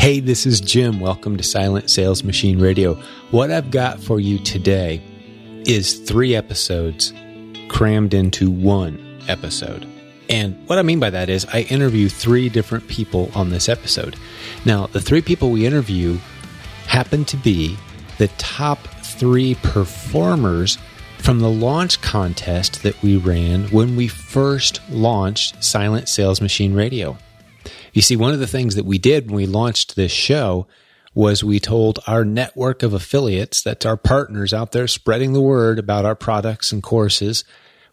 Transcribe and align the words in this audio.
Hey, 0.00 0.20
this 0.20 0.46
is 0.46 0.62
Jim. 0.62 0.98
Welcome 0.98 1.36
to 1.36 1.42
Silent 1.42 1.90
Sales 1.90 2.24
Machine 2.24 2.58
Radio. 2.58 2.94
What 3.32 3.50
I've 3.50 3.70
got 3.70 4.00
for 4.00 4.18
you 4.18 4.38
today 4.38 5.02
is 5.66 5.98
three 5.98 6.34
episodes 6.34 7.12
crammed 7.68 8.14
into 8.14 8.50
one 8.50 9.20
episode. 9.28 9.86
And 10.30 10.56
what 10.66 10.78
I 10.78 10.82
mean 10.82 11.00
by 11.00 11.10
that 11.10 11.28
is 11.28 11.44
I 11.52 11.64
interview 11.68 12.08
three 12.08 12.48
different 12.48 12.88
people 12.88 13.30
on 13.34 13.50
this 13.50 13.68
episode. 13.68 14.16
Now, 14.64 14.86
the 14.86 15.02
three 15.02 15.20
people 15.20 15.50
we 15.50 15.66
interview 15.66 16.16
happen 16.86 17.26
to 17.26 17.36
be 17.36 17.76
the 18.16 18.28
top 18.38 18.78
three 19.02 19.56
performers 19.56 20.78
from 21.18 21.40
the 21.40 21.50
launch 21.50 22.00
contest 22.00 22.82
that 22.84 23.00
we 23.02 23.18
ran 23.18 23.64
when 23.64 23.96
we 23.96 24.08
first 24.08 24.80
launched 24.88 25.62
Silent 25.62 26.08
Sales 26.08 26.40
Machine 26.40 26.72
Radio. 26.72 27.18
You 27.92 28.02
see, 28.02 28.16
one 28.16 28.32
of 28.32 28.40
the 28.40 28.46
things 28.46 28.74
that 28.74 28.84
we 28.84 28.98
did 28.98 29.26
when 29.26 29.36
we 29.36 29.46
launched 29.46 29.96
this 29.96 30.12
show 30.12 30.66
was 31.14 31.42
we 31.42 31.58
told 31.58 31.98
our 32.06 32.24
network 32.24 32.82
of 32.82 32.94
affiliates, 32.94 33.62
that's 33.62 33.84
our 33.84 33.96
partners 33.96 34.54
out 34.54 34.72
there 34.72 34.86
spreading 34.86 35.32
the 35.32 35.40
word 35.40 35.78
about 35.78 36.04
our 36.04 36.14
products 36.14 36.70
and 36.72 36.82
courses. 36.82 37.44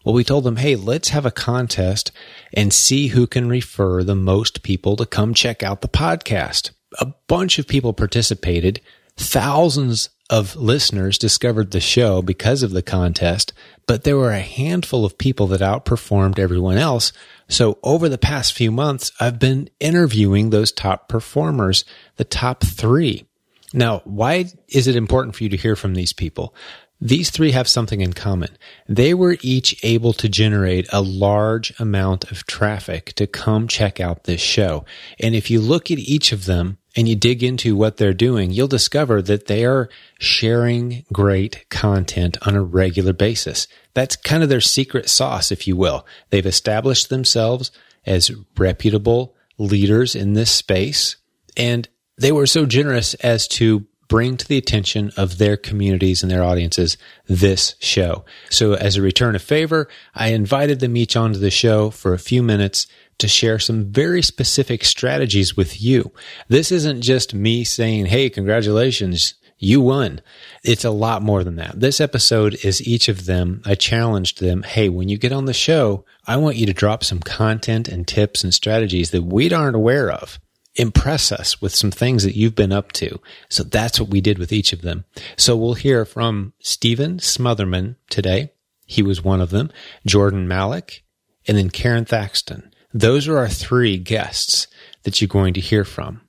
Well, 0.04 0.14
we 0.14 0.24
told 0.24 0.44
them, 0.44 0.56
hey, 0.56 0.76
let's 0.76 1.08
have 1.10 1.26
a 1.26 1.30
contest 1.30 2.12
and 2.54 2.72
see 2.72 3.08
who 3.08 3.26
can 3.26 3.48
refer 3.48 4.04
the 4.04 4.14
most 4.14 4.62
people 4.62 4.96
to 4.96 5.06
come 5.06 5.34
check 5.34 5.62
out 5.62 5.80
the 5.80 5.88
podcast. 5.88 6.70
A 7.00 7.12
bunch 7.26 7.58
of 7.58 7.66
people 7.66 7.92
participated. 7.92 8.80
Thousands 9.16 10.10
of 10.30 10.54
listeners 10.56 11.18
discovered 11.18 11.72
the 11.72 11.80
show 11.80 12.22
because 12.22 12.62
of 12.62 12.70
the 12.70 12.82
contest, 12.82 13.52
but 13.86 14.04
there 14.04 14.16
were 14.16 14.30
a 14.30 14.40
handful 14.40 15.04
of 15.04 15.18
people 15.18 15.46
that 15.48 15.60
outperformed 15.60 16.38
everyone 16.38 16.76
else 16.76 17.12
so 17.48 17.78
over 17.82 18.08
the 18.08 18.18
past 18.18 18.52
few 18.52 18.70
months, 18.70 19.10
I've 19.18 19.38
been 19.38 19.70
interviewing 19.80 20.50
those 20.50 20.70
top 20.72 21.08
performers, 21.08 21.84
the 22.16 22.24
top 22.24 22.62
three. 22.62 23.26
Now, 23.72 24.02
why 24.04 24.46
is 24.68 24.86
it 24.86 24.96
important 24.96 25.34
for 25.34 25.44
you 25.44 25.50
to 25.50 25.56
hear 25.56 25.76
from 25.76 25.94
these 25.94 26.12
people? 26.12 26.54
These 27.00 27.30
three 27.30 27.52
have 27.52 27.68
something 27.68 28.00
in 28.00 28.12
common. 28.12 28.56
They 28.88 29.14
were 29.14 29.36
each 29.40 29.78
able 29.84 30.12
to 30.14 30.28
generate 30.28 30.92
a 30.92 31.00
large 31.00 31.72
amount 31.78 32.30
of 32.32 32.44
traffic 32.46 33.12
to 33.14 33.26
come 33.26 33.68
check 33.68 34.00
out 34.00 34.24
this 34.24 34.40
show. 34.40 34.84
And 35.20 35.34
if 35.34 35.48
you 35.48 35.60
look 35.60 35.92
at 35.92 35.98
each 35.98 36.32
of 36.32 36.46
them 36.46 36.78
and 36.96 37.08
you 37.08 37.14
dig 37.14 37.44
into 37.44 37.76
what 37.76 37.98
they're 37.98 38.12
doing, 38.12 38.50
you'll 38.50 38.66
discover 38.66 39.22
that 39.22 39.46
they 39.46 39.64
are 39.64 39.88
sharing 40.18 41.04
great 41.12 41.68
content 41.70 42.36
on 42.44 42.56
a 42.56 42.62
regular 42.62 43.12
basis. 43.12 43.68
That's 43.98 44.14
kind 44.14 44.44
of 44.44 44.48
their 44.48 44.60
secret 44.60 45.08
sauce, 45.08 45.50
if 45.50 45.66
you 45.66 45.74
will. 45.74 46.06
They've 46.30 46.46
established 46.46 47.08
themselves 47.08 47.72
as 48.06 48.30
reputable 48.56 49.34
leaders 49.58 50.14
in 50.14 50.34
this 50.34 50.52
space. 50.52 51.16
And 51.56 51.88
they 52.16 52.30
were 52.30 52.46
so 52.46 52.64
generous 52.64 53.14
as 53.14 53.48
to 53.48 53.88
bring 54.06 54.36
to 54.36 54.46
the 54.46 54.56
attention 54.56 55.10
of 55.16 55.38
their 55.38 55.56
communities 55.56 56.22
and 56.22 56.30
their 56.30 56.44
audiences 56.44 56.96
this 57.26 57.74
show. 57.80 58.24
So 58.50 58.74
as 58.74 58.94
a 58.94 59.02
return 59.02 59.34
of 59.34 59.42
favor, 59.42 59.88
I 60.14 60.28
invited 60.28 60.78
them 60.78 60.96
each 60.96 61.16
onto 61.16 61.40
the 61.40 61.50
show 61.50 61.90
for 61.90 62.14
a 62.14 62.20
few 62.20 62.40
minutes 62.40 62.86
to 63.18 63.26
share 63.26 63.58
some 63.58 63.86
very 63.86 64.22
specific 64.22 64.84
strategies 64.84 65.56
with 65.56 65.82
you. 65.82 66.12
This 66.46 66.70
isn't 66.70 67.02
just 67.02 67.34
me 67.34 67.64
saying, 67.64 68.06
Hey, 68.06 68.30
congratulations. 68.30 69.34
You 69.58 69.80
won. 69.80 70.20
It's 70.62 70.84
a 70.84 70.90
lot 70.90 71.22
more 71.22 71.42
than 71.42 71.56
that. 71.56 71.80
This 71.80 72.00
episode 72.00 72.64
is 72.64 72.86
each 72.86 73.08
of 73.08 73.26
them. 73.26 73.60
I 73.66 73.74
challenged 73.74 74.40
them. 74.40 74.62
Hey, 74.62 74.88
when 74.88 75.08
you 75.08 75.18
get 75.18 75.32
on 75.32 75.46
the 75.46 75.52
show, 75.52 76.04
I 76.26 76.36
want 76.36 76.56
you 76.56 76.66
to 76.66 76.72
drop 76.72 77.02
some 77.02 77.20
content 77.20 77.88
and 77.88 78.06
tips 78.06 78.44
and 78.44 78.54
strategies 78.54 79.10
that 79.10 79.24
we 79.24 79.52
aren't 79.52 79.76
aware 79.76 80.10
of 80.10 80.38
impress 80.78 81.32
us 81.32 81.60
with 81.60 81.74
some 81.74 81.90
things 81.90 82.22
that 82.22 82.36
you've 82.36 82.54
been 82.54 82.72
up 82.72 82.92
to. 82.92 83.20
So 83.48 83.64
that's 83.64 83.98
what 84.00 84.10
we 84.10 84.20
did 84.20 84.38
with 84.38 84.52
each 84.52 84.72
of 84.72 84.82
them. 84.82 85.04
So 85.36 85.56
we'll 85.56 85.74
hear 85.74 86.04
from 86.04 86.52
Stephen 86.60 87.18
Smotherman 87.18 87.96
today. 88.08 88.52
He 88.86 89.02
was 89.02 89.22
one 89.22 89.40
of 89.40 89.50
them, 89.50 89.70
Jordan 90.06 90.46
Malik, 90.48 91.04
and 91.46 91.58
then 91.58 91.68
Karen 91.68 92.04
Thaxton. 92.04 92.72
Those 92.94 93.28
are 93.28 93.36
our 93.36 93.48
three 93.48 93.98
guests 93.98 94.68
that 95.02 95.20
you're 95.20 95.28
going 95.28 95.54
to 95.54 95.60
hear 95.60 95.84
from. 95.84 96.22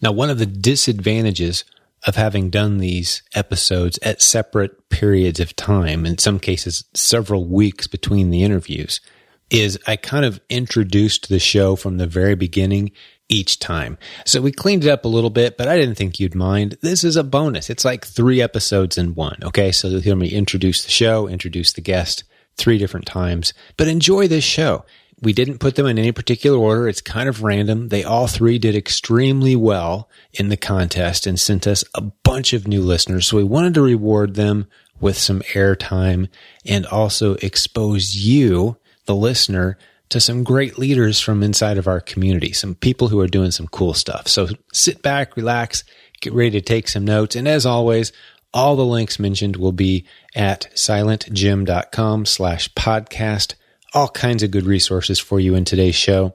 Now, 0.00 0.12
one 0.12 0.30
of 0.30 0.38
the 0.38 0.46
disadvantages 0.46 1.64
of 2.06 2.14
having 2.14 2.50
done 2.50 2.78
these 2.78 3.22
episodes 3.34 3.98
at 4.00 4.22
separate 4.22 4.88
periods 4.88 5.40
of 5.40 5.56
time, 5.56 6.06
in 6.06 6.18
some 6.18 6.38
cases, 6.38 6.84
several 6.94 7.46
weeks 7.46 7.86
between 7.86 8.30
the 8.30 8.44
interviews, 8.44 9.00
is 9.50 9.78
I 9.86 9.96
kind 9.96 10.24
of 10.24 10.40
introduced 10.48 11.28
the 11.28 11.38
show 11.38 11.76
from 11.76 11.98
the 11.98 12.06
very 12.06 12.34
beginning 12.34 12.92
each 13.28 13.58
time. 13.58 13.98
So 14.24 14.40
we 14.40 14.52
cleaned 14.52 14.84
it 14.84 14.90
up 14.90 15.04
a 15.04 15.08
little 15.08 15.30
bit, 15.30 15.56
but 15.56 15.68
I 15.68 15.76
didn't 15.76 15.96
think 15.96 16.20
you'd 16.20 16.34
mind. 16.34 16.78
This 16.80 17.02
is 17.02 17.16
a 17.16 17.24
bonus. 17.24 17.70
It's 17.70 17.84
like 17.84 18.06
three 18.06 18.40
episodes 18.40 18.96
in 18.96 19.14
one. 19.14 19.38
Okay. 19.42 19.72
So 19.72 19.88
you'll 19.88 20.00
hear 20.00 20.16
me 20.16 20.28
introduce 20.28 20.84
the 20.84 20.90
show, 20.90 21.28
introduce 21.28 21.72
the 21.72 21.80
guest 21.80 22.24
three 22.56 22.78
different 22.78 23.06
times, 23.06 23.52
but 23.76 23.88
enjoy 23.88 24.28
this 24.28 24.44
show. 24.44 24.84
We 25.22 25.32
didn't 25.32 25.58
put 25.58 25.76
them 25.76 25.86
in 25.86 25.98
any 25.98 26.12
particular 26.12 26.58
order. 26.58 26.88
It's 26.88 27.00
kind 27.00 27.28
of 27.28 27.42
random. 27.42 27.88
They 27.88 28.04
all 28.04 28.26
three 28.26 28.58
did 28.58 28.76
extremely 28.76 29.56
well 29.56 30.10
in 30.34 30.50
the 30.50 30.58
contest 30.58 31.26
and 31.26 31.40
sent 31.40 31.66
us 31.66 31.84
a 31.94 32.02
bunch 32.02 32.52
of 32.52 32.68
new 32.68 32.82
listeners. 32.82 33.26
So 33.26 33.38
we 33.38 33.44
wanted 33.44 33.74
to 33.74 33.82
reward 33.82 34.34
them 34.34 34.66
with 35.00 35.16
some 35.16 35.40
airtime 35.54 36.28
and 36.66 36.84
also 36.86 37.34
expose 37.36 38.14
you, 38.14 38.76
the 39.06 39.14
listener, 39.14 39.78
to 40.10 40.20
some 40.20 40.44
great 40.44 40.78
leaders 40.78 41.20
from 41.20 41.42
inside 41.42 41.78
of 41.78 41.88
our 41.88 42.00
community, 42.00 42.52
some 42.52 42.74
people 42.74 43.08
who 43.08 43.20
are 43.20 43.26
doing 43.26 43.50
some 43.50 43.66
cool 43.68 43.94
stuff. 43.94 44.28
So 44.28 44.48
sit 44.72 45.02
back, 45.02 45.36
relax, 45.36 45.84
get 46.20 46.32
ready 46.32 46.52
to 46.52 46.60
take 46.60 46.88
some 46.88 47.04
notes. 47.04 47.36
And 47.36 47.48
as 47.48 47.66
always, 47.66 48.12
all 48.54 48.76
the 48.76 48.84
links 48.84 49.18
mentioned 49.18 49.56
will 49.56 49.72
be 49.72 50.06
at 50.34 50.68
silentjim.com 50.74 52.26
slash 52.26 52.72
podcast. 52.74 53.54
All 53.96 54.08
kinds 54.10 54.42
of 54.42 54.50
good 54.50 54.66
resources 54.66 55.18
for 55.18 55.40
you 55.40 55.54
in 55.54 55.64
today's 55.64 55.94
show. 55.94 56.34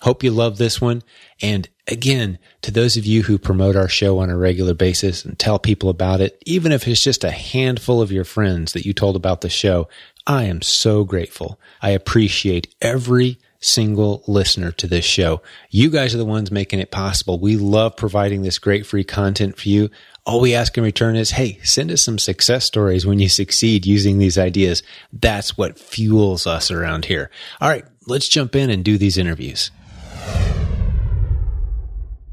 Hope 0.00 0.24
you 0.24 0.32
love 0.32 0.58
this 0.58 0.80
one. 0.80 1.04
And 1.40 1.68
again, 1.86 2.40
to 2.62 2.72
those 2.72 2.96
of 2.96 3.06
you 3.06 3.22
who 3.22 3.38
promote 3.38 3.76
our 3.76 3.88
show 3.88 4.18
on 4.18 4.28
a 4.28 4.36
regular 4.36 4.74
basis 4.74 5.24
and 5.24 5.38
tell 5.38 5.60
people 5.60 5.88
about 5.88 6.20
it, 6.20 6.42
even 6.46 6.72
if 6.72 6.88
it's 6.88 7.04
just 7.04 7.22
a 7.22 7.30
handful 7.30 8.02
of 8.02 8.10
your 8.10 8.24
friends 8.24 8.72
that 8.72 8.84
you 8.84 8.92
told 8.92 9.14
about 9.14 9.40
the 9.40 9.48
show, 9.48 9.88
I 10.26 10.46
am 10.46 10.62
so 10.62 11.04
grateful. 11.04 11.60
I 11.80 11.90
appreciate 11.90 12.74
every 12.82 13.38
single 13.60 14.24
listener 14.26 14.72
to 14.72 14.88
this 14.88 15.04
show. 15.04 15.42
You 15.70 15.90
guys 15.90 16.12
are 16.12 16.18
the 16.18 16.24
ones 16.24 16.50
making 16.50 16.80
it 16.80 16.90
possible. 16.90 17.38
We 17.38 17.56
love 17.56 17.96
providing 17.96 18.42
this 18.42 18.58
great 18.58 18.84
free 18.84 19.04
content 19.04 19.56
for 19.56 19.68
you. 19.68 19.90
All 20.26 20.40
we 20.40 20.56
ask 20.56 20.76
in 20.76 20.82
return 20.82 21.14
is, 21.14 21.30
hey, 21.30 21.60
send 21.62 21.92
us 21.92 22.02
some 22.02 22.18
success 22.18 22.64
stories 22.64 23.06
when 23.06 23.20
you 23.20 23.28
succeed 23.28 23.86
using 23.86 24.18
these 24.18 24.36
ideas. 24.36 24.82
That's 25.12 25.56
what 25.56 25.78
fuels 25.78 26.48
us 26.48 26.68
around 26.72 27.04
here. 27.04 27.30
All 27.60 27.68
right, 27.68 27.84
let's 28.08 28.26
jump 28.26 28.56
in 28.56 28.68
and 28.68 28.84
do 28.84 28.98
these 28.98 29.18
interviews. 29.18 29.70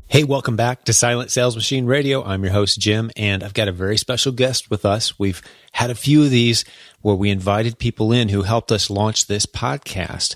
Hey, 0.08 0.24
welcome 0.24 0.56
back 0.56 0.86
to 0.86 0.94
Silent 0.94 1.30
Sales 1.30 1.56
Machine 1.56 1.86
Radio. 1.86 2.24
I'm 2.24 2.44
your 2.44 2.52
host, 2.52 2.80
Jim, 2.80 3.12
and 3.16 3.44
I've 3.44 3.54
got 3.54 3.68
a 3.68 3.72
very 3.72 3.98
special 3.98 4.32
guest 4.32 4.72
with 4.72 4.86
us. 4.86 5.20
We've 5.20 5.44
had 5.74 5.92
a 5.92 5.96
few 5.96 6.24
of 6.24 6.32
these 6.32 6.66
where 7.02 7.14
we 7.14 7.30
invited 7.30 7.78
people 7.78 8.12
in 8.12 8.30
who 8.30 8.42
helped 8.42 8.72
us 8.72 8.90
launch 8.90 9.28
this 9.28 9.46
podcast. 9.46 10.36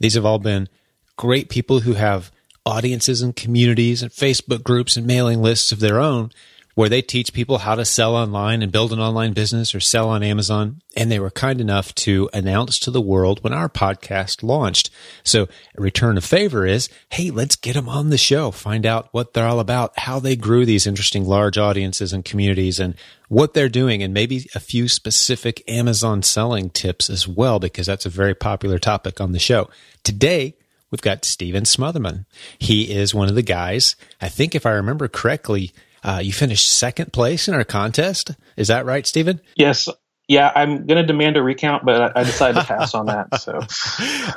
These 0.00 0.14
have 0.14 0.24
all 0.24 0.38
been 0.38 0.70
great 1.18 1.50
people 1.50 1.80
who 1.80 1.92
have 1.92 2.32
audiences 2.64 3.20
and 3.20 3.36
communities 3.36 4.02
and 4.02 4.10
Facebook 4.10 4.62
groups 4.62 4.96
and 4.96 5.06
mailing 5.06 5.42
lists 5.42 5.70
of 5.70 5.80
their 5.80 6.00
own 6.00 6.30
where 6.74 6.88
they 6.88 7.02
teach 7.02 7.32
people 7.32 7.58
how 7.58 7.74
to 7.74 7.84
sell 7.84 8.16
online 8.16 8.62
and 8.62 8.72
build 8.72 8.92
an 8.92 8.98
online 8.98 9.32
business 9.32 9.74
or 9.74 9.80
sell 9.80 10.08
on 10.08 10.22
Amazon. 10.22 10.80
And 10.96 11.10
they 11.10 11.20
were 11.20 11.30
kind 11.30 11.60
enough 11.60 11.94
to 11.96 12.28
announce 12.32 12.78
to 12.80 12.90
the 12.90 13.00
world 13.00 13.42
when 13.42 13.52
our 13.52 13.68
podcast 13.68 14.42
launched. 14.42 14.90
So 15.22 15.48
a 15.76 15.80
return 15.80 16.16
of 16.16 16.24
favor 16.24 16.66
is, 16.66 16.88
Hey, 17.10 17.30
let's 17.30 17.56
get 17.56 17.74
them 17.74 17.88
on 17.88 18.10
the 18.10 18.18
show, 18.18 18.50
find 18.50 18.84
out 18.84 19.08
what 19.12 19.34
they're 19.34 19.46
all 19.46 19.60
about, 19.60 19.98
how 20.00 20.18
they 20.18 20.36
grew 20.36 20.66
these 20.66 20.86
interesting 20.86 21.24
large 21.24 21.58
audiences 21.58 22.12
and 22.12 22.24
communities 22.24 22.80
and 22.80 22.94
what 23.28 23.54
they're 23.54 23.68
doing 23.68 24.02
and 24.02 24.12
maybe 24.12 24.48
a 24.54 24.60
few 24.60 24.88
specific 24.88 25.62
Amazon 25.68 26.22
selling 26.22 26.70
tips 26.70 27.08
as 27.08 27.26
well, 27.26 27.58
because 27.58 27.86
that's 27.86 28.06
a 28.06 28.10
very 28.10 28.34
popular 28.34 28.78
topic 28.78 29.20
on 29.20 29.32
the 29.32 29.38
show. 29.38 29.68
Today, 30.02 30.56
we've 30.90 31.00
got 31.00 31.24
Stephen 31.24 31.64
Smotherman. 31.64 32.26
He 32.58 32.92
is 32.92 33.14
one 33.14 33.28
of 33.28 33.34
the 33.34 33.42
guys, 33.42 33.96
I 34.20 34.28
think 34.28 34.54
if 34.54 34.66
I 34.66 34.72
remember 34.72 35.08
correctly, 35.08 35.72
uh, 36.04 36.20
you 36.22 36.32
finished 36.32 36.68
second 36.68 37.12
place 37.12 37.48
in 37.48 37.54
our 37.54 37.64
contest. 37.64 38.32
Is 38.56 38.68
that 38.68 38.84
right, 38.84 39.06
Stephen? 39.06 39.40
Yes, 39.56 39.88
yeah, 40.28 40.50
I'm 40.54 40.86
going 40.86 41.00
to 41.00 41.06
demand 41.06 41.36
a 41.36 41.42
recount, 41.42 41.84
but 41.84 42.16
I, 42.16 42.20
I 42.20 42.24
decided 42.24 42.60
to 42.60 42.66
pass 42.66 42.94
on 42.94 43.06
that. 43.06 43.40
So, 43.40 43.60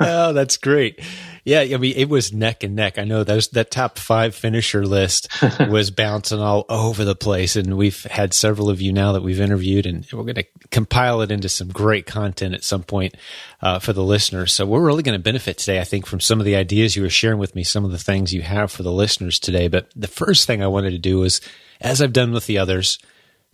oh, 0.00 0.32
that's 0.32 0.56
great. 0.56 1.00
Yeah, 1.48 1.60
I 1.60 1.78
mean, 1.78 1.94
it 1.96 2.10
was 2.10 2.30
neck 2.30 2.62
and 2.62 2.76
neck. 2.76 2.98
I 2.98 3.04
know 3.04 3.24
that 3.24 3.48
that 3.52 3.70
top 3.70 3.98
five 3.98 4.34
finisher 4.34 4.84
list 4.84 5.28
was 5.70 5.90
bouncing 5.90 6.40
all 6.40 6.66
over 6.68 7.06
the 7.06 7.16
place, 7.16 7.56
and 7.56 7.78
we've 7.78 8.02
had 8.02 8.34
several 8.34 8.68
of 8.68 8.82
you 8.82 8.92
now 8.92 9.12
that 9.12 9.22
we've 9.22 9.40
interviewed, 9.40 9.86
and 9.86 10.06
we're 10.12 10.24
going 10.24 10.34
to 10.34 10.46
compile 10.70 11.22
it 11.22 11.30
into 11.30 11.48
some 11.48 11.68
great 11.68 12.04
content 12.04 12.52
at 12.52 12.64
some 12.64 12.82
point 12.82 13.16
uh, 13.62 13.78
for 13.78 13.94
the 13.94 14.04
listeners. 14.04 14.52
So 14.52 14.66
we're 14.66 14.84
really 14.84 15.02
going 15.02 15.18
to 15.18 15.24
benefit 15.24 15.56
today, 15.56 15.80
I 15.80 15.84
think, 15.84 16.04
from 16.04 16.20
some 16.20 16.38
of 16.38 16.44
the 16.44 16.54
ideas 16.54 16.96
you 16.96 17.02
were 17.02 17.08
sharing 17.08 17.38
with 17.38 17.54
me, 17.54 17.64
some 17.64 17.86
of 17.86 17.92
the 17.92 17.98
things 17.98 18.34
you 18.34 18.42
have 18.42 18.70
for 18.70 18.82
the 18.82 18.92
listeners 18.92 19.38
today. 19.38 19.68
But 19.68 19.90
the 19.96 20.06
first 20.06 20.46
thing 20.46 20.62
I 20.62 20.66
wanted 20.66 20.90
to 20.90 20.98
do 20.98 21.20
was, 21.20 21.40
as 21.80 22.02
I've 22.02 22.12
done 22.12 22.32
with 22.32 22.44
the 22.44 22.58
others 22.58 22.98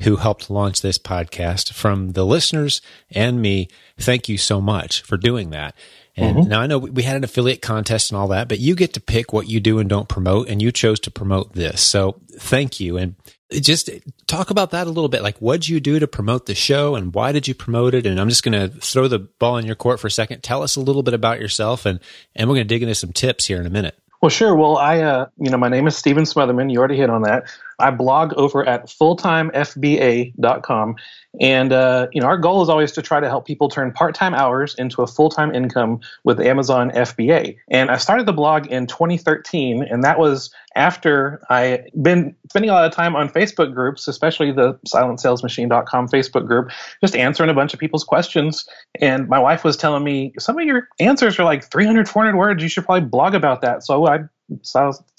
who 0.00 0.16
helped 0.16 0.50
launch 0.50 0.82
this 0.82 0.98
podcast, 0.98 1.72
from 1.72 2.14
the 2.14 2.26
listeners 2.26 2.80
and 3.12 3.40
me, 3.40 3.68
thank 3.96 4.28
you 4.28 4.36
so 4.36 4.60
much 4.60 5.02
for 5.02 5.16
doing 5.16 5.50
that. 5.50 5.76
And 6.16 6.36
mm-hmm. 6.36 6.48
now 6.48 6.60
I 6.60 6.66
know 6.66 6.78
we 6.78 7.02
had 7.02 7.16
an 7.16 7.24
affiliate 7.24 7.60
contest 7.60 8.10
and 8.10 8.18
all 8.18 8.28
that, 8.28 8.48
but 8.48 8.60
you 8.60 8.74
get 8.74 8.94
to 8.94 9.00
pick 9.00 9.32
what 9.32 9.48
you 9.48 9.58
do 9.60 9.78
and 9.78 9.88
don't 9.88 10.08
promote, 10.08 10.48
and 10.48 10.62
you 10.62 10.70
chose 10.70 11.00
to 11.00 11.10
promote 11.10 11.54
this. 11.54 11.80
So 11.80 12.20
thank 12.38 12.78
you. 12.78 12.96
And 12.96 13.16
just 13.50 13.90
talk 14.26 14.50
about 14.50 14.70
that 14.70 14.86
a 14.86 14.90
little 14.90 15.08
bit. 15.08 15.22
Like, 15.22 15.38
what 15.38 15.60
did 15.60 15.68
you 15.68 15.80
do 15.80 15.98
to 15.98 16.06
promote 16.06 16.46
the 16.46 16.54
show 16.54 16.94
and 16.94 17.14
why 17.14 17.32
did 17.32 17.46
you 17.46 17.54
promote 17.54 17.94
it? 17.94 18.06
And 18.06 18.20
I'm 18.20 18.28
just 18.28 18.42
going 18.42 18.52
to 18.58 18.68
throw 18.80 19.08
the 19.08 19.18
ball 19.18 19.58
in 19.58 19.66
your 19.66 19.76
court 19.76 20.00
for 20.00 20.06
a 20.06 20.10
second. 20.10 20.42
Tell 20.42 20.62
us 20.62 20.76
a 20.76 20.80
little 20.80 21.02
bit 21.02 21.14
about 21.14 21.40
yourself 21.40 21.86
and, 21.86 22.00
and 22.34 22.48
we're 22.48 22.56
going 22.56 22.68
to 22.68 22.74
dig 22.74 22.82
into 22.82 22.94
some 22.94 23.12
tips 23.12 23.44
here 23.44 23.60
in 23.60 23.66
a 23.66 23.70
minute. 23.70 23.98
Well, 24.22 24.30
sure. 24.30 24.54
Well, 24.54 24.78
I, 24.78 25.00
uh, 25.00 25.26
you 25.38 25.50
know, 25.50 25.58
my 25.58 25.68
name 25.68 25.86
is 25.86 25.96
Stephen 25.96 26.24
Smotherman. 26.24 26.72
You 26.72 26.78
already 26.78 26.96
hit 26.96 27.10
on 27.10 27.22
that. 27.22 27.44
I 27.78 27.90
blog 27.90 28.32
over 28.34 28.66
at 28.66 28.86
fulltimefba.com. 28.86 30.96
And, 31.40 31.72
uh, 31.72 32.06
you 32.12 32.20
know, 32.20 32.28
our 32.28 32.38
goal 32.38 32.62
is 32.62 32.68
always 32.68 32.92
to 32.92 33.02
try 33.02 33.18
to 33.18 33.28
help 33.28 33.46
people 33.46 33.68
turn 33.68 33.90
part 33.92 34.14
time 34.14 34.34
hours 34.34 34.74
into 34.76 35.02
a 35.02 35.06
full 35.06 35.30
time 35.30 35.54
income 35.54 36.00
with 36.22 36.40
Amazon 36.40 36.90
FBA. 36.90 37.56
And 37.68 37.90
I 37.90 37.96
started 37.96 38.26
the 38.26 38.32
blog 38.32 38.66
in 38.68 38.86
2013, 38.86 39.82
and 39.82 40.04
that 40.04 40.18
was 40.18 40.50
after 40.76 41.42
I 41.50 41.84
been 42.00 42.34
spending 42.50 42.70
a 42.70 42.74
lot 42.74 42.84
of 42.84 42.92
time 42.92 43.16
on 43.16 43.28
Facebook 43.28 43.74
groups, 43.74 44.08
especially 44.08 44.52
the 44.52 44.78
silentsalesmachine.com 44.88 46.08
Facebook 46.08 46.46
group, 46.46 46.70
just 47.00 47.16
answering 47.16 47.50
a 47.50 47.54
bunch 47.54 47.74
of 47.74 47.80
people's 47.80 48.04
questions. 48.04 48.68
And 49.00 49.28
my 49.28 49.38
wife 49.38 49.64
was 49.64 49.76
telling 49.76 50.04
me, 50.04 50.32
some 50.38 50.58
of 50.58 50.64
your 50.64 50.88
answers 51.00 51.38
are 51.38 51.44
like 51.44 51.70
300, 51.70 52.08
400 52.08 52.36
words. 52.36 52.62
You 52.62 52.68
should 52.68 52.84
probably 52.84 53.08
blog 53.08 53.34
about 53.34 53.60
that. 53.62 53.84
So 53.84 54.06
I 54.06 54.20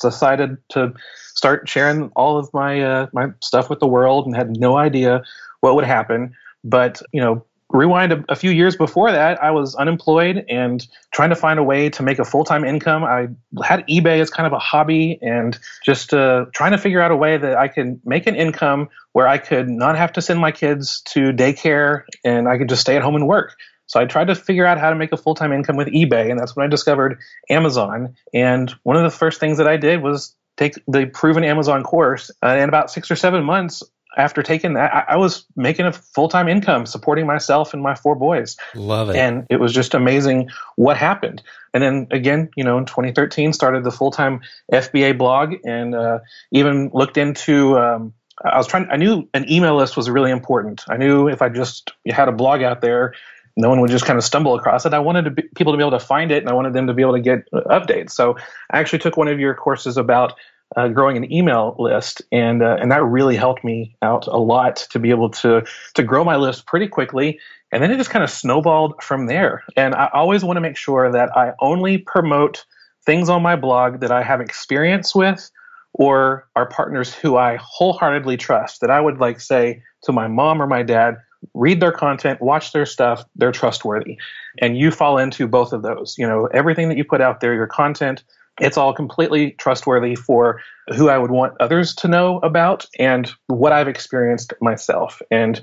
decided 0.02 0.58
to 0.70 0.94
start 1.34 1.68
sharing 1.68 2.12
all 2.16 2.38
of 2.38 2.50
my 2.54 2.82
uh, 2.82 3.08
my 3.14 3.28
stuff 3.42 3.70
with 3.70 3.80
the 3.80 3.88
world 3.88 4.26
and 4.26 4.36
had 4.36 4.58
no 4.58 4.78
idea 4.78 5.24
what 5.62 5.76
would 5.76 5.86
happen. 5.86 6.34
But 6.64 7.02
you 7.12 7.22
know, 7.22 7.46
rewind 7.70 8.14
a, 8.14 8.24
a, 8.30 8.36
few 8.36 8.52
years 8.52 8.76
before 8.76 9.12
that, 9.12 9.42
I 9.42 9.52
was 9.52 9.76
unemployed 9.76 10.46
and 10.50 10.86
trying 11.12 11.30
to 11.30 11.36
find 11.36 11.60
a 11.60 11.64
way 11.64 11.90
to 11.90 12.04
make 12.04 12.20
a 12.20 12.26
full 12.26 12.44
time 12.44 12.64
income. 12.64 13.04
I 13.04 13.28
had 13.64 13.86
eBay 13.88 14.20
as 14.20 14.30
kind 14.30 14.48
of 14.48 14.54
a 14.54 14.60
hobby 14.60 15.20
and 15.22 15.58
just 15.84 16.14
uh, 16.14 16.46
trying 16.54 16.72
to 16.72 16.78
figure 16.78 17.02
out 17.02 17.12
a 17.12 17.16
way 17.16 17.38
that 17.38 17.58
I 17.58 17.68
could 17.68 18.02
make 18.06 18.28
an 18.28 18.36
income 18.36 18.90
where 19.14 19.28
I 19.28 19.38
could 19.38 19.70
not 19.70 19.98
have 19.98 20.14
to 20.14 20.22
send 20.22 20.40
my 20.40 20.52
kids 20.52 21.02
to 21.14 21.32
daycare 21.32 22.04
and 22.24 22.48
I 22.48 22.58
could 22.58 22.70
just 22.70 22.82
stay 22.82 22.96
at 22.96 23.02
home 23.02 23.16
and 23.16 23.28
work. 23.28 23.56
So 23.88 24.00
I 24.00 24.06
tried 24.06 24.28
to 24.28 24.36
figure 24.36 24.66
out 24.66 24.80
how 24.80 24.90
to 24.90 24.96
make 24.96 25.12
a 25.12 25.18
full 25.18 25.36
time 25.36 25.52
income 25.52 25.76
with 25.76 25.88
eBay, 25.88 26.30
and 26.30 26.40
that's 26.40 26.56
when 26.56 26.66
I 26.66 26.70
discovered 26.70 27.20
Amazon. 27.50 28.16
And 28.34 28.72
one 28.84 28.96
of 28.96 29.04
the 29.04 29.16
first 29.16 29.40
things 29.40 29.58
that 29.58 29.68
I 29.68 29.78
did 29.78 30.02
was 30.02 30.36
take 30.58 30.76
the 30.88 31.06
proven 31.08 31.44
Amazon 31.44 31.84
course. 31.84 32.32
Uh, 32.44 32.56
in 32.56 32.70
about 32.70 32.92
six 32.92 33.12
or 33.12 33.16
seven 33.16 33.44
months 33.44 33.84
after 34.18 34.42
taking 34.42 34.74
that, 34.74 34.94
I, 34.94 35.14
I 35.14 35.18
was 35.18 35.46
making 35.56 35.86
a 35.86 35.92
full 35.92 36.30
time 36.30 36.48
income 36.48 36.86
supporting 36.86 37.28
myself 37.28 37.74
and 37.74 37.84
my 37.84 37.96
four 37.96 38.16
boys. 38.16 38.58
Love 38.74 39.10
it. 39.10 39.16
And 39.18 39.46
it 39.50 39.60
was 39.60 39.74
just 39.74 39.94
amazing 39.94 40.50
what 40.76 40.98
happened. 40.98 41.42
And 41.74 41.84
then 41.84 42.08
again, 42.12 42.50
you 42.56 42.64
know, 42.64 42.78
in 42.78 42.86
2013, 42.86 43.54
started 43.54 43.84
the 43.84 43.92
full 43.92 44.12
time 44.12 44.42
FBA 44.72 45.18
blog 45.18 45.56
and 45.66 45.96
uh, 45.96 46.20
even 46.52 46.90
looked 46.94 47.18
into. 47.18 47.78
Um, 47.78 48.14
I 48.44 48.58
was 48.58 48.68
trying. 48.68 48.88
I 48.90 48.98
knew 48.98 49.30
an 49.34 49.50
email 49.50 49.78
list 49.78 49.96
was 49.96 50.10
really 50.10 50.32
important. 50.32 50.84
I 50.90 50.98
knew 50.98 51.30
if 51.30 51.42
I 51.42 51.48
just 51.48 51.92
had 52.08 52.28
a 52.28 52.34
blog 52.34 52.62
out 52.62 52.82
there, 52.82 53.14
no 53.58 53.70
one 53.70 53.80
would 53.82 53.90
just 53.90 54.06
kind 54.06 54.18
of 54.18 54.24
stumble 54.24 54.56
across 54.56 54.86
it. 54.86 54.94
I 54.94 55.00
wanted 55.00 55.26
to 55.26 55.32
be, 55.32 55.44
people 55.56 55.74
to 55.74 55.78
be 55.78 55.84
able 55.84 55.98
to 55.98 56.06
find 56.06 56.32
it, 56.32 56.44
and 56.44 56.50
I 56.50 56.54
wanted 56.54 56.74
them 56.74 56.88
to 56.88 56.94
be 56.94 57.02
able 57.02 57.14
to 57.14 57.22
get 57.22 57.50
updates. 57.52 58.12
So 58.12 58.38
I 58.72 58.80
actually 58.80 59.00
took 59.00 59.18
one 59.18 59.28
of 59.28 59.40
your 59.40 59.54
courses 59.54 59.98
about 59.98 60.34
uh, 60.76 60.88
growing 60.90 61.16
an 61.16 61.32
email 61.32 61.76
list, 61.80 62.22
and 62.32 62.62
uh, 62.62 62.78
and 62.80 62.92
that 62.92 63.04
really 63.04 63.36
helped 63.36 63.64
me 63.64 63.96
out 64.02 64.28
a 64.28 64.38
lot 64.38 64.78
to 64.92 65.00
be 65.00 65.10
able 65.10 65.30
to 65.30 65.64
to 65.94 66.04
grow 66.04 66.24
my 66.24 66.36
list 66.36 66.66
pretty 66.66 66.88
quickly. 66.88 67.40
And 67.72 67.84
then 67.84 67.92
it 67.92 67.98
just 67.98 68.10
kind 68.10 68.24
of 68.24 68.30
snowballed 68.30 69.02
from 69.02 69.26
there. 69.26 69.64
And 69.76 69.96
I 69.96 70.10
always 70.14 70.44
want 70.44 70.58
to 70.58 70.62
make 70.62 70.78
sure 70.78 71.12
that 71.12 71.36
I 71.36 71.54
only 71.60 71.98
promote 71.98 72.66
things 73.06 73.30
on 73.30 73.42
my 73.42 73.56
blog 73.56 74.00
that 74.00 74.12
I 74.12 74.24
have 74.24 74.40
experience 74.40 75.14
with 75.14 75.52
or 75.94 76.48
are 76.56 76.68
partners 76.68 77.14
who 77.14 77.38
I 77.38 77.58
wholeheartedly 77.62 78.38
trust. 78.38 78.82
That 78.82 78.92
I 78.92 79.02
would 79.02 79.20
like 79.20 79.40
say 79.40 79.82
to 80.04 80.12
my 80.12 80.28
mom 80.28 80.62
or 80.62 80.68
my 80.68 80.84
dad, 80.84 81.18
read 81.54 81.80
their 81.80 81.92
content, 81.92 82.42
watch 82.42 82.72
their 82.72 82.86
stuff, 82.86 83.24
they're 83.36 83.52
trustworthy. 83.52 84.18
And 84.60 84.78
you 84.78 84.92
fall 84.92 85.18
into 85.18 85.48
both 85.48 85.74
of 85.74 85.82
those. 85.82 86.16
You 86.18 86.28
know, 86.28 86.48
everything 86.48 86.90
that 86.90 86.98
you 86.98 87.04
put 87.04 87.22
out 87.22 87.42
there, 87.42 87.54
your 87.54 87.68
content, 87.68 88.24
it's 88.60 88.78
all 88.78 88.94
completely 88.94 89.52
trustworthy 89.52 90.16
for 90.16 90.62
who 90.96 91.10
I 91.10 91.18
would 91.18 91.32
want 91.32 91.60
others 91.60 91.94
to 91.96 92.08
know 92.08 92.40
about 92.40 92.86
and 93.00 93.30
what 93.48 93.74
I've 93.74 93.88
experienced 93.88 94.54
myself. 94.62 95.22
And 95.30 95.62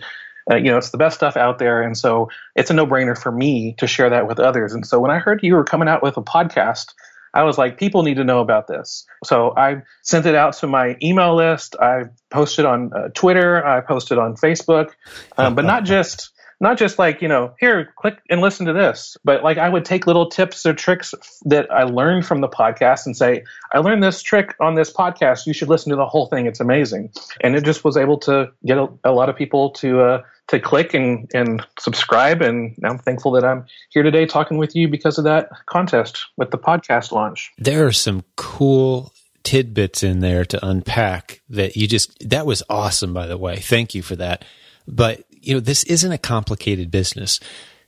uh, 0.50 0.56
you 0.56 0.70
know, 0.70 0.76
it's 0.76 0.90
the 0.90 0.99
best 0.99 1.17
stuff 1.17 1.37
out 1.37 1.61
there, 1.61 1.81
and 1.82 1.96
so 1.96 2.28
it's 2.56 2.69
a 2.69 2.75
no-brainer 2.75 3.17
for 3.17 3.31
me 3.31 3.75
to 3.78 3.87
share 3.87 4.11
that 4.11 4.26
with 4.26 4.40
others. 4.40 4.73
And 4.73 4.85
so 4.85 4.99
when 4.99 5.11
I 5.11 5.19
heard 5.19 5.40
you 5.43 5.55
were 5.55 5.62
coming 5.62 5.88
out 5.88 6.02
with 6.02 6.17
a 6.17 6.23
podcast, 6.23 6.87
I 7.34 7.44
was 7.44 7.56
like, 7.56 7.79
people 7.79 8.02
need 8.02 8.17
to 8.17 8.25
know 8.25 8.40
about 8.40 8.67
this. 8.67 9.06
So 9.25 9.55
I 9.56 9.82
sent 10.02 10.26
it 10.26 10.34
out 10.34 10.55
to 10.58 10.67
my 10.67 10.96
email 11.02 11.34
list. 11.34 11.76
I 11.81 12.05
posted 12.31 12.64
on 12.64 12.93
uh, 12.94 13.08
Twitter. 13.14 13.64
I 13.64 13.81
posted 13.81 14.19
on 14.19 14.37
Facebook, 14.37 14.90
um, 15.38 15.55
but 15.55 15.64
not 15.64 15.84
just 15.96 16.31
not 16.62 16.79
just 16.79 16.99
like 16.99 17.20
you 17.20 17.29
know 17.29 17.55
here 17.61 17.93
click 17.97 18.19
and 18.31 18.41
listen 18.41 18.64
to 18.64 18.73
this 18.73 19.19
but 19.25 19.43
like 19.43 19.59
i 19.59 19.69
would 19.69 19.85
take 19.85 20.06
little 20.06 20.31
tips 20.31 20.64
or 20.64 20.73
tricks 20.73 21.12
that 21.44 21.70
i 21.70 21.82
learned 21.82 22.25
from 22.25 22.41
the 22.41 22.49
podcast 22.49 23.05
and 23.05 23.14
say 23.14 23.44
i 23.75 23.79
learned 23.79 24.03
this 24.03 24.23
trick 24.23 24.55
on 24.61 24.75
this 24.75 24.91
podcast 24.91 25.47
you 25.47 25.53
should 25.53 25.69
listen 25.69 25.91
to 25.91 25.97
the 25.97 26.06
whole 26.06 26.26
thing 26.26 26.47
it's 26.47 26.61
amazing 26.61 27.11
and 27.43 27.55
it 27.55 27.64
just 27.64 27.85
was 27.85 27.99
able 27.99 28.17
to 28.17 28.50
get 28.64 28.79
a, 28.79 28.88
a 29.05 29.12
lot 29.12 29.29
of 29.29 29.37
people 29.37 29.69
to 29.70 30.00
uh, 30.00 30.23
to 30.49 30.61
click 30.61 30.93
and, 30.93 31.31
and 31.35 31.64
subscribe. 31.79 32.43
And 32.43 32.76
I'm 32.85 32.99
thankful 32.99 33.32
that 33.32 33.44
I'm 33.44 33.64
here 33.91 34.03
today 34.03 34.26
talking 34.26 34.59
with 34.59 34.76
you 34.76 34.88
because 34.88 35.19
of 35.19 35.25
that 35.25 35.49
contest 35.67 36.26
with 36.37 36.50
the 36.50 36.59
podcast 36.59 37.11
launch. 37.11 37.53
There 37.59 37.87
are 37.87 37.93
some 37.93 38.25
cool 38.37 39.12
tidbits 39.44 40.03
in 40.03 40.20
there 40.20 40.44
to 40.44 40.64
unpack 40.67 41.41
that 41.49 41.76
you 41.76 41.88
just, 41.88 42.29
that 42.29 42.47
was 42.47 42.62
awesome, 42.69 43.14
by 43.14 43.26
the 43.26 43.38
way. 43.38 43.56
Thank 43.56 43.94
you 43.94 44.03
for 44.03 44.17
that. 44.17 44.44
But, 44.87 45.25
you 45.43 45.55
know, 45.55 45.61
this 45.61 45.85
isn't 45.85 46.12
a 46.12 46.19
complicated 46.19 46.91
business. 46.91 47.41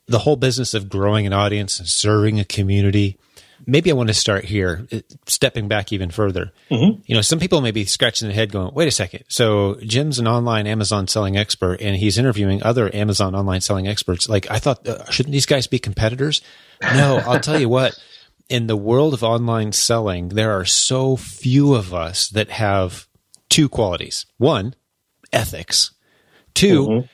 The 0.07 0.21
whole 0.21 0.37
business 0.37 0.75
of 0.75 0.89
growing 0.89 1.27
an 1.27 1.33
audience 1.33 1.79
and 1.79 1.89
serving 1.89 2.39
a 2.39 2.45
community 2.45 3.19
maybe 3.67 3.91
I 3.91 3.95
want 3.95 4.09
to 4.09 4.15
start 4.15 4.45
here, 4.45 4.87
uh, 4.93 5.01
stepping 5.27 5.69
back 5.69 5.93
even 5.93 6.11
further. 6.11 6.53
Mm-hmm. 6.71 7.03
You 7.07 7.15
know, 7.15 7.21
some 7.21 7.39
people 7.39 7.61
may 7.61 7.71
be 7.71 7.85
scratching 7.85 8.29
their 8.29 8.35
head 8.35 8.53
going, 8.53 8.75
wait 8.75 8.89
a 8.89 8.91
second. 8.91 9.25
So 9.29 9.77
Jim's 9.83 10.19
an 10.19 10.27
online 10.27 10.67
Amazon 10.67 11.09
selling 11.09 11.37
expert 11.37 11.81
and 11.81 11.97
he's 11.97 12.19
interviewing 12.19 12.63
other 12.63 12.95
Amazon 12.95 13.35
online 13.35 13.61
selling 13.61 13.87
experts. 13.87 14.29
Like, 14.29 14.51
I 14.51 14.59
thought, 14.59 14.87
uh, 14.87 15.11
shouldn't 15.11 15.33
these 15.33 15.47
guys 15.47 15.67
be 15.67 15.79
competitors? 15.79 16.43
No, 16.83 17.17
I'll 17.25 17.41
tell 17.41 17.61
you 17.61 17.69
what. 17.69 17.99
In 18.49 18.67
the 18.67 18.77
world 18.77 19.15
of 19.15 19.25
online 19.25 19.73
selling, 19.73 20.29
there 20.29 20.53
are 20.53 20.67
so 20.67 21.17
few 21.17 21.75
of 21.75 21.95
us 21.95 22.29
that 22.31 22.51
have 22.51 23.09
two 23.49 23.69
qualities. 23.69 24.27
One, 24.37 24.75
ethics. 25.33 25.93
2 26.55 26.87
mm-hmm 26.87 27.07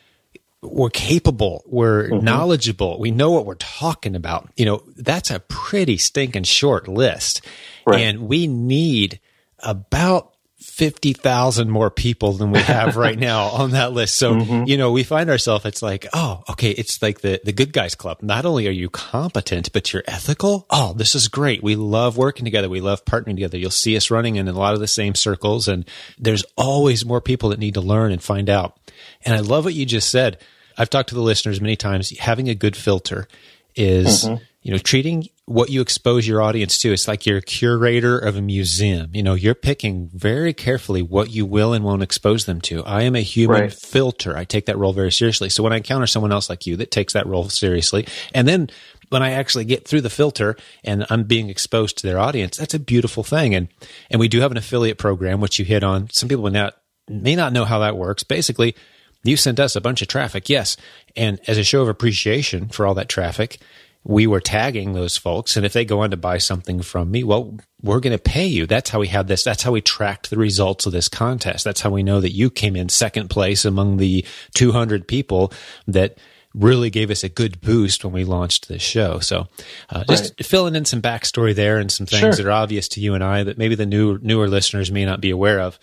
we're 0.63 0.91
capable, 0.91 1.63
we're 1.67 2.09
mm-hmm. 2.09 2.25
knowledgeable, 2.25 2.99
we 2.99 3.11
know 3.11 3.31
what 3.31 3.47
we're 3.47 3.55
talking 3.55 4.15
about. 4.15 4.51
You 4.57 4.67
know, 4.67 4.83
that's 4.97 5.31
a 5.31 5.41
pretty 5.41 5.97
stinking 5.97 6.45
short 6.45 6.87
list. 6.87 7.41
Right. 7.87 8.01
And 8.01 8.29
we 8.29 8.47
need 8.47 9.21
about 9.59 10.35
50,000 10.59 11.71
more 11.71 11.91
people 11.91 12.35
than 12.35 12.51
we 12.51 12.61
have 12.61 12.97
right 12.97 13.19
now 13.19 13.45
on 13.47 13.71
that 13.71 13.93
list. 13.93 14.17
So, 14.17 14.35
mm-hmm. 14.35 14.65
you 14.67 14.77
know, 14.77 14.93
we 14.93 15.05
find 15.05 15.31
ourselves, 15.31 15.65
it's 15.65 15.81
like, 15.81 16.07
oh, 16.13 16.45
okay, 16.51 16.71
it's 16.71 17.01
like 17.01 17.23
the, 17.23 17.41
the 17.43 17.53
good 17.53 17.73
guys 17.73 17.95
club. 17.95 18.19
Not 18.21 18.45
only 18.45 18.69
are 18.69 18.73
you 18.73 18.91
competent, 18.91 19.73
but 19.73 19.93
you're 19.93 20.05
ethical. 20.07 20.67
Oh, 20.69 20.93
this 20.93 21.15
is 21.15 21.29
great. 21.29 21.63
We 21.63 21.77
love 21.77 22.19
working 22.19 22.45
together. 22.45 22.69
We 22.69 22.83
love 22.83 23.07
partnering 23.07 23.37
together. 23.37 23.57
You'll 23.57 23.71
see 23.71 23.97
us 23.97 24.11
running 24.11 24.37
in 24.37 24.49
a 24.49 24.53
lot 24.53 24.75
of 24.75 24.81
the 24.81 24.87
same 24.87 25.15
circles 25.15 25.67
and 25.67 25.87
there's 26.19 26.45
always 26.57 27.07
more 27.07 27.23
people 27.23 27.49
that 27.49 27.59
need 27.59 27.75
to 27.75 27.81
learn 27.81 28.13
and 28.13 28.23
find 28.23 28.51
out. 28.51 28.79
And 29.25 29.35
I 29.35 29.41
love 29.41 29.65
what 29.65 29.75
you 29.75 29.87
just 29.87 30.11
said. 30.11 30.39
I've 30.77 30.91
talked 30.91 31.11
to 31.11 31.15
the 31.15 31.21
listeners 31.21 31.61
many 31.61 31.77
times. 31.77 32.17
Having 32.19 32.49
a 32.49 32.55
good 32.55 32.77
filter 32.77 33.29
is 33.77 34.25
mm-hmm. 34.25 34.43
you 34.63 34.73
know 34.73 34.79
treating 34.79 35.29
what 35.51 35.69
you 35.69 35.81
expose 35.81 36.29
your 36.29 36.41
audience 36.41 36.79
to. 36.79 36.93
It's 36.93 37.09
like 37.09 37.27
you're 37.27 37.39
a 37.39 37.43
curator 37.43 38.17
of 38.17 38.37
a 38.37 38.41
museum. 38.41 39.11
You 39.13 39.25
know, 39.25 39.35
you're 39.35 39.57
picking 39.57 40.09
very 40.15 40.55
carefully 40.55 41.03
what 41.03 41.31
you 41.31 41.45
will 41.45 41.73
and 41.73 41.85
won't 41.85 42.05
expose 42.05 42.45
them 42.45 42.61
to. 42.63 42.85
I 42.85 43.03
am 43.03 43.17
a 43.17 43.21
human 43.21 43.63
right. 43.63 43.73
filter. 43.73 44.37
I 44.37 44.45
take 44.45 44.67
that 44.67 44.79
role 44.79 44.93
very 44.93 45.11
seriously. 45.11 45.49
So 45.49 45.65
when 45.65 45.73
I 45.73 45.79
encounter 45.79 46.07
someone 46.07 46.31
else 46.31 46.49
like 46.49 46.67
you 46.67 46.77
that 46.77 46.93
takes 46.93 47.15
that 47.15 47.27
role 47.27 47.49
seriously, 47.49 48.07
and 48.33 48.47
then 48.47 48.71
when 49.09 49.25
I 49.25 49.33
actually 49.33 49.65
get 49.65 49.89
through 49.89 50.03
the 50.03 50.11
filter 50.11 50.57
and 50.85 51.05
I'm 51.11 51.25
being 51.25 51.51
exposed 51.51 51.99
to 51.99 52.07
their 52.07 52.21
audience, 52.21 52.57
that's 52.57 52.75
a 52.75 52.79
beautiful 52.79 53.25
thing. 53.25 53.57
And 53.57 53.69
and 54.09 54.21
we 54.21 54.29
do 54.29 54.41
have 54.41 54.53
an 54.53 54.57
affiliate 54.57 54.99
program 54.99 55.41
which 55.41 55.59
you 55.59 55.65
hit 55.65 55.83
on. 55.83 56.11
Some 56.11 56.29
people 56.29 56.45
may 56.45 56.51
not 56.51 56.77
may 57.09 57.35
not 57.35 57.53
know 57.53 57.65
how 57.65 57.81
that 57.81 57.97
works. 57.97 58.23
Basically, 58.23 58.77
you 59.23 59.37
sent 59.37 59.61
us 59.61 59.77
a 59.77 59.81
bunch 59.81 60.03
of 60.03 60.09
traffic, 60.09 60.49
yes. 60.49 60.77
And 61.17 61.41
as 61.47 61.59
a 61.59 61.65
show 61.65 61.83
of 61.83 61.89
appreciation 61.89 62.69
for 62.69 62.87
all 62.87 62.95
that 62.95 63.09
traffic, 63.09 63.59
we 64.03 64.27
were 64.27 64.41
tagging 64.41 64.93
those 64.93 65.17
folks. 65.17 65.57
And 65.57 65.67
if 65.67 65.73
they 65.73 65.85
go 65.85 66.01
on 66.01 66.11
to 66.11 66.17
buy 66.17 66.39
something 66.39 66.81
from 66.81 67.11
me, 67.11 67.23
well, 67.23 67.59
we're 67.83 68.01
going 68.01 68.17
to 68.17 68.23
pay 68.23 68.47
you. 68.47 68.67
That's 68.67 68.91
how 68.91 69.01
we 69.01 69.09
had 69.09 69.29
this. 69.29 69.45
That's 69.45 69.63
how 69.63 69.73
we 69.73 69.83
tracked 69.83 70.31
the 70.31 70.39
results 70.39 70.87
of 70.87 70.93
this 70.93 71.09
contest. 71.09 71.65
That's 71.65 71.83
how 71.83 71.91
we 71.91 72.03
know 72.03 72.21
that 72.21 72.33
you 72.33 72.49
came 72.49 72.77
in 72.77 72.89
second 72.89 73.29
place 73.29 73.65
among 73.65 73.99
the 73.99 74.25
200 74.55 75.07
people 75.07 75.53
that 75.87 76.19
really 76.55 76.91
gave 76.91 77.11
us 77.11 77.23
a 77.23 77.29
good 77.29 77.61
boost 77.61 78.03
when 78.03 78.13
we 78.13 78.25
launched 78.25 78.69
this 78.69 78.83
show. 78.83 79.19
So, 79.21 79.47
uh, 79.91 80.05
just 80.05 80.35
right. 80.39 80.47
filling 80.47 80.75
in 80.75 80.85
some 80.85 81.03
backstory 81.03 81.55
there 81.55 81.79
and 81.79 81.93
some 81.93 82.07
things 82.07 82.21
sure. 82.21 82.33
that 82.33 82.47
are 82.47 82.51
obvious 82.51 82.89
to 82.89 83.01
you 83.01 83.15
and 83.15 83.23
I 83.23 83.45
that 83.45 83.59
maybe 83.59 83.75
the 83.75 83.87
new 83.87 84.19
newer 84.21 84.49
listeners 84.49 84.91
may 84.91 85.05
not 85.05 85.21
be 85.21 85.31
aware 85.31 85.61
of. 85.61 85.79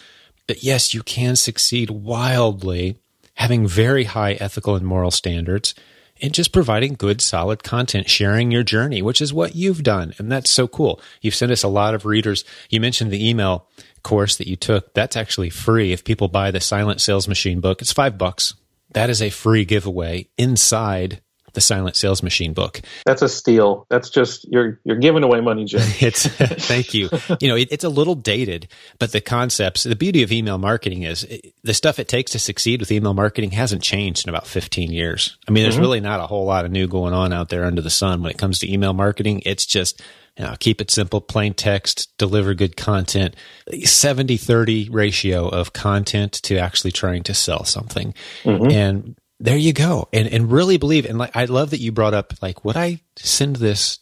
But 0.47 0.63
yes, 0.63 0.93
you 0.93 1.03
can 1.03 1.35
succeed 1.35 1.89
wildly 1.89 2.97
having 3.37 3.67
very 3.67 4.03
high 4.03 4.33
ethical 4.33 4.75
and 4.75 4.85
moral 4.85 5.11
standards 5.11 5.73
and 6.21 6.33
just 6.33 6.51
providing 6.51 6.95
good, 6.95 7.21
solid 7.21 7.63
content, 7.63 8.09
sharing 8.09 8.51
your 8.51 8.63
journey, 8.63 9.01
which 9.01 9.21
is 9.21 9.33
what 9.33 9.55
you've 9.55 9.83
done. 9.83 10.13
And 10.17 10.31
that's 10.31 10.49
so 10.49 10.67
cool. 10.67 10.99
You've 11.21 11.35
sent 11.35 11.51
us 11.51 11.63
a 11.63 11.67
lot 11.67 11.93
of 11.93 12.05
readers. 12.05 12.43
You 12.69 12.81
mentioned 12.81 13.11
the 13.11 13.29
email 13.29 13.67
course 14.03 14.37
that 14.37 14.47
you 14.47 14.55
took. 14.55 14.93
That's 14.93 15.15
actually 15.15 15.51
free. 15.51 15.93
If 15.93 16.03
people 16.03 16.27
buy 16.27 16.49
the 16.49 16.59
Silent 16.59 17.01
Sales 17.01 17.27
Machine 17.27 17.59
book, 17.59 17.81
it's 17.81 17.93
five 17.93 18.17
bucks. 18.17 18.55
That 18.91 19.09
is 19.09 19.21
a 19.21 19.29
free 19.29 19.65
giveaway 19.65 20.29
inside 20.37 21.21
the 21.53 21.61
Silent 21.61 21.95
Sales 21.95 22.21
Machine 22.21 22.53
book. 22.53 22.81
That's 23.05 23.21
a 23.21 23.29
steal. 23.29 23.85
That's 23.89 24.09
just 24.09 24.45
you're 24.51 24.79
you're 24.83 24.97
giving 24.97 25.23
away 25.23 25.41
money, 25.41 25.65
Jim. 25.65 25.81
it's 25.99 26.27
thank 26.27 26.93
you. 26.93 27.09
You 27.39 27.47
know, 27.47 27.55
it, 27.55 27.69
it's 27.71 27.83
a 27.83 27.89
little 27.89 28.15
dated, 28.15 28.67
but 28.99 29.11
the 29.11 29.21
concepts. 29.21 29.83
The 29.83 29.95
beauty 29.95 30.23
of 30.23 30.31
email 30.31 30.57
marketing 30.57 31.03
is 31.03 31.23
it, 31.23 31.53
the 31.63 31.73
stuff 31.73 31.99
it 31.99 32.07
takes 32.07 32.31
to 32.31 32.39
succeed 32.39 32.79
with 32.79 32.91
email 32.91 33.13
marketing 33.13 33.51
hasn't 33.51 33.81
changed 33.81 34.25
in 34.25 34.29
about 34.29 34.47
15 34.47 34.91
years. 34.91 35.37
I 35.47 35.51
mean, 35.51 35.63
there's 35.63 35.75
mm-hmm. 35.75 35.81
really 35.81 36.01
not 36.01 36.19
a 36.19 36.27
whole 36.27 36.45
lot 36.45 36.65
of 36.65 36.71
new 36.71 36.87
going 36.87 37.13
on 37.13 37.33
out 37.33 37.49
there 37.49 37.65
under 37.65 37.81
the 37.81 37.89
sun 37.89 38.21
when 38.21 38.31
it 38.31 38.37
comes 38.37 38.59
to 38.59 38.71
email 38.71 38.93
marketing. 38.93 39.41
It's 39.45 39.65
just 39.65 40.01
you 40.37 40.45
know, 40.45 40.55
keep 40.59 40.81
it 40.81 40.91
simple, 40.91 41.19
plain 41.19 41.53
text, 41.53 42.15
deliver 42.17 42.53
good 42.53 42.77
content. 42.77 43.35
70 43.83 44.37
30 44.37 44.89
ratio 44.89 45.47
of 45.49 45.73
content 45.73 46.33
to 46.33 46.57
actually 46.57 46.91
trying 46.91 47.23
to 47.23 47.33
sell 47.33 47.63
something. 47.63 48.13
Mm-hmm. 48.43 48.71
And 48.71 49.15
there 49.39 49.57
you 49.57 49.73
go. 49.73 50.07
And 50.13 50.27
and 50.27 50.51
really 50.51 50.77
believe 50.77 51.05
and 51.05 51.17
like 51.17 51.35
I 51.35 51.45
love 51.45 51.71
that 51.71 51.79
you 51.79 51.91
brought 51.91 52.13
up 52.13 52.33
like 52.41 52.65
would 52.65 52.77
I 52.77 53.01
send 53.15 53.57
this 53.57 53.99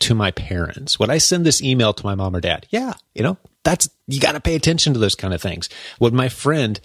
to 0.00 0.14
my 0.14 0.30
parents? 0.30 0.98
Would 0.98 1.10
I 1.10 1.18
send 1.18 1.46
this 1.46 1.62
email 1.62 1.92
to 1.92 2.04
my 2.04 2.14
mom 2.14 2.36
or 2.36 2.40
dad? 2.40 2.66
Yeah, 2.70 2.94
you 3.14 3.22
know, 3.22 3.38
that's 3.64 3.88
you 4.06 4.20
got 4.20 4.32
to 4.32 4.40
pay 4.40 4.54
attention 4.54 4.92
to 4.92 4.98
those 4.98 5.14
kind 5.14 5.34
of 5.34 5.42
things. 5.42 5.68
Would 6.00 6.12
my 6.12 6.28
friend 6.28 6.78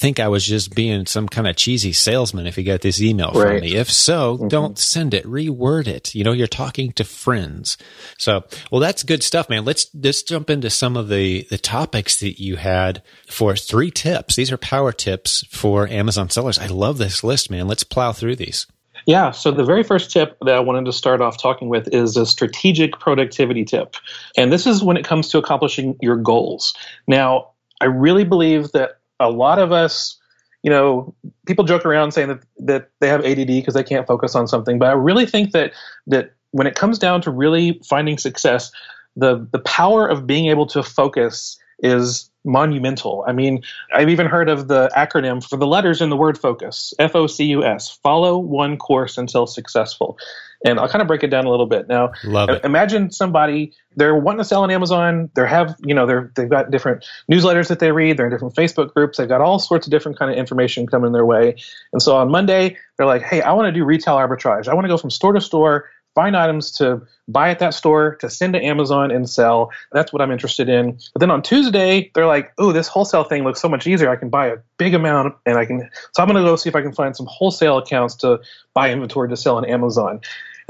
think 0.00 0.18
I 0.18 0.28
was 0.28 0.46
just 0.46 0.74
being 0.74 1.04
some 1.04 1.28
kind 1.28 1.46
of 1.46 1.56
cheesy 1.56 1.92
salesman 1.92 2.46
if 2.46 2.56
you 2.56 2.64
got 2.64 2.80
this 2.80 3.02
email 3.02 3.32
right. 3.32 3.42
from 3.46 3.60
me. 3.60 3.76
If 3.76 3.90
so, 3.90 4.38
mm-hmm. 4.38 4.48
don't 4.48 4.78
send 4.78 5.12
it. 5.12 5.24
Reword 5.26 5.86
it. 5.86 6.14
You 6.14 6.24
know, 6.24 6.32
you're 6.32 6.46
talking 6.46 6.92
to 6.92 7.04
friends. 7.04 7.76
So, 8.18 8.44
well, 8.70 8.80
that's 8.80 9.02
good 9.02 9.22
stuff, 9.22 9.50
man. 9.50 9.66
Let's 9.66 9.88
let's 9.94 10.22
jump 10.22 10.48
into 10.48 10.70
some 10.70 10.96
of 10.96 11.08
the 11.08 11.46
the 11.50 11.58
topics 11.58 12.18
that 12.20 12.40
you 12.40 12.56
had 12.56 13.02
for 13.28 13.54
three 13.54 13.90
tips. 13.90 14.36
These 14.36 14.50
are 14.50 14.56
power 14.56 14.90
tips 14.90 15.44
for 15.50 15.86
Amazon 15.86 16.30
sellers. 16.30 16.58
I 16.58 16.66
love 16.66 16.96
this 16.96 17.22
list, 17.22 17.50
man. 17.50 17.68
Let's 17.68 17.84
plow 17.84 18.12
through 18.12 18.36
these. 18.36 18.66
Yeah, 19.06 19.30
so 19.30 19.50
the 19.50 19.64
very 19.64 19.82
first 19.82 20.10
tip 20.10 20.36
that 20.42 20.54
I 20.54 20.60
wanted 20.60 20.84
to 20.86 20.92
start 20.92 21.20
off 21.20 21.40
talking 21.40 21.68
with 21.68 21.92
is 21.92 22.16
a 22.16 22.26
strategic 22.26 22.98
productivity 22.98 23.64
tip. 23.64 23.96
And 24.36 24.52
this 24.52 24.66
is 24.66 24.82
when 24.82 24.96
it 24.96 25.04
comes 25.04 25.28
to 25.28 25.38
accomplishing 25.38 25.96
your 26.00 26.16
goals. 26.16 26.74
Now, 27.06 27.52
I 27.80 27.86
really 27.86 28.24
believe 28.24 28.72
that 28.72 28.99
a 29.20 29.30
lot 29.30 29.58
of 29.58 29.70
us, 29.70 30.18
you 30.62 30.70
know, 30.70 31.14
people 31.46 31.64
joke 31.64 31.86
around 31.86 32.12
saying 32.12 32.28
that 32.28 32.42
that 32.58 32.90
they 33.00 33.08
have 33.08 33.24
ADD 33.24 33.46
because 33.46 33.74
they 33.74 33.84
can't 33.84 34.06
focus 34.06 34.34
on 34.34 34.48
something, 34.48 34.78
but 34.78 34.88
I 34.88 34.92
really 34.92 35.26
think 35.26 35.52
that 35.52 35.72
that 36.06 36.32
when 36.50 36.66
it 36.66 36.74
comes 36.74 36.98
down 36.98 37.22
to 37.22 37.30
really 37.30 37.80
finding 37.88 38.18
success, 38.18 38.72
the 39.16 39.46
the 39.52 39.60
power 39.60 40.08
of 40.08 40.26
being 40.26 40.46
able 40.46 40.66
to 40.66 40.82
focus 40.82 41.58
is 41.82 42.30
monumental. 42.44 43.24
I 43.26 43.32
mean, 43.32 43.62
I've 43.94 44.08
even 44.08 44.26
heard 44.26 44.48
of 44.48 44.68
the 44.68 44.90
acronym 44.96 45.46
for 45.46 45.56
the 45.56 45.66
letters 45.66 46.00
in 46.00 46.10
the 46.10 46.16
word 46.16 46.38
focus, 46.38 46.94
F 46.98 47.14
O 47.14 47.26
C 47.26 47.44
U 47.46 47.64
S, 47.64 47.90
follow 48.02 48.38
one 48.38 48.76
course 48.76 49.18
until 49.18 49.46
successful. 49.46 50.18
And 50.64 50.78
I'll 50.78 50.88
kind 50.88 51.00
of 51.00 51.08
break 51.08 51.22
it 51.22 51.28
down 51.28 51.46
a 51.46 51.50
little 51.50 51.66
bit. 51.66 51.88
Now, 51.88 52.12
imagine 52.64 53.10
somebody 53.10 53.72
they're 53.96 54.14
wanting 54.14 54.38
to 54.38 54.44
sell 54.44 54.62
on 54.62 54.70
Amazon. 54.70 55.30
They 55.34 55.46
have, 55.46 55.74
you 55.84 55.94
know, 55.94 56.06
they're 56.06 56.30
they've 56.36 56.48
got 56.48 56.70
different 56.70 57.04
newsletters 57.30 57.68
that 57.68 57.80
they 57.80 57.92
read. 57.92 58.16
They're 58.16 58.26
in 58.26 58.32
different 58.32 58.54
Facebook 58.54 58.92
groups. 58.94 59.18
They've 59.18 59.28
got 59.28 59.40
all 59.40 59.58
sorts 59.58 59.86
of 59.86 59.90
different 59.90 60.18
kind 60.18 60.30
of 60.30 60.36
information 60.36 60.86
coming 60.86 61.12
their 61.12 61.24
way. 61.24 61.56
And 61.92 62.00
so 62.02 62.16
on 62.16 62.30
Monday, 62.30 62.76
they're 62.96 63.06
like, 63.06 63.22
"Hey, 63.22 63.42
I 63.42 63.52
want 63.52 63.66
to 63.66 63.72
do 63.72 63.84
retail 63.84 64.16
arbitrage. 64.16 64.68
I 64.68 64.74
want 64.74 64.84
to 64.84 64.88
go 64.88 64.96
from 64.96 65.10
store 65.10 65.32
to 65.32 65.40
store, 65.40 65.88
find 66.14 66.36
items 66.36 66.72
to 66.72 67.02
buy 67.26 67.50
at 67.50 67.58
that 67.60 67.74
store, 67.74 68.16
to 68.16 68.28
send 68.28 68.52
to 68.52 68.62
Amazon 68.62 69.10
and 69.10 69.28
sell. 69.28 69.70
That's 69.92 70.12
what 70.12 70.22
I'm 70.22 70.30
interested 70.30 70.68
in." 70.68 70.98
But 71.12 71.20
then 71.20 71.30
on 71.30 71.42
Tuesday, 71.42 72.10
they're 72.14 72.26
like, 72.26 72.52
"Oh, 72.58 72.70
this 72.70 72.86
wholesale 72.86 73.24
thing 73.24 73.42
looks 73.42 73.60
so 73.60 73.68
much 73.68 73.86
easier. 73.88 74.08
I 74.08 74.16
can 74.16 74.28
buy 74.28 74.48
a 74.48 74.58
big 74.76 74.94
amount, 74.94 75.34
and 75.46 75.58
I 75.58 75.64
can." 75.64 75.90
So 76.12 76.22
I'm 76.22 76.28
going 76.28 76.42
to 76.42 76.48
go 76.48 76.54
see 76.54 76.68
if 76.68 76.76
I 76.76 76.82
can 76.82 76.92
find 76.92 77.16
some 77.16 77.26
wholesale 77.26 77.78
accounts 77.78 78.14
to 78.16 78.40
buy 78.72 78.92
inventory 78.92 79.28
to 79.30 79.36
sell 79.36 79.56
on 79.56 79.64
Amazon. 79.64 80.20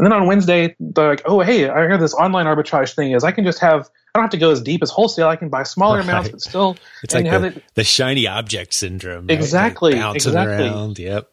And 0.00 0.07
then 0.07 0.14
on 0.14 0.26
Wednesday, 0.26 0.75
they're 0.80 1.11
like, 1.11 1.21
oh, 1.26 1.40
hey, 1.40 1.69
I 1.69 1.75
heard 1.75 2.00
this 2.00 2.14
online 2.14 2.47
arbitrage 2.47 2.95
thing 2.95 3.12
is 3.12 3.23
I 3.23 3.33
can 3.33 3.45
just 3.45 3.59
have, 3.59 3.90
I 4.14 4.19
don't 4.19 4.25
have 4.25 4.30
to 4.30 4.38
go 4.38 4.50
as 4.50 4.62
deep 4.62 4.83
as 4.83 4.90
wholesale. 4.90 5.28
I 5.28 5.37
can 5.37 5.50
buy 5.50 5.62
smaller 5.62 5.99
right. 5.99 6.09
amounts, 6.09 6.30
but 6.30 6.40
still. 6.40 6.78
It's 7.02 7.14
like 7.14 7.25
the, 7.25 7.45
it, 7.49 7.62
the, 7.75 7.85
shiny 7.85 8.26
object 8.26 8.73
syndrome. 8.73 9.26
Right? 9.26 9.37
Exactly. 9.37 9.92
Like 9.92 10.00
bouncing 10.00 10.30
exactly. 10.30 10.69
around. 10.69 10.99
Yep. 10.99 11.30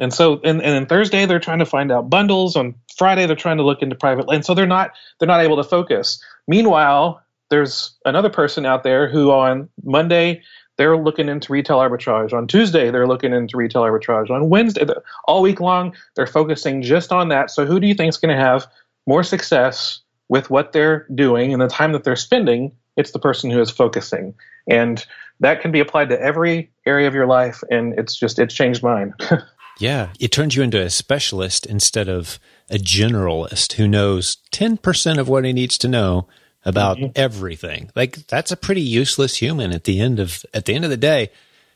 And 0.00 0.12
so, 0.12 0.40
and, 0.42 0.60
and 0.60 0.74
then 0.74 0.86
Thursday 0.86 1.26
they're 1.26 1.38
trying 1.38 1.60
to 1.60 1.66
find 1.66 1.92
out 1.92 2.10
bundles. 2.10 2.56
On 2.56 2.74
Friday 2.96 3.26
they're 3.26 3.36
trying 3.36 3.58
to 3.58 3.62
look 3.62 3.82
into 3.82 3.94
private 3.94 4.26
And 4.28 4.44
So 4.44 4.52
they're 4.52 4.66
not 4.66 4.90
they're 5.20 5.28
not 5.28 5.44
able 5.44 5.56
to 5.58 5.64
focus. 5.64 6.20
Meanwhile, 6.48 7.22
there's 7.50 7.96
another 8.04 8.30
person 8.30 8.66
out 8.66 8.82
there 8.82 9.08
who 9.08 9.30
on 9.30 9.68
Monday 9.84 10.42
they're 10.78 10.96
looking 10.96 11.28
into 11.28 11.52
retail 11.52 11.78
arbitrage. 11.78 12.32
On 12.32 12.46
Tuesday, 12.46 12.90
they're 12.90 13.06
looking 13.06 13.34
into 13.34 13.56
retail 13.56 13.82
arbitrage. 13.82 14.30
On 14.30 14.48
Wednesday, 14.48 14.86
all 15.24 15.42
week 15.42 15.60
long, 15.60 15.94
they're 16.14 16.26
focusing 16.26 16.80
just 16.82 17.12
on 17.12 17.28
that. 17.28 17.50
So, 17.50 17.66
who 17.66 17.78
do 17.80 17.86
you 17.86 17.94
think 17.94 18.08
is 18.08 18.16
going 18.16 18.34
to 18.34 18.42
have 18.42 18.66
more 19.06 19.22
success 19.22 20.00
with 20.28 20.50
what 20.50 20.72
they're 20.72 21.06
doing 21.14 21.52
and 21.52 21.60
the 21.60 21.68
time 21.68 21.92
that 21.92 22.04
they're 22.04 22.16
spending? 22.16 22.72
It's 22.96 23.10
the 23.10 23.18
person 23.18 23.50
who 23.50 23.60
is 23.60 23.70
focusing. 23.70 24.34
And 24.68 25.04
that 25.40 25.60
can 25.60 25.72
be 25.72 25.80
applied 25.80 26.08
to 26.10 26.20
every 26.20 26.70
area 26.86 27.08
of 27.08 27.14
your 27.14 27.26
life. 27.26 27.62
And 27.70 27.98
it's 27.98 28.16
just, 28.16 28.38
it's 28.38 28.54
changed 28.54 28.82
mine. 28.82 29.14
yeah. 29.78 30.12
It 30.18 30.32
turns 30.32 30.56
you 30.56 30.62
into 30.62 30.80
a 30.80 30.90
specialist 30.90 31.66
instead 31.66 32.08
of 32.08 32.38
a 32.70 32.76
generalist 32.76 33.74
who 33.74 33.88
knows 33.88 34.38
10% 34.52 35.18
of 35.18 35.28
what 35.28 35.44
he 35.44 35.52
needs 35.52 35.78
to 35.78 35.88
know 35.88 36.28
about 36.68 36.98
mm-hmm. 36.98 37.12
everything. 37.16 37.90
Like 37.96 38.26
that's 38.26 38.52
a 38.52 38.56
pretty 38.56 38.82
useless 38.82 39.36
human 39.36 39.72
at 39.72 39.84
the 39.84 40.00
end 40.00 40.20
of 40.20 40.44
at 40.52 40.66
the 40.66 40.74
end 40.74 40.84
of 40.84 40.90
the 40.90 40.96
day. 40.96 41.30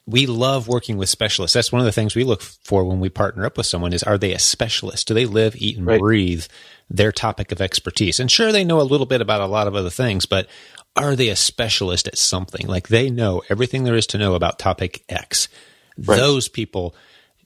We 0.05 0.27
love 0.27 0.67
working 0.67 0.99
with 0.99 1.09
specialists. 1.09 1.55
That's 1.55 1.71
one 1.71 1.81
of 1.81 1.87
the 1.87 1.93
things 1.93 2.17
we 2.17 2.25
look 2.25 2.43
for 2.43 2.85
when 2.85 2.99
we 2.99 3.09
partner 3.09 3.47
up 3.47 3.57
with 3.57 3.67
someone 3.67 3.93
is 3.93 4.03
are 4.03 4.19
they 4.19 4.33
a 4.33 4.39
specialist? 4.39 5.09
Do 5.09 5.15
they 5.15 5.27
live, 5.27 5.55
eat 5.57 5.79
and 5.79 5.87
right. 5.87 6.01
breathe 6.01 6.45
their 6.91 7.13
topic 7.13 7.53
of 7.53 7.61
expertise? 7.61 8.21
And 8.21 8.31
sure 8.31 8.53
they 8.53 8.65
know 8.65 8.81
a 8.81 8.83
little 8.83 9.07
bit 9.07 9.21
about 9.21 9.41
a 9.41 9.47
lot 9.47 9.69
of 9.69 9.77
other 9.77 9.91
things, 9.91 10.27
but 10.27 10.49
are 10.95 11.17
they 11.17 11.29
a 11.29 11.37
specialist 11.37 12.07
at 12.09 12.19
something? 12.19 12.67
Like 12.67 12.89
they 12.89 13.11
know 13.11 13.43
everything 13.49 13.85
there 13.85 13.95
is 13.95 14.07
to 14.09 14.19
know 14.19 14.35
about 14.35 14.59
topic 14.59 15.05
X. 15.09 15.49
Right. 15.97 16.17
Those 16.17 16.49
people 16.49 16.95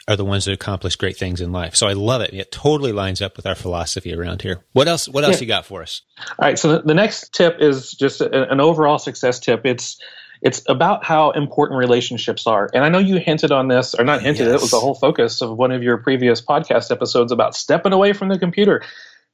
are 0.08 0.16
the 0.16 0.24
ones 0.24 0.44
that 0.44 0.52
accomplish 0.52 0.96
great 0.96 1.16
things 1.16 1.40
in 1.40 1.52
life. 1.52 1.74
So 1.74 1.86
I 1.86 1.94
love 1.94 2.20
it. 2.20 2.32
It 2.32 2.52
totally 2.52 2.92
lines 2.92 3.20
up 3.20 3.36
with 3.36 3.46
our 3.46 3.54
philosophy 3.54 4.14
around 4.14 4.42
here. 4.42 4.64
What 4.72 4.88
else? 4.88 5.08
What 5.08 5.24
else 5.24 5.36
yeah. 5.36 5.40
you 5.40 5.46
got 5.46 5.66
for 5.66 5.82
us? 5.82 6.02
All 6.38 6.46
right. 6.46 6.58
So 6.58 6.78
the, 6.78 6.94
next 6.94 7.32
tip 7.34 7.56
is 7.60 7.92
just 7.92 8.20
a, 8.20 8.50
an 8.50 8.60
overall 8.60 8.98
success 8.98 9.40
tip. 9.40 9.62
It's 9.64 9.98
it's 10.42 10.62
about 10.68 11.04
how 11.04 11.30
important 11.30 11.78
relationships 11.78 12.46
are. 12.46 12.70
And 12.72 12.84
I 12.84 12.88
know 12.88 12.98
you 12.98 13.16
hinted 13.16 13.52
on 13.52 13.68
this, 13.68 13.94
or 13.94 14.04
not 14.04 14.22
hinted. 14.22 14.46
Yes. 14.46 14.56
It 14.56 14.60
was 14.60 14.70
the 14.70 14.80
whole 14.80 14.94
focus 14.94 15.40
of 15.42 15.56
one 15.56 15.72
of 15.72 15.82
your 15.82 15.96
previous 15.98 16.40
podcast 16.40 16.90
episodes 16.90 17.32
about 17.32 17.54
stepping 17.54 17.92
away 17.92 18.12
from 18.12 18.28
the 18.28 18.38
computer 18.38 18.82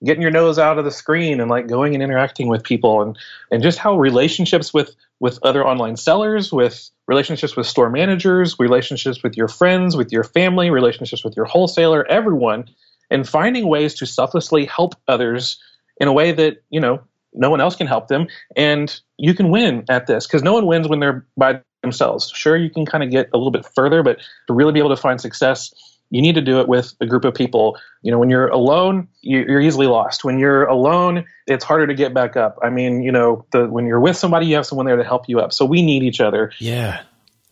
getting 0.04 0.23
your 0.23 0.30
nose 0.30 0.59
out 0.59 0.78
of 0.78 0.85
the 0.85 0.90
screen 0.90 1.40
and 1.40 1.50
like 1.50 1.68
going 1.68 1.94
and 1.94 2.02
interacting 2.02 2.49
with 2.49 2.62
people 2.62 3.02
and 3.02 3.18
and 3.50 3.62
just 3.62 3.78
how 3.78 3.99
relationships 3.99 4.73
with 4.73 4.94
with 5.21 5.38
other 5.42 5.64
online 5.66 5.97
sellers 5.97 6.52
with 6.52 6.90
relationships 7.06 7.56
with 7.56 7.66
store 7.66 7.90
managers 7.90 8.56
relationships 8.59 9.23
with 9.23 9.37
your 9.37 9.49
friends 9.49 9.97
with 9.97 10.12
your 10.12 10.25
family 10.25 10.71
relationships 10.71 11.25
with 11.25 11.37
your 11.37 11.44
wholesaler 11.44 12.06
everyone 12.09 12.64
and 13.12 13.28
finding 13.28 13.68
ways 13.68 13.94
to 13.94 14.06
selflessly 14.06 14.64
help 14.64 14.94
others 15.06 15.59
in 15.99 16.09
a 16.09 16.12
way 16.12 16.32
that, 16.32 16.62
you 16.71 16.80
know, 16.80 17.02
no 17.35 17.50
one 17.50 17.61
else 17.61 17.76
can 17.76 17.87
help 17.87 18.09
them. 18.09 18.26
And 18.56 19.00
you 19.18 19.35
can 19.35 19.50
win 19.50 19.85
at 19.88 20.06
this 20.06 20.26
because 20.26 20.42
no 20.42 20.54
one 20.54 20.66
wins 20.66 20.88
when 20.88 21.00
they're 21.00 21.26
by 21.37 21.61
themselves. 21.82 22.30
Sure, 22.35 22.56
you 22.56 22.71
can 22.71 22.87
kind 22.87 23.04
of 23.04 23.11
get 23.11 23.28
a 23.32 23.37
little 23.37 23.50
bit 23.50 23.66
further, 23.75 24.02
but 24.02 24.18
to 24.47 24.54
really 24.54 24.73
be 24.73 24.78
able 24.78 24.90
to 24.90 25.00
find 25.00 25.21
success, 25.21 25.73
you 26.12 26.21
need 26.21 26.35
to 26.35 26.42
do 26.42 26.61
it 26.61 26.69
with 26.69 26.95
a 27.00 27.07
group 27.07 27.25
of 27.25 27.35
people. 27.35 27.78
You 28.02 28.12
know, 28.12 28.19
when 28.19 28.28
you're 28.28 28.49
alone, 28.49 29.09
you're 29.23 29.62
easily 29.62 29.87
lost. 29.87 30.25
When 30.25 30.38
you're 30.38 30.66
alone, 30.66 31.25
it's 31.47 31.64
harder 31.64 31.87
to 31.87 31.95
get 31.95 32.12
back 32.12 32.37
up. 32.37 32.59
I 32.62 32.69
mean, 32.69 33.02
you 33.02 33.11
know, 33.11 33.47
the, 33.50 33.66
when 33.66 33.87
you're 33.87 33.99
with 33.99 34.16
somebody, 34.16 34.47
you 34.47 34.57
have 34.57 34.66
someone 34.66 34.85
there 34.85 34.97
to 34.97 35.04
help 35.04 35.26
you 35.26 35.40
up. 35.40 35.54
So 35.54 35.64
we 35.64 35.81
need 35.81 36.02
each 36.02 36.21
other. 36.21 36.52
Yeah. 36.59 37.00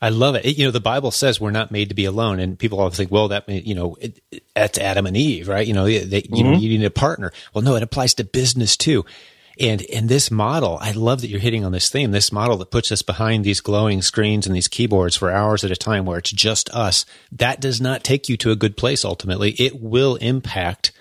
I 0.02 0.11
love 0.11 0.35
it. 0.35 0.45
it. 0.45 0.59
You 0.59 0.67
know, 0.67 0.73
the 0.73 0.81
Bible 0.81 1.11
says 1.11 1.40
we're 1.40 1.50
not 1.50 1.71
made 1.71 1.88
to 1.88 1.95
be 1.95 2.05
alone, 2.05 2.38
and 2.38 2.59
people 2.59 2.81
always 2.81 2.97
think, 2.97 3.11
well, 3.11 3.29
that 3.29 3.49
you 3.49 3.75
know, 3.75 3.97
it, 3.99 4.21
that's 4.55 4.79
Adam 4.79 5.07
and 5.07 5.17
Eve, 5.17 5.49
right? 5.49 5.67
You 5.67 5.75
know, 5.75 5.85
they, 5.85 5.97
you 5.97 6.05
mm-hmm. 6.05 6.52
know, 6.52 6.59
you 6.59 6.79
need 6.79 6.85
a 6.85 6.90
partner. 6.90 7.33
Well, 7.52 7.62
no, 7.62 7.76
it 7.76 7.83
applies 7.83 8.14
to 8.14 8.25
business 8.25 8.76
too. 8.76 9.05
And 9.59 9.83
in 9.83 10.07
this 10.07 10.30
model, 10.30 10.78
I 10.80 10.92
love 10.92 11.21
that 11.21 11.28
you're 11.28 11.40
hitting 11.40 11.64
on 11.64 11.73
this 11.73 11.88
theme, 11.88 12.12
this 12.12 12.33
model 12.33 12.57
that 12.59 12.71
puts 12.71 12.92
us 12.92 13.02
behind 13.02 13.45
these 13.45 13.61
glowing 13.61 14.02
screens 14.02 14.47
and 14.47 14.54
these 14.54 14.69
keyboards 14.69 15.16
for 15.16 15.30
hours 15.30 15.64
at 15.64 15.71
a 15.71 15.76
time 15.76 16.04
where 16.04 16.19
it's 16.19 16.30
just 16.30 16.71
us. 16.71 17.04
That 17.33 17.61
does 17.61 17.80
not 17.80 18.04
take 18.04 18.28
you 18.28 18.37
to 18.38 18.50
a 18.50 18.57
good 18.57 18.76
place 18.76 19.04
ultimately. 19.04 19.50
It 19.52 19.80
will 19.80 20.16
impact 20.16 20.92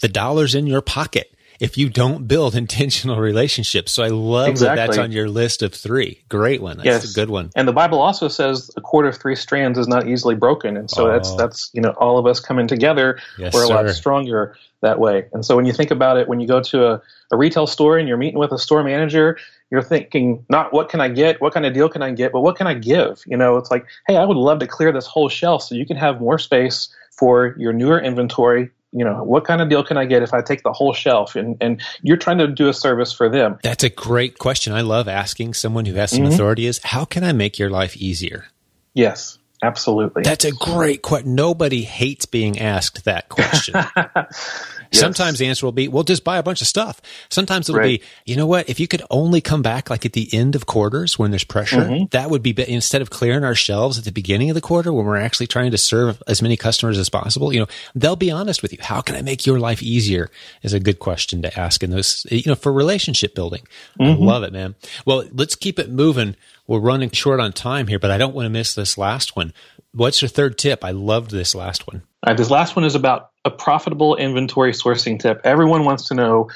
the 0.00 0.08
dollars 0.08 0.54
in 0.54 0.66
your 0.66 0.82
pocket 0.82 1.32
if 1.60 1.78
you 1.78 1.88
don't 1.88 2.26
build 2.26 2.54
intentional 2.56 3.18
relationships. 3.18 3.92
So 3.92 4.02
I 4.02 4.08
love 4.08 4.48
exactly. 4.48 4.76
that 4.76 4.86
that's 4.86 4.98
on 4.98 5.12
your 5.12 5.28
list 5.28 5.62
of 5.62 5.72
three. 5.72 6.22
Great 6.28 6.60
one. 6.60 6.78
That's 6.78 6.86
yes. 6.86 7.10
a 7.12 7.14
good 7.14 7.30
one. 7.30 7.50
And 7.54 7.66
the 7.66 7.72
Bible 7.72 8.00
also 8.00 8.28
says 8.28 8.70
a 8.76 8.80
cord 8.80 9.06
of 9.06 9.16
three 9.16 9.36
strands 9.36 9.78
is 9.78 9.88
not 9.88 10.08
easily 10.08 10.34
broken. 10.34 10.76
And 10.76 10.90
so 10.90 11.06
oh. 11.06 11.12
that's 11.12 11.34
that's 11.36 11.70
you 11.72 11.80
know 11.80 11.90
all 11.90 12.18
of 12.18 12.26
us 12.26 12.40
coming 12.40 12.66
together. 12.66 13.18
Yes, 13.38 13.54
we're 13.54 13.64
a 13.64 13.66
sir. 13.68 13.74
lot 13.74 13.88
stronger 13.90 14.56
that 14.82 14.98
way. 14.98 15.26
And 15.32 15.44
so 15.44 15.56
when 15.56 15.64
you 15.64 15.72
think 15.72 15.90
about 15.90 16.18
it, 16.18 16.28
when 16.28 16.40
you 16.40 16.46
go 16.46 16.60
to 16.60 16.86
a, 16.86 17.02
a 17.32 17.36
retail 17.36 17.66
store 17.66 17.96
and 17.96 18.06
you're 18.06 18.18
meeting 18.18 18.38
with 18.38 18.52
a 18.52 18.58
store 18.58 18.84
manager, 18.84 19.38
you're 19.70 19.82
thinking 19.82 20.44
not 20.50 20.72
what 20.72 20.90
can 20.90 21.00
I 21.00 21.08
get, 21.08 21.40
what 21.40 21.54
kind 21.54 21.64
of 21.64 21.72
deal 21.72 21.88
can 21.88 22.02
I 22.02 22.12
get, 22.12 22.32
but 22.32 22.40
what 22.42 22.56
can 22.56 22.66
I 22.66 22.74
give? 22.74 23.22
You 23.26 23.36
know, 23.36 23.56
it's 23.56 23.70
like, 23.70 23.86
hey, 24.06 24.16
I 24.16 24.24
would 24.24 24.36
love 24.36 24.58
to 24.58 24.66
clear 24.66 24.92
this 24.92 25.06
whole 25.06 25.28
shelf 25.28 25.62
so 25.62 25.74
you 25.74 25.86
can 25.86 25.96
have 25.96 26.20
more 26.20 26.38
space 26.38 26.94
for 27.10 27.56
your 27.58 27.72
newer 27.72 28.00
inventory. 28.00 28.70
You 28.94 29.06
know 29.06 29.24
what 29.24 29.46
kind 29.46 29.62
of 29.62 29.70
deal 29.70 29.82
can 29.82 29.96
i 29.96 30.04
get 30.04 30.22
if 30.22 30.34
i 30.34 30.42
take 30.42 30.64
the 30.64 30.72
whole 30.72 30.92
shelf? 30.92 31.34
And 31.34 31.56
and 31.62 31.80
you're 32.02 32.18
trying 32.18 32.36
to 32.38 32.46
do 32.46 32.68
a 32.68 32.74
service 32.74 33.10
for 33.10 33.30
them. 33.30 33.58
That's 33.62 33.84
a 33.84 33.88
great 33.88 34.38
question. 34.38 34.74
I 34.74 34.82
love 34.82 35.08
asking 35.08 35.54
someone 35.54 35.86
who 35.86 35.94
has 35.94 36.10
some 36.10 36.24
mm-hmm. 36.24 36.34
authority 36.34 36.66
is 36.66 36.78
how 36.84 37.06
can 37.06 37.24
i 37.24 37.32
make 37.32 37.58
your 37.58 37.70
life 37.70 37.96
easier? 37.96 38.48
Yes 38.92 39.38
absolutely. 39.62 40.22
That's 40.22 40.44
a 40.44 40.52
great 40.52 41.02
question 41.02 41.34
nobody 41.34 41.82
hates 41.82 42.26
being 42.26 42.58
asked 42.58 43.04
that 43.04 43.28
question 43.28 43.74
Yes. 44.92 45.00
Sometimes 45.00 45.38
the 45.38 45.46
answer 45.46 45.66
will 45.66 45.72
be, 45.72 45.88
well, 45.88 46.04
just 46.04 46.22
buy 46.22 46.36
a 46.36 46.42
bunch 46.42 46.60
of 46.60 46.66
stuff. 46.66 47.00
Sometimes 47.30 47.68
it'll 47.68 47.80
right. 47.80 48.00
be, 48.00 48.06
you 48.26 48.36
know 48.36 48.46
what? 48.46 48.68
If 48.68 48.78
you 48.78 48.86
could 48.86 49.02
only 49.10 49.40
come 49.40 49.62
back 49.62 49.88
like 49.88 50.04
at 50.04 50.12
the 50.12 50.28
end 50.32 50.54
of 50.54 50.66
quarters 50.66 51.18
when 51.18 51.30
there's 51.30 51.44
pressure, 51.44 51.78
mm-hmm. 51.78 52.04
that 52.10 52.28
would 52.28 52.42
be, 52.42 52.54
instead 52.68 53.00
of 53.00 53.08
clearing 53.08 53.42
our 53.42 53.54
shelves 53.54 53.98
at 53.98 54.04
the 54.04 54.12
beginning 54.12 54.50
of 54.50 54.54
the 54.54 54.60
quarter 54.60 54.92
when 54.92 55.06
we're 55.06 55.16
actually 55.16 55.46
trying 55.46 55.70
to 55.70 55.78
serve 55.78 56.22
as 56.26 56.42
many 56.42 56.56
customers 56.56 56.98
as 56.98 57.08
possible, 57.08 57.52
you 57.52 57.60
know, 57.60 57.66
they'll 57.94 58.16
be 58.16 58.30
honest 58.30 58.60
with 58.60 58.72
you. 58.72 58.78
How 58.82 59.00
can 59.00 59.16
I 59.16 59.22
make 59.22 59.46
your 59.46 59.58
life 59.58 59.82
easier 59.82 60.30
is 60.62 60.74
a 60.74 60.80
good 60.80 60.98
question 60.98 61.42
to 61.42 61.58
ask 61.58 61.82
in 61.82 61.90
those, 61.90 62.26
you 62.30 62.42
know, 62.46 62.54
for 62.54 62.72
relationship 62.72 63.34
building. 63.34 63.66
Mm-hmm. 63.98 64.22
I 64.22 64.26
love 64.26 64.42
it, 64.42 64.52
man. 64.52 64.74
Well, 65.06 65.24
let's 65.32 65.56
keep 65.56 65.78
it 65.78 65.90
moving. 65.90 66.36
We're 66.66 66.80
running 66.80 67.10
short 67.10 67.40
on 67.40 67.52
time 67.52 67.86
here, 67.86 67.98
but 67.98 68.10
I 68.10 68.18
don't 68.18 68.34
want 68.34 68.46
to 68.46 68.50
miss 68.50 68.74
this 68.74 68.98
last 68.98 69.36
one. 69.36 69.52
What's 69.92 70.22
your 70.22 70.28
third 70.28 70.58
tip? 70.58 70.84
I 70.84 70.90
loved 70.90 71.30
this 71.30 71.54
last 71.54 71.86
one. 71.86 72.02
Right, 72.26 72.36
this 72.36 72.50
last 72.50 72.76
one 72.76 72.84
is 72.84 72.94
about 72.94 73.31
a 73.44 73.50
profitable 73.50 74.16
inventory 74.16 74.72
sourcing 74.72 75.18
tip. 75.18 75.40
Everyone 75.44 75.84
wants 75.84 76.06
to 76.08 76.14
know 76.14 76.48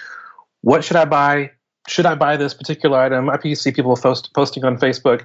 what 0.62 0.84
should 0.84 0.96
I 0.96 1.04
buy? 1.04 1.50
Should 1.88 2.06
I 2.06 2.14
buy 2.14 2.36
this 2.36 2.54
particular 2.54 2.98
item? 2.98 3.30
I 3.30 3.38
see 3.54 3.72
people 3.72 3.96
post, 3.96 4.32
posting 4.34 4.64
on 4.64 4.76
Facebook 4.78 5.24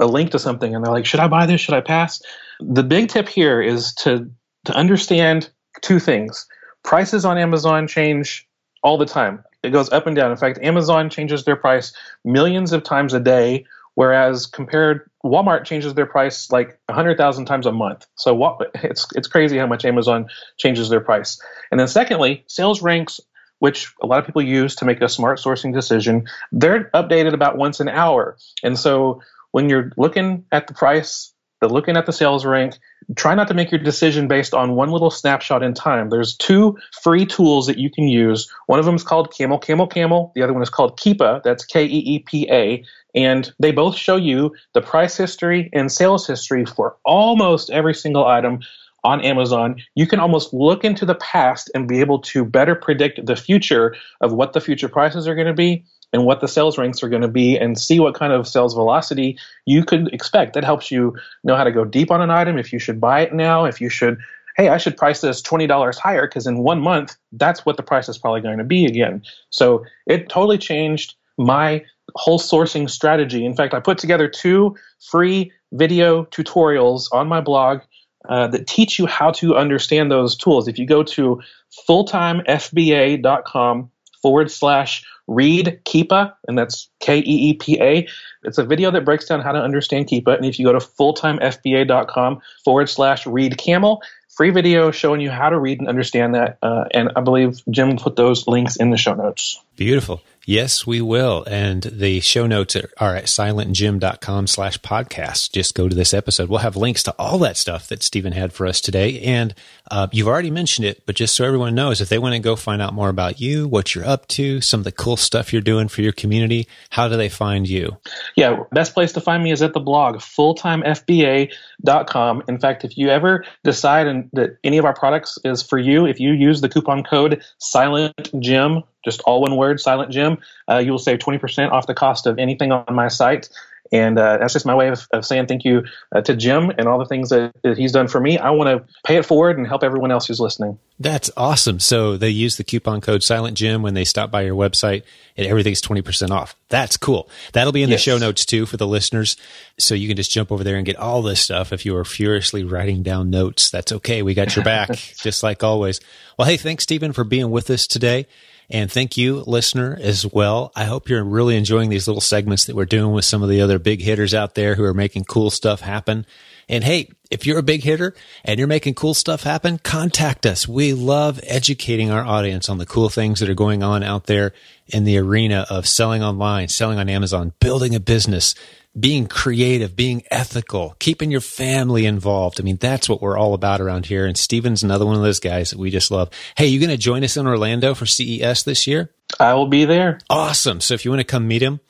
a 0.00 0.06
link 0.06 0.30
to 0.32 0.38
something 0.38 0.74
and 0.74 0.84
they're 0.84 0.92
like, 0.92 1.06
should 1.06 1.20
I 1.20 1.28
buy 1.28 1.46
this? 1.46 1.60
Should 1.60 1.74
I 1.74 1.80
pass? 1.80 2.20
The 2.60 2.82
big 2.82 3.08
tip 3.08 3.28
here 3.28 3.60
is 3.60 3.94
to, 3.94 4.30
to 4.64 4.72
understand 4.72 5.50
two 5.82 5.98
things. 5.98 6.46
Prices 6.84 7.24
on 7.24 7.38
Amazon 7.38 7.86
change 7.86 8.46
all 8.82 8.98
the 8.98 9.06
time. 9.06 9.42
It 9.62 9.70
goes 9.70 9.90
up 9.90 10.06
and 10.06 10.14
down. 10.14 10.30
In 10.30 10.36
fact, 10.36 10.58
Amazon 10.62 11.10
changes 11.10 11.44
their 11.44 11.56
price 11.56 11.92
millions 12.24 12.72
of 12.72 12.84
times 12.84 13.14
a 13.14 13.20
day 13.20 13.64
Whereas 13.96 14.44
compared, 14.46 15.10
Walmart 15.24 15.64
changes 15.64 15.94
their 15.94 16.06
price 16.06 16.50
like 16.52 16.78
100,000 16.86 17.46
times 17.46 17.64
a 17.64 17.72
month. 17.72 18.06
So 18.14 18.58
it's, 18.74 19.06
it's 19.16 19.26
crazy 19.26 19.56
how 19.56 19.66
much 19.66 19.86
Amazon 19.86 20.28
changes 20.58 20.90
their 20.90 21.00
price. 21.00 21.40
And 21.70 21.80
then 21.80 21.88
secondly, 21.88 22.44
sales 22.46 22.82
ranks, 22.82 23.20
which 23.58 23.92
a 24.02 24.06
lot 24.06 24.18
of 24.18 24.26
people 24.26 24.42
use 24.42 24.76
to 24.76 24.84
make 24.84 25.00
a 25.00 25.08
smart 25.08 25.38
sourcing 25.38 25.72
decision, 25.72 26.26
they're 26.52 26.90
updated 26.92 27.32
about 27.32 27.56
once 27.56 27.80
an 27.80 27.88
hour. 27.88 28.36
And 28.62 28.78
so 28.78 29.22
when 29.52 29.70
you're 29.70 29.90
looking 29.96 30.44
at 30.52 30.66
the 30.66 30.74
price, 30.74 31.32
the 31.60 31.68
looking 31.68 31.96
at 31.96 32.06
the 32.06 32.12
sales 32.12 32.44
rank, 32.44 32.78
try 33.16 33.34
not 33.34 33.48
to 33.48 33.54
make 33.54 33.70
your 33.70 33.80
decision 33.80 34.28
based 34.28 34.54
on 34.54 34.74
one 34.74 34.90
little 34.90 35.10
snapshot 35.10 35.62
in 35.62 35.74
time. 35.74 36.10
There's 36.10 36.36
two 36.36 36.76
free 37.02 37.24
tools 37.24 37.66
that 37.66 37.78
you 37.78 37.90
can 37.90 38.08
use. 38.08 38.50
One 38.66 38.78
of 38.78 38.84
them 38.84 38.94
is 38.94 39.02
called 39.02 39.32
Camel, 39.32 39.58
Camel, 39.58 39.86
Camel. 39.86 40.32
The 40.34 40.42
other 40.42 40.52
one 40.52 40.62
is 40.62 40.70
called 40.70 40.98
Keepa. 40.98 41.42
That's 41.42 41.64
K 41.64 41.84
E 41.84 41.88
E 41.88 42.18
P 42.20 42.48
A. 42.50 42.84
And 43.14 43.50
they 43.58 43.72
both 43.72 43.96
show 43.96 44.16
you 44.16 44.54
the 44.74 44.82
price 44.82 45.16
history 45.16 45.70
and 45.72 45.90
sales 45.90 46.26
history 46.26 46.66
for 46.66 46.96
almost 47.04 47.70
every 47.70 47.94
single 47.94 48.26
item 48.26 48.60
on 49.06 49.22
Amazon. 49.22 49.76
You 49.94 50.06
can 50.06 50.20
almost 50.20 50.52
look 50.52 50.84
into 50.84 51.06
the 51.06 51.14
past 51.14 51.70
and 51.74 51.88
be 51.88 52.00
able 52.00 52.18
to 52.22 52.44
better 52.44 52.74
predict 52.74 53.24
the 53.24 53.36
future 53.36 53.94
of 54.20 54.32
what 54.32 54.52
the 54.52 54.60
future 54.60 54.88
prices 54.88 55.28
are 55.28 55.34
going 55.34 55.46
to 55.46 55.54
be 55.54 55.84
and 56.12 56.24
what 56.24 56.40
the 56.40 56.48
sales 56.48 56.78
ranks 56.78 57.02
are 57.02 57.08
going 57.08 57.22
to 57.22 57.28
be 57.28 57.58
and 57.58 57.78
see 57.78 58.00
what 58.00 58.14
kind 58.14 58.32
of 58.32 58.48
sales 58.48 58.74
velocity 58.74 59.38
you 59.66 59.84
could 59.84 60.12
expect. 60.12 60.54
That 60.54 60.64
helps 60.64 60.90
you 60.90 61.14
know 61.44 61.56
how 61.56 61.64
to 61.64 61.72
go 61.72 61.84
deep 61.84 62.10
on 62.10 62.22
an 62.22 62.30
item, 62.30 62.58
if 62.58 62.72
you 62.72 62.78
should 62.78 63.00
buy 63.00 63.20
it 63.20 63.34
now, 63.34 63.64
if 63.64 63.80
you 63.80 63.88
should, 63.88 64.18
hey, 64.56 64.68
I 64.68 64.78
should 64.78 64.96
price 64.96 65.20
this 65.20 65.42
$20 65.42 65.98
higher 65.98 66.26
because 66.26 66.46
in 66.46 66.58
one 66.58 66.80
month, 66.80 67.16
that's 67.32 67.66
what 67.66 67.76
the 67.76 67.82
price 67.82 68.08
is 68.08 68.18
probably 68.18 68.40
going 68.40 68.58
to 68.58 68.64
be 68.64 68.86
again. 68.86 69.22
So 69.50 69.84
it 70.06 70.28
totally 70.28 70.58
changed 70.58 71.14
my 71.38 71.84
whole 72.14 72.38
sourcing 72.38 72.88
strategy. 72.88 73.44
In 73.44 73.54
fact, 73.54 73.74
I 73.74 73.80
put 73.80 73.98
together 73.98 74.28
two 74.28 74.76
free 75.00 75.52
video 75.72 76.24
tutorials 76.26 77.08
on 77.12 77.28
my 77.28 77.40
blog 77.40 77.80
uh, 78.28 78.46
that 78.48 78.66
teach 78.66 78.98
you 78.98 79.06
how 79.06 79.30
to 79.32 79.56
understand 79.56 80.10
those 80.10 80.36
tools. 80.36 80.68
If 80.68 80.78
you 80.78 80.86
go 80.86 81.02
to 81.02 81.40
fulltimefba.com 81.88 83.90
forward 84.26 84.50
slash 84.50 85.04
read 85.28 85.80
Keepa, 85.84 86.34
and 86.48 86.58
that's 86.58 86.88
K 86.98 87.18
E 87.18 87.22
E 87.22 87.52
P 87.54 87.80
A, 87.80 88.08
it's 88.42 88.58
a 88.58 88.64
video 88.64 88.90
that 88.90 89.04
breaks 89.04 89.26
down 89.26 89.40
how 89.40 89.52
to 89.52 89.60
understand 89.60 90.08
Keepa. 90.08 90.34
And 90.36 90.44
if 90.44 90.58
you 90.58 90.66
go 90.66 90.72
to 90.72 90.80
fulltimefba.com 90.80 92.40
forward 92.64 92.88
slash 92.88 93.24
read 93.24 93.56
camel, 93.56 94.02
free 94.36 94.50
video 94.50 94.90
showing 94.90 95.20
you 95.20 95.30
how 95.30 95.48
to 95.48 95.60
read 95.60 95.78
and 95.78 95.88
understand 95.88 96.34
that. 96.34 96.58
Uh, 96.60 96.86
and 96.90 97.12
I 97.14 97.20
believe 97.20 97.62
Jim 97.70 97.96
put 97.98 98.16
those 98.16 98.48
links 98.48 98.74
in 98.74 98.90
the 98.90 98.96
show 98.96 99.14
notes. 99.14 99.62
Beautiful. 99.76 100.20
Yes, 100.48 100.86
we 100.86 101.00
will. 101.00 101.44
And 101.48 101.82
the 101.82 102.20
show 102.20 102.46
notes 102.46 102.76
are, 102.76 103.16
at 103.16 103.24
silentjim.com 103.24 104.46
slash 104.46 104.78
podcast. 104.78 105.50
Just 105.50 105.74
go 105.74 105.88
to 105.88 105.94
this 105.94 106.14
episode. 106.14 106.48
We'll 106.48 106.60
have 106.60 106.76
links 106.76 107.02
to 107.04 107.14
all 107.18 107.38
that 107.38 107.56
stuff 107.56 107.88
that 107.88 108.04
Stephen 108.04 108.32
had 108.32 108.52
for 108.52 108.64
us 108.64 108.80
today. 108.80 109.22
And 109.22 109.56
uh, 109.90 110.06
you've 110.12 110.28
already 110.28 110.52
mentioned 110.52 110.86
it, 110.86 111.04
but 111.04 111.16
just 111.16 111.34
so 111.34 111.44
everyone 111.44 111.74
knows, 111.74 112.00
if 112.00 112.08
they 112.08 112.20
want 112.20 112.34
to 112.34 112.38
go 112.38 112.54
find 112.54 112.80
out 112.80 112.94
more 112.94 113.08
about 113.08 113.40
you, 113.40 113.66
what 113.66 113.92
you're 113.92 114.06
up 114.06 114.28
to, 114.28 114.60
some 114.60 114.78
of 114.78 114.84
the 114.84 114.92
cool 114.92 115.16
stuff 115.16 115.52
you're 115.52 115.62
doing 115.62 115.88
for 115.88 116.02
your 116.02 116.12
community, 116.12 116.68
how 116.90 117.08
do 117.08 117.16
they 117.16 117.28
find 117.28 117.68
you? 117.68 117.96
Yeah, 118.36 118.62
best 118.70 118.94
place 118.94 119.10
to 119.14 119.20
find 119.20 119.42
me 119.42 119.50
is 119.50 119.62
at 119.62 119.72
the 119.72 119.80
blog, 119.80 120.18
fulltimefba.com. 120.18 122.42
In 122.46 122.60
fact, 122.60 122.84
if 122.84 122.96
you 122.96 123.08
ever 123.08 123.44
decide 123.64 124.30
that 124.34 124.58
any 124.62 124.78
of 124.78 124.84
our 124.84 124.94
products 124.94 125.40
is 125.44 125.64
for 125.64 125.78
you, 125.78 126.06
if 126.06 126.20
you 126.20 126.30
use 126.30 126.60
the 126.60 126.68
coupon 126.68 127.02
code 127.02 127.42
SilentJim, 127.60 128.84
just 129.06 129.22
all 129.22 129.40
one 129.40 129.56
word, 129.56 129.80
Silent 129.80 130.10
Jim, 130.10 130.38
uh, 130.68 130.78
you 130.78 130.90
will 130.90 130.98
save 130.98 131.20
20% 131.20 131.70
off 131.70 131.86
the 131.86 131.94
cost 131.94 132.26
of 132.26 132.38
anything 132.38 132.72
on 132.72 132.94
my 132.94 133.08
site. 133.08 133.48
And 133.92 134.18
uh, 134.18 134.38
that's 134.38 134.52
just 134.52 134.66
my 134.66 134.74
way 134.74 134.88
of, 134.88 135.06
of 135.12 135.24
saying 135.24 135.46
thank 135.46 135.64
you 135.64 135.84
uh, 136.14 136.20
to 136.22 136.34
Jim 136.34 136.70
and 136.70 136.88
all 136.88 136.98
the 136.98 137.04
things 137.04 137.30
that, 137.30 137.54
that 137.62 137.78
he's 137.78 137.92
done 137.92 138.08
for 138.08 138.20
me. 138.20 138.38
I 138.38 138.50
want 138.50 138.68
to 138.68 138.92
pay 139.04 139.16
it 139.16 139.24
forward 139.24 139.58
and 139.58 139.66
help 139.66 139.82
everyone 139.82 140.10
else 140.10 140.26
who's 140.26 140.40
listening. 140.40 140.78
That's 140.98 141.30
awesome. 141.36 141.78
So 141.78 142.16
they 142.16 142.30
use 142.30 142.56
the 142.56 142.64
coupon 142.64 143.00
code 143.00 143.22
Silent 143.22 143.56
Jim 143.56 143.82
when 143.82 143.94
they 143.94 144.04
stop 144.04 144.30
by 144.30 144.42
your 144.42 144.56
website 144.56 145.02
and 145.36 145.46
everything's 145.46 145.82
20% 145.82 146.30
off. 146.30 146.56
That's 146.68 146.96
cool. 146.96 147.28
That'll 147.52 147.72
be 147.72 147.82
in 147.82 147.90
yes. 147.90 148.00
the 148.00 148.10
show 148.10 148.18
notes 148.18 148.44
too 148.44 148.66
for 148.66 148.76
the 148.76 148.86
listeners. 148.86 149.36
So 149.78 149.94
you 149.94 150.08
can 150.08 150.16
just 150.16 150.30
jump 150.30 150.50
over 150.50 150.64
there 150.64 150.76
and 150.76 150.86
get 150.86 150.96
all 150.96 151.22
this 151.22 151.40
stuff. 151.40 151.72
If 151.72 151.86
you 151.86 151.96
are 151.96 152.04
furiously 152.04 152.64
writing 152.64 153.02
down 153.02 153.30
notes, 153.30 153.70
that's 153.70 153.92
okay. 153.92 154.22
We 154.22 154.34
got 154.34 154.56
your 154.56 154.64
back, 154.64 154.90
just 155.22 155.42
like 155.42 155.62
always. 155.62 156.00
Well, 156.38 156.48
hey, 156.48 156.56
thanks, 156.56 156.84
Stephen, 156.84 157.12
for 157.12 157.24
being 157.24 157.50
with 157.50 157.70
us 157.70 157.86
today. 157.86 158.26
And 158.68 158.90
thank 158.90 159.16
you, 159.16 159.44
listener, 159.46 159.96
as 160.00 160.26
well. 160.26 160.72
I 160.74 160.84
hope 160.84 161.08
you're 161.08 161.22
really 161.22 161.56
enjoying 161.56 161.88
these 161.88 162.08
little 162.08 162.20
segments 162.20 162.64
that 162.64 162.74
we're 162.74 162.84
doing 162.84 163.12
with 163.12 163.24
some 163.24 163.42
of 163.42 163.48
the 163.48 163.60
other 163.60 163.78
big 163.78 164.02
hitters 164.02 164.34
out 164.34 164.54
there 164.54 164.74
who 164.74 164.84
are 164.84 164.94
making 164.94 165.24
cool 165.24 165.50
stuff 165.50 165.80
happen. 165.80 166.26
And 166.68 166.82
hey, 166.82 167.10
if 167.30 167.46
you're 167.46 167.58
a 167.58 167.62
big 167.62 167.84
hitter 167.84 168.14
and 168.44 168.58
you're 168.58 168.66
making 168.66 168.94
cool 168.94 169.14
stuff 169.14 169.44
happen, 169.44 169.78
contact 169.78 170.46
us. 170.46 170.66
We 170.66 170.94
love 170.94 171.40
educating 171.44 172.10
our 172.10 172.24
audience 172.24 172.68
on 172.68 172.78
the 172.78 172.86
cool 172.86 173.08
things 173.08 173.38
that 173.38 173.48
are 173.48 173.54
going 173.54 173.84
on 173.84 174.02
out 174.02 174.26
there 174.26 174.52
in 174.88 175.04
the 175.04 175.18
arena 175.18 175.64
of 175.70 175.86
selling 175.86 176.24
online, 176.24 176.66
selling 176.68 176.98
on 176.98 177.08
Amazon, 177.08 177.52
building 177.60 177.94
a 177.94 178.00
business, 178.00 178.56
being 178.98 179.26
creative, 179.26 179.94
being 179.94 180.22
ethical, 180.30 180.96
keeping 180.98 181.30
your 181.30 181.40
family 181.40 182.06
involved. 182.06 182.60
I 182.60 182.64
mean, 182.64 182.76
that's 182.76 183.08
what 183.08 183.20
we're 183.20 183.36
all 183.36 183.54
about 183.54 183.80
around 183.80 184.06
here. 184.06 184.26
And 184.26 184.36
Stephen's 184.36 184.82
another 184.82 185.06
one 185.06 185.16
of 185.16 185.22
those 185.22 185.40
guys 185.40 185.70
that 185.70 185.78
we 185.78 185.90
just 185.90 186.10
love. 186.10 186.30
Hey, 186.56 186.66
you 186.66 186.80
going 186.80 186.90
to 186.90 186.96
join 186.96 187.22
us 187.22 187.36
in 187.36 187.46
Orlando 187.46 187.94
for 187.94 188.06
CES 188.06 188.62
this 188.62 188.86
year? 188.86 189.10
I 189.38 189.54
will 189.54 189.66
be 189.66 189.84
there. 189.84 190.20
Awesome. 190.30 190.80
So 190.80 190.94
if 190.94 191.04
you 191.04 191.10
want 191.10 191.20
to 191.20 191.24
come 191.24 191.46
meet 191.46 191.62
him, 191.62 191.80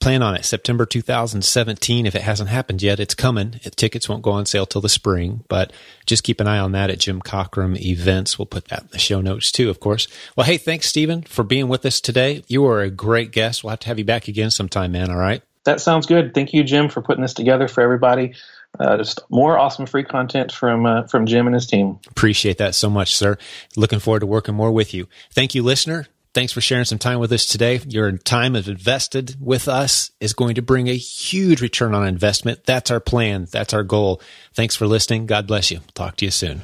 plan 0.00 0.22
on 0.22 0.34
it. 0.34 0.44
September 0.44 0.84
2017. 0.84 2.06
If 2.06 2.14
it 2.14 2.22
hasn't 2.22 2.48
happened 2.48 2.82
yet, 2.82 2.98
it's 2.98 3.14
coming. 3.14 3.60
Tickets 3.76 4.08
won't 4.08 4.22
go 4.22 4.32
on 4.32 4.46
sale 4.46 4.66
till 4.66 4.80
the 4.80 4.88
spring, 4.88 5.44
but 5.48 5.72
just 6.04 6.24
keep 6.24 6.40
an 6.40 6.48
eye 6.48 6.58
on 6.58 6.72
that 6.72 6.90
at 6.90 6.98
Jim 6.98 7.20
Cockrum 7.20 7.78
events. 7.80 8.38
We'll 8.38 8.46
put 8.46 8.68
that 8.68 8.82
in 8.82 8.88
the 8.90 8.98
show 8.98 9.20
notes 9.20 9.52
too, 9.52 9.70
of 9.70 9.78
course. 9.78 10.08
Well, 10.34 10.46
hey, 10.46 10.56
thanks, 10.56 10.86
Stephen, 10.86 11.22
for 11.22 11.44
being 11.44 11.68
with 11.68 11.86
us 11.86 12.00
today. 12.00 12.42
You 12.48 12.66
are 12.66 12.80
a 12.80 12.90
great 12.90 13.30
guest. 13.30 13.62
We'll 13.62 13.70
have 13.70 13.80
to 13.80 13.88
have 13.88 13.98
you 13.98 14.04
back 14.04 14.28
again 14.28 14.50
sometime, 14.50 14.92
man. 14.92 15.10
All 15.10 15.16
right. 15.16 15.42
That 15.66 15.80
sounds 15.80 16.06
good. 16.06 16.32
Thank 16.32 16.54
you, 16.54 16.64
Jim, 16.64 16.88
for 16.88 17.02
putting 17.02 17.22
this 17.22 17.34
together 17.34 17.68
for 17.68 17.82
everybody. 17.82 18.34
Uh, 18.78 18.96
just 18.96 19.20
more 19.30 19.58
awesome 19.58 19.86
free 19.86 20.04
content 20.04 20.52
from 20.52 20.86
uh, 20.86 21.02
from 21.04 21.26
Jim 21.26 21.46
and 21.46 21.54
his 21.54 21.66
team. 21.66 21.98
Appreciate 22.08 22.58
that 22.58 22.74
so 22.74 22.88
much, 22.88 23.14
sir. 23.14 23.36
Looking 23.76 23.98
forward 23.98 24.20
to 24.20 24.26
working 24.26 24.54
more 24.54 24.70
with 24.70 24.94
you. 24.94 25.08
Thank 25.32 25.54
you, 25.54 25.62
listener. 25.62 26.06
Thanks 26.34 26.52
for 26.52 26.60
sharing 26.60 26.84
some 26.84 26.98
time 26.98 27.18
with 27.18 27.32
us 27.32 27.46
today. 27.46 27.80
Your 27.88 28.12
time 28.12 28.54
invested 28.54 29.36
with 29.40 29.68
us 29.68 30.10
is 30.20 30.34
going 30.34 30.56
to 30.56 30.62
bring 30.62 30.88
a 30.88 30.96
huge 30.96 31.62
return 31.62 31.94
on 31.94 32.06
investment. 32.06 32.64
That's 32.66 32.90
our 32.90 33.00
plan. 33.00 33.46
That's 33.50 33.72
our 33.72 33.82
goal. 33.82 34.20
Thanks 34.52 34.76
for 34.76 34.86
listening. 34.86 35.24
God 35.24 35.46
bless 35.46 35.70
you. 35.70 35.80
Talk 35.94 36.16
to 36.16 36.26
you 36.26 36.30
soon. 36.30 36.60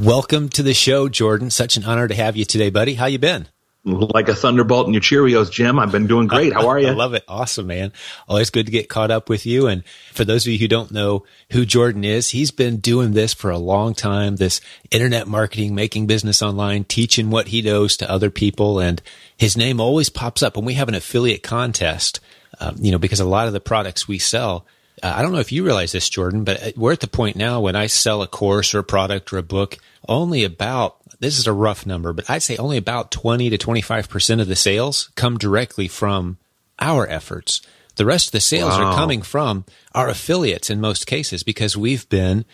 Welcome 0.00 0.48
to 0.48 0.62
the 0.62 0.72
show, 0.72 1.10
Jordan. 1.10 1.50
Such 1.50 1.76
an 1.76 1.84
honor 1.84 2.08
to 2.08 2.14
have 2.14 2.36
you 2.36 2.46
today, 2.46 2.70
buddy. 2.70 2.94
How 2.94 3.06
you 3.06 3.18
been? 3.18 3.48
Like 3.84 4.28
a 4.28 4.34
thunderbolt 4.34 4.86
in 4.86 4.92
your 4.92 5.02
Cheerios, 5.02 5.50
Jim. 5.50 5.78
I've 5.78 5.90
been 5.90 6.06
doing 6.06 6.28
great. 6.28 6.52
How 6.52 6.68
are 6.68 6.78
you? 6.78 6.86
I 6.88 6.92
love 6.92 7.14
it. 7.14 7.24
Awesome, 7.26 7.66
man. 7.66 7.92
Always 8.28 8.50
good 8.50 8.66
to 8.66 8.72
get 8.72 8.88
caught 8.88 9.10
up 9.10 9.28
with 9.28 9.44
you. 9.44 9.66
And 9.66 9.82
for 10.12 10.24
those 10.24 10.46
of 10.46 10.52
you 10.52 10.58
who 10.58 10.68
don't 10.68 10.92
know 10.92 11.24
who 11.50 11.66
Jordan 11.66 12.04
is, 12.04 12.30
he's 12.30 12.52
been 12.52 12.76
doing 12.76 13.12
this 13.12 13.34
for 13.34 13.50
a 13.50 13.58
long 13.58 13.94
time. 13.94 14.36
This 14.36 14.60
internet 14.90 15.26
marketing, 15.26 15.74
making 15.74 16.06
business 16.06 16.42
online, 16.42 16.84
teaching 16.84 17.30
what 17.30 17.48
he 17.48 17.60
knows 17.60 17.96
to 17.96 18.10
other 18.10 18.30
people. 18.30 18.78
And 18.78 19.02
his 19.36 19.56
name 19.56 19.80
always 19.80 20.08
pops 20.08 20.42
up 20.42 20.56
when 20.56 20.64
we 20.64 20.74
have 20.74 20.88
an 20.88 20.94
affiliate 20.94 21.42
contest. 21.42 22.20
Um, 22.60 22.76
you 22.78 22.92
know, 22.92 22.98
because 22.98 23.18
a 23.18 23.24
lot 23.24 23.48
of 23.48 23.52
the 23.52 23.60
products 23.60 24.06
we 24.06 24.18
sell, 24.18 24.66
uh, 25.02 25.12
I 25.16 25.22
don't 25.22 25.32
know 25.32 25.40
if 25.40 25.50
you 25.50 25.64
realize 25.64 25.90
this, 25.90 26.08
Jordan, 26.08 26.44
but 26.44 26.74
we're 26.76 26.92
at 26.92 27.00
the 27.00 27.08
point 27.08 27.34
now 27.34 27.60
when 27.60 27.74
I 27.74 27.86
sell 27.86 28.22
a 28.22 28.28
course 28.28 28.74
or 28.74 28.80
a 28.80 28.84
product 28.84 29.32
or 29.32 29.38
a 29.38 29.42
book, 29.42 29.78
only 30.08 30.44
about 30.44 31.01
this 31.22 31.38
is 31.38 31.46
a 31.46 31.52
rough 31.52 31.86
number, 31.86 32.12
but 32.12 32.28
I'd 32.28 32.42
say 32.42 32.56
only 32.56 32.76
about 32.76 33.12
20 33.12 33.48
to 33.50 33.56
25% 33.56 34.40
of 34.40 34.48
the 34.48 34.56
sales 34.56 35.10
come 35.14 35.38
directly 35.38 35.86
from 35.86 36.36
our 36.80 37.06
efforts. 37.06 37.62
The 37.94 38.04
rest 38.04 38.28
of 38.28 38.32
the 38.32 38.40
sales 38.40 38.76
wow. 38.76 38.86
are 38.86 38.96
coming 38.96 39.22
from 39.22 39.64
our 39.94 40.08
affiliates 40.08 40.68
in 40.68 40.80
most 40.80 41.06
cases 41.06 41.44
because 41.44 41.76
we've 41.76 42.08
been 42.08 42.44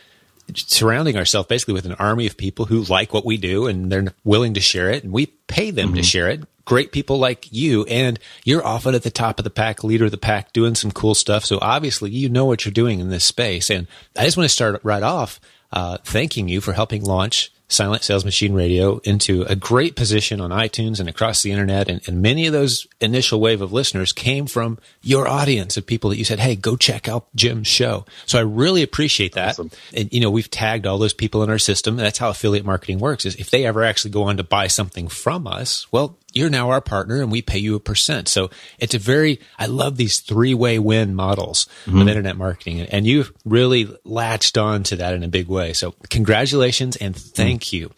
surrounding 0.54 1.16
ourselves 1.16 1.48
basically 1.48 1.72
with 1.72 1.86
an 1.86 1.94
army 1.94 2.26
of 2.26 2.36
people 2.36 2.66
who 2.66 2.82
like 2.82 3.14
what 3.14 3.24
we 3.24 3.38
do 3.38 3.66
and 3.66 3.90
they're 3.90 4.12
willing 4.22 4.52
to 4.52 4.60
share 4.60 4.90
it 4.90 5.02
and 5.02 5.14
we 5.14 5.26
pay 5.46 5.70
them 5.70 5.88
mm-hmm. 5.88 5.96
to 5.96 6.02
share 6.02 6.28
it. 6.28 6.42
Great 6.66 6.92
people 6.92 7.18
like 7.18 7.50
you 7.50 7.86
and 7.86 8.18
you're 8.44 8.66
often 8.66 8.94
at 8.94 9.02
the 9.02 9.10
top 9.10 9.38
of 9.38 9.44
the 9.44 9.50
pack, 9.50 9.82
leader 9.82 10.04
of 10.04 10.10
the 10.10 10.18
pack, 10.18 10.52
doing 10.52 10.74
some 10.74 10.90
cool 10.90 11.14
stuff. 11.14 11.42
So 11.42 11.58
obviously 11.62 12.10
you 12.10 12.28
know 12.28 12.44
what 12.44 12.66
you're 12.66 12.72
doing 12.72 13.00
in 13.00 13.08
this 13.08 13.24
space. 13.24 13.70
And 13.70 13.86
I 14.14 14.24
just 14.24 14.36
want 14.36 14.44
to 14.44 14.54
start 14.54 14.84
right 14.84 15.02
off 15.02 15.40
uh, 15.72 15.96
thanking 16.04 16.48
you 16.48 16.60
for 16.60 16.74
helping 16.74 17.02
launch 17.02 17.50
Silent 17.68 18.02
Sales 18.02 18.24
Machine 18.24 18.54
Radio 18.54 18.98
into 19.04 19.42
a 19.42 19.54
great 19.54 19.94
position 19.94 20.40
on 20.40 20.50
iTunes 20.50 21.00
and 21.00 21.08
across 21.08 21.42
the 21.42 21.52
internet. 21.52 21.88
And, 21.88 22.00
and, 22.08 22.22
many 22.22 22.46
of 22.46 22.52
those 22.52 22.86
initial 23.00 23.40
wave 23.40 23.60
of 23.60 23.72
listeners 23.72 24.12
came 24.12 24.46
from 24.46 24.78
your 25.02 25.28
audience 25.28 25.76
of 25.76 25.86
people 25.86 26.10
that 26.10 26.16
you 26.16 26.24
said, 26.24 26.40
Hey, 26.40 26.56
go 26.56 26.76
check 26.76 27.08
out 27.08 27.26
Jim's 27.34 27.66
show. 27.66 28.06
So 28.24 28.38
I 28.38 28.42
really 28.42 28.82
appreciate 28.82 29.34
that. 29.34 29.50
Awesome. 29.50 29.70
And, 29.94 30.12
you 30.12 30.20
know, 30.20 30.30
we've 30.30 30.50
tagged 30.50 30.86
all 30.86 30.98
those 30.98 31.12
people 31.12 31.42
in 31.42 31.50
our 31.50 31.58
system. 31.58 31.98
And 31.98 32.06
that's 32.06 32.18
how 32.18 32.30
affiliate 32.30 32.64
marketing 32.64 33.00
works 33.00 33.26
is 33.26 33.36
if 33.36 33.50
they 33.50 33.66
ever 33.66 33.84
actually 33.84 34.12
go 34.12 34.24
on 34.24 34.38
to 34.38 34.44
buy 34.44 34.66
something 34.66 35.08
from 35.08 35.46
us, 35.46 35.86
well, 35.92 36.16
you're 36.32 36.50
now 36.50 36.70
our 36.70 36.80
partner 36.80 37.20
and 37.22 37.32
we 37.32 37.42
pay 37.42 37.58
you 37.58 37.74
a 37.74 37.80
percent. 37.80 38.28
So 38.28 38.50
it's 38.78 38.94
a 38.94 38.98
very, 38.98 39.40
I 39.58 39.66
love 39.66 39.96
these 39.96 40.20
three 40.20 40.54
way 40.54 40.78
win 40.78 41.14
models 41.14 41.66
mm-hmm. 41.84 42.00
of 42.00 42.08
internet 42.08 42.36
marketing. 42.36 42.80
And 42.82 43.06
you've 43.06 43.32
really 43.44 43.88
latched 44.04 44.58
on 44.58 44.82
to 44.84 44.96
that 44.96 45.14
in 45.14 45.22
a 45.22 45.28
big 45.28 45.48
way. 45.48 45.72
So 45.72 45.94
congratulations 46.10 46.96
and 46.96 47.16
thank 47.16 47.62
mm-hmm. 47.64 47.76
you. 47.76 47.90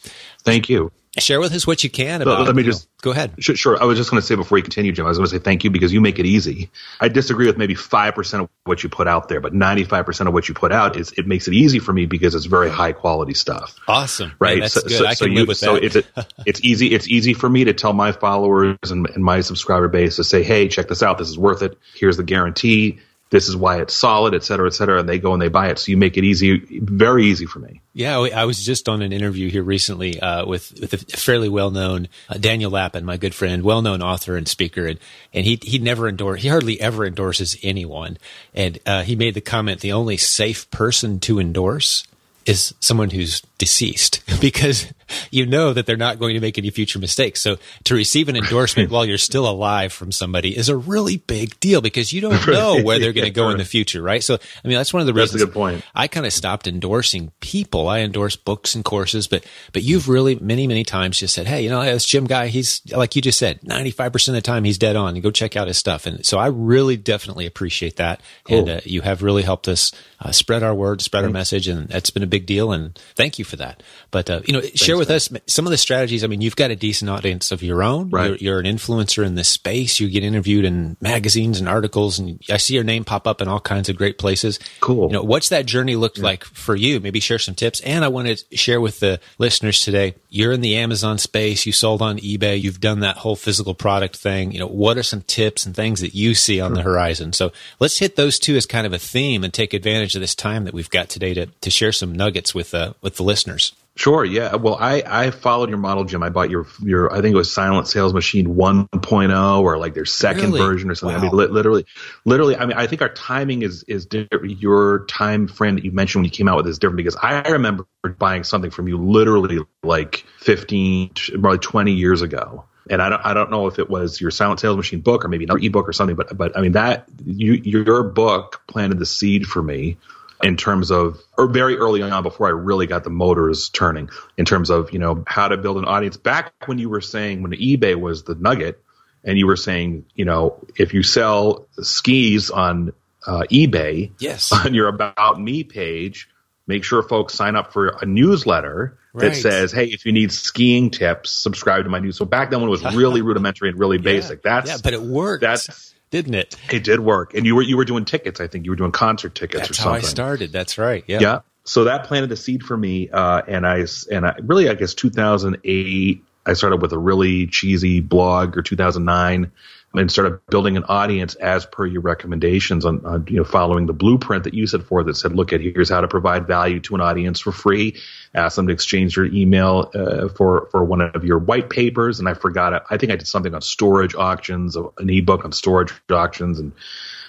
Thank 0.44 0.68
you 0.68 0.92
share 1.18 1.40
with 1.40 1.52
us 1.52 1.66
what 1.66 1.82
you 1.82 1.90
can 1.90 2.22
about. 2.22 2.46
let 2.46 2.54
me 2.54 2.62
just 2.62 2.88
go 3.02 3.10
ahead. 3.10 3.34
Sure, 3.40 3.56
sure. 3.56 3.82
I 3.82 3.84
was 3.84 3.98
just 3.98 4.10
going 4.10 4.20
to 4.20 4.26
say 4.26 4.36
before 4.36 4.58
you 4.58 4.62
continue, 4.62 4.92
Jim. 4.92 5.06
I 5.06 5.08
was 5.08 5.18
going 5.18 5.28
to 5.28 5.36
say 5.36 5.42
thank 5.42 5.64
you 5.64 5.70
because 5.70 5.92
you 5.92 6.00
make 6.00 6.20
it 6.20 6.26
easy. 6.26 6.70
I 7.00 7.08
disagree 7.08 7.46
with 7.46 7.58
maybe 7.58 7.74
five 7.74 8.14
percent 8.14 8.44
of 8.44 8.50
what 8.64 8.82
you 8.84 8.88
put 8.88 9.08
out 9.08 9.28
there, 9.28 9.40
but 9.40 9.52
ninety 9.52 9.84
five 9.84 10.06
percent 10.06 10.28
of 10.28 10.34
what 10.34 10.48
you 10.48 10.54
put 10.54 10.70
out 10.70 10.96
is 10.96 11.12
it 11.12 11.26
makes 11.26 11.48
it 11.48 11.54
easy 11.54 11.80
for 11.80 11.92
me 11.92 12.06
because 12.06 12.34
it's 12.34 12.44
very 12.44 12.70
high 12.70 12.92
quality 12.92 13.34
stuff. 13.34 13.76
Awesome, 13.88 14.32
right? 14.38 14.60
That's 14.60 14.74
so, 14.74 14.82
good. 14.82 14.92
So, 14.92 15.06
I 15.06 15.14
can 15.14 15.16
so 15.16 15.26
live 15.26 15.48
with 15.48 15.58
so 15.58 15.74
that. 15.74 15.96
it's, 15.96 16.32
it's 16.46 16.64
easy. 16.64 16.94
It's 16.94 17.08
easy 17.08 17.34
for 17.34 17.48
me 17.48 17.64
to 17.64 17.72
tell 17.72 17.92
my 17.92 18.12
followers 18.12 18.78
and, 18.90 19.08
and 19.10 19.24
my 19.24 19.40
subscriber 19.40 19.88
base 19.88 20.16
to 20.16 20.24
say, 20.24 20.44
"Hey, 20.44 20.68
check 20.68 20.86
this 20.86 21.02
out. 21.02 21.18
This 21.18 21.28
is 21.28 21.38
worth 21.38 21.62
it. 21.62 21.76
Here's 21.94 22.16
the 22.18 22.24
guarantee." 22.24 23.00
This 23.30 23.48
is 23.48 23.56
why 23.56 23.80
it's 23.80 23.94
solid, 23.94 24.34
et 24.34 24.42
cetera, 24.42 24.66
et 24.66 24.74
cetera. 24.74 25.00
And 25.00 25.08
they 25.08 25.18
go 25.18 25.32
and 25.32 25.40
they 25.40 25.48
buy 25.48 25.68
it. 25.68 25.78
So 25.78 25.90
you 25.90 25.96
make 25.96 26.16
it 26.16 26.24
easy, 26.24 26.58
very 26.80 27.24
easy 27.26 27.46
for 27.46 27.60
me. 27.60 27.80
Yeah. 27.92 28.18
I 28.18 28.44
was 28.44 28.62
just 28.62 28.88
on 28.88 29.02
an 29.02 29.12
interview 29.12 29.48
here 29.48 29.62
recently, 29.62 30.20
uh, 30.20 30.46
with, 30.46 30.78
with 30.80 30.92
a 30.92 30.98
fairly 30.98 31.48
well 31.48 31.70
known, 31.70 32.08
uh, 32.28 32.38
Daniel 32.38 32.72
Lapin, 32.72 33.04
my 33.04 33.16
good 33.16 33.34
friend, 33.34 33.62
well 33.62 33.82
known 33.82 34.02
author 34.02 34.36
and 34.36 34.48
speaker. 34.48 34.86
And, 34.86 34.98
and 35.32 35.44
he, 35.44 35.60
he 35.62 35.78
never 35.78 36.08
endorse, 36.08 36.42
he 36.42 36.48
hardly 36.48 36.80
ever 36.80 37.06
endorses 37.06 37.56
anyone. 37.62 38.18
And, 38.52 38.78
uh, 38.84 39.02
he 39.02 39.14
made 39.14 39.34
the 39.34 39.40
comment, 39.40 39.80
the 39.80 39.92
only 39.92 40.16
safe 40.16 40.68
person 40.70 41.20
to 41.20 41.38
endorse 41.38 42.04
is 42.46 42.74
someone 42.80 43.10
who's 43.10 43.42
deceased 43.58 44.22
because 44.40 44.92
you 45.30 45.46
know 45.46 45.72
that 45.72 45.86
they're 45.86 45.96
not 45.96 46.18
going 46.18 46.34
to 46.34 46.40
make 46.40 46.58
any 46.58 46.70
future 46.70 46.98
mistakes. 46.98 47.40
So 47.40 47.56
to 47.84 47.94
receive 47.94 48.28
an 48.28 48.36
endorsement 48.36 48.90
while 48.90 49.04
you're 49.04 49.18
still 49.18 49.48
alive 49.48 49.92
from 49.92 50.12
somebody 50.12 50.56
is 50.56 50.68
a 50.68 50.76
really 50.76 51.16
big 51.18 51.58
deal 51.60 51.80
because 51.80 52.12
you 52.12 52.20
don't 52.20 52.46
know 52.46 52.82
where 52.82 52.98
they're 52.98 53.12
going 53.12 53.26
to 53.26 53.30
go 53.30 53.50
in 53.50 53.58
the 53.58 53.64
future, 53.64 54.02
right? 54.02 54.22
So, 54.22 54.34
I 54.64 54.68
mean, 54.68 54.76
that's 54.76 54.92
one 54.92 55.00
of 55.00 55.06
the 55.06 55.14
reasons 55.14 55.40
that's 55.40 55.42
a 55.42 55.46
good 55.46 55.54
point. 55.54 55.84
I 55.94 56.08
kind 56.08 56.26
of 56.26 56.32
stopped 56.32 56.66
endorsing 56.66 57.32
people. 57.40 57.88
I 57.88 58.00
endorse 58.00 58.36
books 58.36 58.74
and 58.74 58.84
courses, 58.84 59.26
but, 59.26 59.44
but 59.72 59.82
you've 59.82 60.08
really 60.08 60.36
many, 60.36 60.66
many 60.66 60.84
times 60.84 61.18
just 61.18 61.34
said, 61.34 61.46
Hey, 61.46 61.62
you 61.62 61.70
know, 61.70 61.82
this 61.84 62.06
Jim 62.06 62.26
guy, 62.26 62.48
he's 62.48 62.80
like 62.92 63.16
you 63.16 63.22
just 63.22 63.38
said, 63.38 63.60
95% 63.62 64.28
of 64.28 64.34
the 64.34 64.40
time 64.40 64.64
he's 64.64 64.78
dead 64.78 64.96
on 64.96 65.14
and 65.14 65.22
go 65.22 65.30
check 65.30 65.56
out 65.56 65.68
his 65.68 65.78
stuff. 65.78 66.06
And 66.06 66.24
so 66.24 66.38
I 66.38 66.46
really 66.46 66.96
definitely 66.96 67.46
appreciate 67.46 67.96
that. 67.96 68.20
Cool. 68.44 68.58
And 68.58 68.68
uh, 68.70 68.80
you 68.84 69.02
have 69.02 69.22
really 69.22 69.42
helped 69.42 69.68
us 69.68 69.92
uh, 70.20 70.32
spread 70.32 70.62
our 70.62 70.74
word, 70.74 71.00
spread 71.00 71.24
our 71.24 71.30
message. 71.30 71.68
And 71.68 71.88
that's 71.88 72.10
been 72.10 72.22
a 72.22 72.28
big 72.28 72.46
deal. 72.46 72.72
And 72.72 72.98
thank 73.14 73.38
you 73.38 73.44
for 73.44 73.56
that. 73.56 73.82
But, 74.10 74.30
uh, 74.30 74.40
you 74.44 74.52
know, 74.52 74.60
Thanks, 74.60 74.80
share 74.80 74.96
with 75.00 75.10
us 75.10 75.28
some 75.46 75.66
of 75.66 75.72
the 75.72 75.76
strategies. 75.76 76.22
I 76.22 76.28
mean, 76.28 76.40
you've 76.40 76.54
got 76.54 76.70
a 76.70 76.76
decent 76.76 77.10
audience 77.10 77.50
of 77.50 77.62
your 77.62 77.82
own. 77.82 78.10
Right. 78.10 78.28
You're, 78.28 78.36
you're, 78.36 78.60
an 78.60 78.66
influencer 78.66 79.24
in 79.24 79.34
this 79.34 79.48
space. 79.48 79.98
You 79.98 80.08
get 80.08 80.22
interviewed 80.22 80.64
in 80.64 80.96
magazines 81.00 81.58
and 81.58 81.68
articles, 81.68 82.18
and 82.18 82.40
I 82.48 82.58
see 82.58 82.74
your 82.74 82.84
name 82.84 83.04
pop 83.04 83.26
up 83.26 83.40
in 83.40 83.48
all 83.48 83.58
kinds 83.58 83.88
of 83.88 83.96
great 83.96 84.18
places. 84.18 84.60
Cool. 84.78 85.08
You 85.08 85.14
know, 85.14 85.22
what's 85.22 85.48
that 85.48 85.66
journey 85.66 85.96
looked 85.96 86.18
yeah. 86.18 86.24
like 86.24 86.44
for 86.44 86.76
you? 86.76 87.00
Maybe 87.00 87.18
share 87.18 87.38
some 87.38 87.56
tips. 87.56 87.80
And 87.80 88.04
I 88.04 88.08
want 88.08 88.28
to 88.28 88.56
share 88.56 88.80
with 88.80 89.00
the 89.00 89.18
listeners 89.38 89.82
today. 89.82 90.14
You're 90.28 90.52
in 90.52 90.60
the 90.60 90.76
Amazon 90.76 91.18
space. 91.18 91.66
You 91.66 91.72
sold 91.72 92.02
on 92.02 92.18
eBay. 92.18 92.60
You've 92.60 92.80
done 92.80 93.00
that 93.00 93.16
whole 93.16 93.36
physical 93.36 93.74
product 93.74 94.16
thing. 94.16 94.52
You 94.52 94.60
know, 94.60 94.68
what 94.68 94.98
are 94.98 95.02
some 95.02 95.22
tips 95.22 95.66
and 95.66 95.74
things 95.74 96.00
that 96.00 96.14
you 96.14 96.34
see 96.34 96.60
on 96.60 96.70
sure. 96.70 96.76
the 96.76 96.82
horizon? 96.82 97.32
So 97.32 97.50
let's 97.80 97.98
hit 97.98 98.16
those 98.16 98.38
two 98.38 98.56
as 98.56 98.66
kind 98.66 98.86
of 98.86 98.92
a 98.92 98.98
theme 98.98 99.42
and 99.42 99.52
take 99.52 99.74
advantage 99.74 100.14
of 100.14 100.20
this 100.20 100.34
time 100.34 100.64
that 100.64 100.74
we've 100.74 100.90
got 100.90 101.08
today 101.08 101.34
to 101.34 101.46
to 101.46 101.70
share 101.70 101.92
some 101.92 102.12
nuggets 102.12 102.54
with 102.54 102.74
uh, 102.74 102.92
with 103.00 103.16
the 103.16 103.22
listeners. 103.22 103.72
Sure. 103.96 104.24
Yeah. 104.24 104.56
Well, 104.56 104.76
I, 104.80 105.02
I 105.06 105.30
followed 105.30 105.68
your 105.68 105.78
model, 105.78 106.04
Jim. 106.04 106.22
I 106.22 106.30
bought 106.30 106.48
your, 106.48 106.66
your, 106.82 107.12
I 107.12 107.20
think 107.20 107.34
it 107.34 107.36
was 107.36 107.52
Silent 107.52 107.86
Sales 107.86 108.14
Machine 108.14 108.54
1.0 108.54 109.60
or 109.60 109.78
like 109.78 109.94
their 109.94 110.06
second 110.06 110.52
really? 110.52 110.60
version 110.60 110.90
or 110.90 110.94
something. 110.94 111.20
Wow. 111.20 111.28
I 111.28 111.30
mean, 111.30 111.36
li- 111.36 111.48
literally, 111.48 111.86
literally, 112.24 112.56
I 112.56 112.66
mean, 112.66 112.76
I 112.78 112.86
think 112.86 113.02
our 113.02 113.12
timing 113.12 113.62
is, 113.62 113.82
is 113.82 114.06
different. 114.06 114.60
Your 114.60 115.04
time 115.06 115.48
frame 115.48 115.74
that 115.74 115.84
you 115.84 115.90
mentioned 115.90 116.20
when 116.20 116.24
you 116.24 116.30
came 116.30 116.48
out 116.48 116.56
with 116.56 116.68
is 116.68 116.78
different 116.78 116.98
because 116.98 117.16
I 117.16 117.40
remember 117.48 117.86
buying 118.18 118.44
something 118.44 118.70
from 118.70 118.88
you 118.88 118.96
literally 118.96 119.58
like 119.82 120.24
15, 120.38 121.10
probably 121.32 121.58
20 121.58 121.92
years 121.92 122.22
ago. 122.22 122.64
And 122.88 123.02
I 123.02 123.10
don't, 123.10 123.24
I 123.24 123.34
don't 123.34 123.50
know 123.50 123.66
if 123.66 123.78
it 123.78 123.90
was 123.90 124.20
your 124.20 124.30
Silent 124.30 124.60
Sales 124.60 124.76
Machine 124.76 125.00
book 125.00 125.24
or 125.24 125.28
maybe 125.28 125.44
another 125.44 125.60
ebook 125.60 125.88
or 125.88 125.92
something, 125.92 126.16
but, 126.16 126.36
but 126.36 126.56
I 126.56 126.62
mean, 126.62 126.72
that 126.72 127.06
you, 127.22 127.52
your 127.52 128.02
book 128.02 128.62
planted 128.66 128.98
the 128.98 129.06
seed 129.06 129.46
for 129.46 129.62
me 129.62 129.98
in 130.42 130.56
terms 130.56 130.90
of, 130.90 131.20
or 131.36 131.46
very 131.46 131.76
early 131.76 132.02
on 132.02 132.22
before 132.22 132.46
I 132.46 132.50
really 132.50 132.86
got 132.86 133.04
the 133.04 133.10
motors 133.10 133.68
turning 133.68 134.10
in 134.36 134.44
terms 134.44 134.70
of, 134.70 134.92
you 134.92 134.98
know, 134.98 135.24
how 135.26 135.48
to 135.48 135.56
build 135.56 135.76
an 135.76 135.84
audience. 135.84 136.16
Back 136.16 136.52
when 136.66 136.78
you 136.78 136.88
were 136.88 137.00
saying 137.00 137.42
when 137.42 137.52
eBay 137.52 137.94
was 137.94 138.24
the 138.24 138.34
nugget 138.34 138.82
and 139.24 139.38
you 139.38 139.46
were 139.46 139.56
saying, 139.56 140.06
you 140.14 140.24
know, 140.24 140.64
if 140.76 140.94
you 140.94 141.02
sell 141.02 141.66
skis 141.80 142.50
on 142.50 142.92
uh, 143.26 143.42
eBay, 143.50 144.12
yes. 144.18 144.52
on 144.64 144.74
your 144.74 144.88
About 144.88 145.40
Me 145.40 145.64
page, 145.64 146.28
make 146.66 146.84
sure 146.84 147.02
folks 147.02 147.34
sign 147.34 147.56
up 147.56 147.72
for 147.72 147.88
a 147.88 148.06
newsletter 148.06 148.98
right. 149.12 149.30
that 149.30 149.36
says, 149.36 149.72
"Hey, 149.72 149.86
if 149.86 150.06
you 150.06 150.12
need 150.12 150.32
skiing 150.32 150.90
tips, 150.90 151.30
subscribe 151.30 151.84
to 151.84 151.90
my 151.90 151.98
news." 151.98 152.16
So 152.16 152.24
back 152.24 152.50
then, 152.50 152.60
when 152.60 152.68
it 152.68 152.70
was 152.70 152.84
really 152.94 153.22
rudimentary 153.22 153.70
and 153.70 153.78
really 153.78 153.98
basic, 153.98 154.40
yeah, 154.44 154.60
that's 154.60 154.70
yeah, 154.70 154.76
but 154.82 154.94
it 154.94 155.02
worked. 155.02 155.42
That's 155.42 155.89
didn't 156.10 156.34
it? 156.34 156.56
It 156.72 156.84
did 156.84 157.00
work, 157.00 157.34
and 157.34 157.46
you 157.46 157.54
were 157.54 157.62
you 157.62 157.76
were 157.76 157.84
doing 157.84 158.04
tickets. 158.04 158.40
I 158.40 158.46
think 158.46 158.64
you 158.64 158.72
were 158.72 158.76
doing 158.76 158.92
concert 158.92 159.34
tickets 159.34 159.60
that's 159.60 159.70
or 159.70 159.74
something. 159.74 159.92
how 159.92 159.98
I 159.98 160.00
started. 160.00 160.52
That's 160.52 160.78
right. 160.78 161.04
Yeah. 161.06 161.20
Yeah. 161.20 161.40
So 161.64 161.84
that 161.84 162.04
planted 162.04 162.28
the 162.28 162.36
seed 162.36 162.62
for 162.62 162.76
me, 162.76 163.10
uh, 163.10 163.42
and 163.46 163.66
I 163.66 163.86
and 164.10 164.26
I 164.26 164.36
really 164.42 164.68
I 164.68 164.74
guess 164.74 164.94
2008 164.94 166.24
I 166.46 166.52
started 166.54 166.82
with 166.82 166.92
a 166.92 166.98
really 166.98 167.46
cheesy 167.46 168.00
blog 168.00 168.56
or 168.56 168.62
2009 168.62 169.52
and 169.94 170.10
started 170.10 170.38
building 170.48 170.76
an 170.76 170.84
audience 170.84 171.34
as 171.34 171.66
per 171.66 171.84
your 171.84 172.00
recommendations 172.00 172.84
on, 172.84 173.04
on, 173.04 173.26
you 173.28 173.36
know 173.36 173.44
following 173.44 173.86
the 173.86 173.92
blueprint 173.92 174.44
that 174.44 174.54
you 174.54 174.66
set 174.66 174.82
for 174.82 175.02
that 175.02 175.16
said 175.16 175.34
look 175.34 175.52
at 175.52 175.60
here's 175.60 175.88
how 175.88 176.00
to 176.00 176.08
provide 176.08 176.46
value 176.46 176.80
to 176.80 176.94
an 176.94 177.00
audience 177.00 177.40
for 177.40 177.52
free 177.52 178.00
ask 178.34 178.56
them 178.56 178.68
to 178.68 178.72
exchange 178.72 179.16
your 179.16 179.26
email 179.26 179.90
uh, 179.94 180.28
for 180.28 180.68
for 180.70 180.84
one 180.84 181.00
of 181.00 181.24
your 181.24 181.38
white 181.38 181.70
papers 181.70 182.20
and 182.20 182.28
I 182.28 182.34
forgot 182.34 182.84
I 182.90 182.96
think 182.96 183.10
I 183.12 183.16
did 183.16 183.26
something 183.26 183.54
on 183.54 183.62
storage 183.62 184.14
auctions 184.14 184.76
an 184.76 185.10
ebook 185.10 185.44
on 185.44 185.52
storage 185.52 185.92
auctions 186.10 186.60
and 186.60 186.72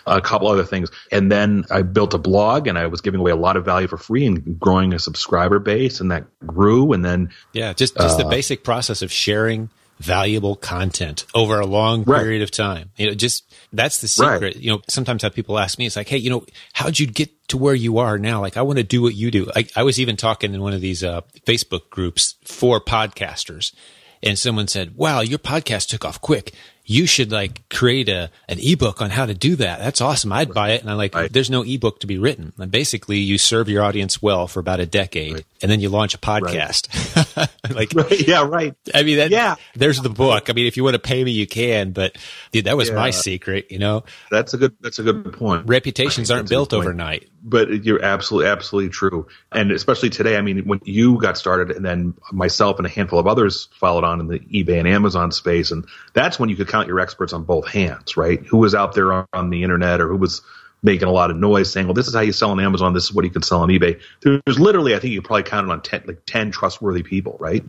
a 0.06 0.19
couple 0.19 0.47
other 0.47 0.63
things. 0.63 0.89
And 1.12 1.32
then 1.32 1.65
I 1.69 1.84
built 1.84 2.15
a 2.15 2.17
blog 2.17 2.65
and 2.67 2.78
I 2.78 2.88
was 2.88 3.02
giving 3.02 3.19
away 3.19 3.32
a 3.32 3.36
lot 3.36 3.56
of 3.56 3.65
value 3.65 3.88
for 3.88 3.97
free 3.97 4.26
and 4.26 4.60
growing 4.60 4.93
a 4.93 5.00
subscriber 5.00 5.60
base 5.60 6.00
and 6.00 6.12
that 6.12 6.26
grew. 6.45 6.93
And 6.93 7.06
then. 7.06 7.30
Yeah, 7.54 7.74
just, 7.74 7.95
just 7.95 8.19
uh, 8.19 8.24
the 8.24 8.30
basic 8.30 8.63
process 8.63 9.04
of 9.04 9.12
sharing 9.12 9.69
valuable 10.01 10.55
content 10.55 11.25
over 11.33 11.59
a 11.59 11.65
long 11.65 12.03
period 12.03 12.41
of 12.41 12.51
time. 12.51 12.91
You 12.97 13.07
know, 13.07 13.13
just 13.13 13.53
that's 13.71 14.01
the 14.01 14.07
secret. 14.07 14.41
Right. 14.41 14.55
You 14.55 14.71
know, 14.71 14.81
sometimes 14.89 15.23
have 15.23 15.33
people 15.33 15.57
ask 15.57 15.77
me, 15.77 15.85
it's 15.85 15.95
like, 15.95 16.09
Hey, 16.09 16.17
you 16.17 16.29
know, 16.29 16.45
how'd 16.73 16.99
you 16.99 17.07
get 17.07 17.47
to 17.49 17.57
where 17.57 17.75
you 17.75 17.99
are 17.99 18.17
now? 18.17 18.41
Like, 18.41 18.57
I 18.57 18.61
want 18.63 18.77
to 18.77 18.83
do 18.83 19.01
what 19.01 19.15
you 19.15 19.31
do. 19.31 19.49
I, 19.55 19.65
I 19.75 19.83
was 19.83 19.99
even 19.99 20.17
talking 20.17 20.53
in 20.53 20.61
one 20.61 20.73
of 20.73 20.81
these, 20.81 21.03
uh, 21.03 21.21
Facebook 21.45 21.89
groups 21.89 22.35
for 22.43 22.79
podcasters 22.79 23.73
and 24.23 24.37
someone 24.37 24.67
said, 24.67 24.95
wow, 24.95 25.21
your 25.21 25.39
podcast 25.39 25.89
took 25.89 26.05
off 26.05 26.21
quick 26.21 26.53
you 26.91 27.06
should 27.06 27.32
like 27.32 27.67
create 27.69 28.10
a 28.10 28.30
an 28.49 28.60
ebook 28.60 29.01
on 29.01 29.10
how 29.10 29.25
to 29.25 29.34
do 29.34 29.56
that. 29.56 29.80
That's 29.80 30.01
awesome. 30.01 30.34
I'd 30.34 30.54
buy 30.54 30.71
it. 30.71 30.82
And 30.82 30.91
I'm 30.91 30.97
like, 30.97 31.15
right. 31.15 31.32
there's 31.32 31.49
no 31.49 31.63
ebook 31.63 32.01
to 32.01 32.08
be 32.08 32.17
written. 32.17 32.51
And 32.58 32.69
basically, 32.69 33.17
you 33.17 33.38
serve 33.38 33.69
your 33.69 33.84
audience 33.84 34.21
well 34.21 34.47
for 34.47 34.60
about 34.60 34.82
a 34.82 34.86
decade, 34.86 35.34
right. 35.34 35.45
and 35.62 35.71
then 35.71 35.80
you 35.80 35.89
launch 35.89 36.13
a 36.13 36.17
podcast. 36.17 36.89
Like, 37.69 37.93
yeah, 38.27 38.45
right. 38.45 38.75
I 38.93 39.04
mean, 39.04 39.17
that, 39.17 39.30
yeah. 39.30 39.56
There's 39.75 40.01
the 40.01 40.10
book. 40.10 40.49
I 40.49 40.54
mean, 40.54 40.65
if 40.65 40.77
you 40.77 40.84
want 40.84 40.95
to 40.95 40.99
pay 40.99 41.23
me, 41.23 41.32
you 41.32 41.47
can. 41.47 41.91
But 41.91 42.17
dude, 42.51 42.65
that 42.65 42.77
was 42.77 42.89
yeah. 42.89 42.95
my 42.95 43.12
secret. 43.12 43.71
You 43.71 43.80
know, 43.80 44.04
that's 44.30 44.54
a 44.54 44.58
good. 44.58 44.75
That's 44.82 44.99
a 44.99 45.04
good 45.04 45.34
point. 45.34 45.67
Reputations 45.67 46.32
aren't 46.32 46.49
built 46.49 46.73
overnight. 46.73 47.30
But 47.43 47.84
you're 47.84 48.04
absolutely, 48.04 48.49
absolutely 48.49 48.89
true. 48.89 49.27
And 49.51 49.71
especially 49.71 50.10
today, 50.10 50.38
I 50.38 50.41
mean, 50.41 50.67
when 50.67 50.80
you 50.84 51.19
got 51.19 51.38
started, 51.38 51.71
and 51.75 51.84
then 51.84 52.13
myself 52.32 52.77
and 52.77 52.86
a 52.86 52.89
handful 52.89 53.19
of 53.19 53.27
others 53.27 53.67
followed 53.80 54.04
on 54.04 54.19
in 54.19 54.27
the 54.27 54.39
eBay 54.39 54.77
and 54.77 54.88
Amazon 54.88 55.32
space, 55.32 55.71
and 55.71 55.86
that's 56.13 56.39
when 56.39 56.49
you 56.49 56.56
could 56.56 56.67
count 56.82 56.88
your 56.88 57.00
experts 57.00 57.34
on 57.34 57.44
both 57.44 57.67
hands, 57.67 58.17
right? 58.17 58.44
Who 58.48 58.58
was 58.58 58.74
out 58.74 58.94
there 58.94 59.26
on 59.34 59.50
the 59.50 59.63
internet 59.63 60.02
or 60.02 60.08
who 60.08 60.17
was 60.17 60.41
making 60.82 61.08
a 61.08 61.12
lot 61.12 61.30
of 61.30 61.38
noise 61.38 61.72
saying, 61.72 61.86
well, 61.86 61.94
this 61.94 62.08
is 62.08 62.15
how 62.15 62.22
you 62.22 62.32
sell 62.32 62.50
on 62.50 62.60
Amazon. 62.60 62.94
This 62.94 63.06
is 63.06 63.13
what 63.13 63.24
you 63.24 63.30
can 63.30 63.44
sell 63.44 63.62
on 63.62 63.70
eBay. 63.70 64.02
There's 64.22 64.60
literally, 64.60 64.96
I 64.96 65.00
think 65.00 65.13
you 65.13 65.22
probably 65.22 65.44
counted 65.44 65.72
on 65.72 65.82
10, 65.84 66.04
like 66.08 66.26
10 66.26 66.50
trustworthy 66.52 67.04
people, 67.04 67.38
right? 67.39 67.63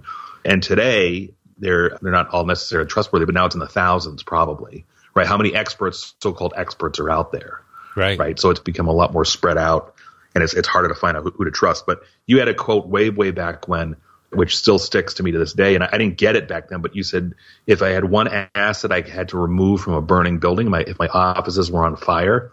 And 0.46 0.62
today 0.62 1.34
they're, 1.58 1.98
they're 2.00 2.12
not 2.12 2.30
all 2.30 2.46
necessarily 2.46 2.88
trustworthy, 2.88 3.26
but 3.26 3.34
now 3.34 3.44
it's 3.44 3.54
in 3.54 3.60
the 3.60 3.68
thousands 3.68 4.22
probably, 4.22 4.86
right? 5.14 5.26
How 5.26 5.36
many 5.36 5.54
experts, 5.54 6.14
so-called 6.22 6.54
experts 6.56 6.98
are 7.00 7.10
out 7.10 7.32
there? 7.32 7.60
Right. 7.94 8.18
Right. 8.18 8.40
So 8.40 8.48
it's 8.48 8.60
become 8.60 8.88
a 8.88 8.92
lot 8.92 9.12
more 9.12 9.26
spread 9.26 9.58
out 9.58 9.94
and 10.34 10.42
it's, 10.42 10.54
it's 10.54 10.68
harder 10.68 10.88
to 10.88 10.94
find 10.94 11.18
out 11.18 11.24
who, 11.24 11.30
who 11.32 11.44
to 11.44 11.50
trust. 11.50 11.84
But 11.84 12.02
you 12.26 12.38
had 12.38 12.48
a 12.48 12.54
quote 12.54 12.86
way, 12.86 13.10
way 13.10 13.30
back 13.30 13.68
when 13.68 13.96
which 14.32 14.56
still 14.56 14.78
sticks 14.78 15.14
to 15.14 15.22
me 15.22 15.32
to 15.32 15.38
this 15.38 15.52
day. 15.52 15.74
And 15.74 15.84
I, 15.84 15.90
I, 15.92 15.98
didn't 15.98 16.16
get 16.16 16.36
it 16.36 16.48
back 16.48 16.68
then, 16.68 16.80
but 16.80 16.96
you 16.96 17.02
said 17.02 17.34
if 17.66 17.82
I 17.82 17.90
had 17.90 18.04
one 18.04 18.28
asset 18.54 18.92
I 18.92 19.02
had 19.02 19.28
to 19.30 19.38
remove 19.38 19.82
from 19.82 19.94
a 19.94 20.00
burning 20.00 20.38
building, 20.38 20.70
my, 20.70 20.80
if 20.80 20.98
my 20.98 21.08
offices 21.08 21.70
were 21.70 21.84
on 21.84 21.96
fire, 21.96 22.52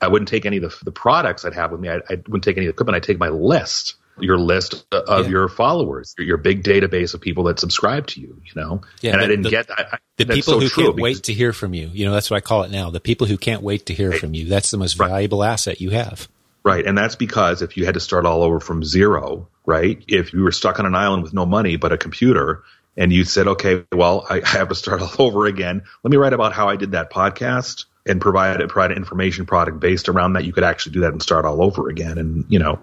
I 0.00 0.08
wouldn't 0.08 0.28
take 0.28 0.46
any 0.46 0.58
of 0.58 0.62
the, 0.62 0.84
the 0.84 0.92
products 0.92 1.44
I'd 1.44 1.54
have 1.54 1.72
with 1.72 1.80
me. 1.80 1.88
I, 1.90 1.96
I, 1.96 2.14
wouldn't 2.14 2.44
take 2.44 2.56
any 2.56 2.66
of 2.66 2.70
the 2.70 2.74
equipment. 2.74 2.96
I'd 2.96 3.02
take 3.02 3.18
my 3.18 3.28
list, 3.28 3.96
your 4.18 4.38
list 4.38 4.86
of 4.92 5.26
yeah. 5.26 5.30
your 5.30 5.48
followers, 5.48 6.14
your, 6.16 6.26
your, 6.26 6.36
big 6.36 6.62
database 6.62 7.14
of 7.14 7.20
people 7.20 7.44
that 7.44 7.60
subscribe 7.60 8.06
to 8.08 8.20
you, 8.20 8.40
you 8.44 8.52
know? 8.60 8.82
Yeah, 9.00 9.12
and 9.12 9.20
the, 9.20 9.24
I 9.24 9.28
didn't 9.28 9.42
the, 9.42 9.50
get 9.50 9.68
that. 9.68 10.00
The 10.16 10.26
people 10.26 10.54
so 10.54 10.60
who 10.60 10.70
can't 10.70 10.96
wait 10.96 11.24
to 11.24 11.34
hear 11.34 11.52
from 11.52 11.74
you. 11.74 11.88
You 11.92 12.06
know, 12.06 12.12
that's 12.12 12.30
what 12.30 12.38
I 12.38 12.40
call 12.40 12.62
it 12.62 12.70
now. 12.70 12.90
The 12.90 13.00
people 13.00 13.26
who 13.26 13.36
can't 13.36 13.62
wait 13.62 13.86
to 13.86 13.94
hear 13.94 14.10
right. 14.10 14.20
from 14.20 14.34
you. 14.34 14.46
That's 14.46 14.70
the 14.70 14.78
most 14.78 14.98
right. 14.98 15.08
valuable 15.08 15.44
asset 15.44 15.80
you 15.80 15.90
have. 15.90 16.28
Right. 16.64 16.86
And 16.86 16.98
that's 16.98 17.16
because 17.16 17.62
if 17.62 17.76
you 17.76 17.84
had 17.84 17.94
to 17.94 18.00
start 18.00 18.26
all 18.26 18.42
over 18.42 18.60
from 18.60 18.84
zero, 18.84 19.48
right? 19.68 20.02
If 20.08 20.32
you 20.32 20.42
were 20.42 20.50
stuck 20.50 20.80
on 20.80 20.86
an 20.86 20.94
island 20.94 21.22
with 21.22 21.34
no 21.34 21.44
money 21.44 21.76
but 21.76 21.92
a 21.92 21.98
computer 21.98 22.64
and 22.96 23.12
you 23.12 23.24
said, 23.24 23.46
okay, 23.48 23.84
well, 23.92 24.26
I 24.28 24.40
have 24.42 24.70
to 24.70 24.74
start 24.74 25.02
all 25.18 25.26
over 25.26 25.44
again. 25.44 25.82
Let 26.02 26.10
me 26.10 26.16
write 26.16 26.32
about 26.32 26.54
how 26.54 26.70
I 26.70 26.76
did 26.76 26.92
that 26.92 27.12
podcast 27.12 27.84
and 28.06 28.18
provide, 28.18 28.66
provide 28.70 28.92
an 28.92 28.96
information 28.96 29.44
product 29.44 29.78
based 29.78 30.08
around 30.08 30.32
that. 30.32 30.46
You 30.46 30.54
could 30.54 30.64
actually 30.64 30.92
do 30.92 31.00
that 31.00 31.12
and 31.12 31.22
start 31.22 31.44
all 31.44 31.62
over 31.62 31.90
again. 31.90 32.16
And, 32.16 32.46
you 32.48 32.58
know, 32.58 32.82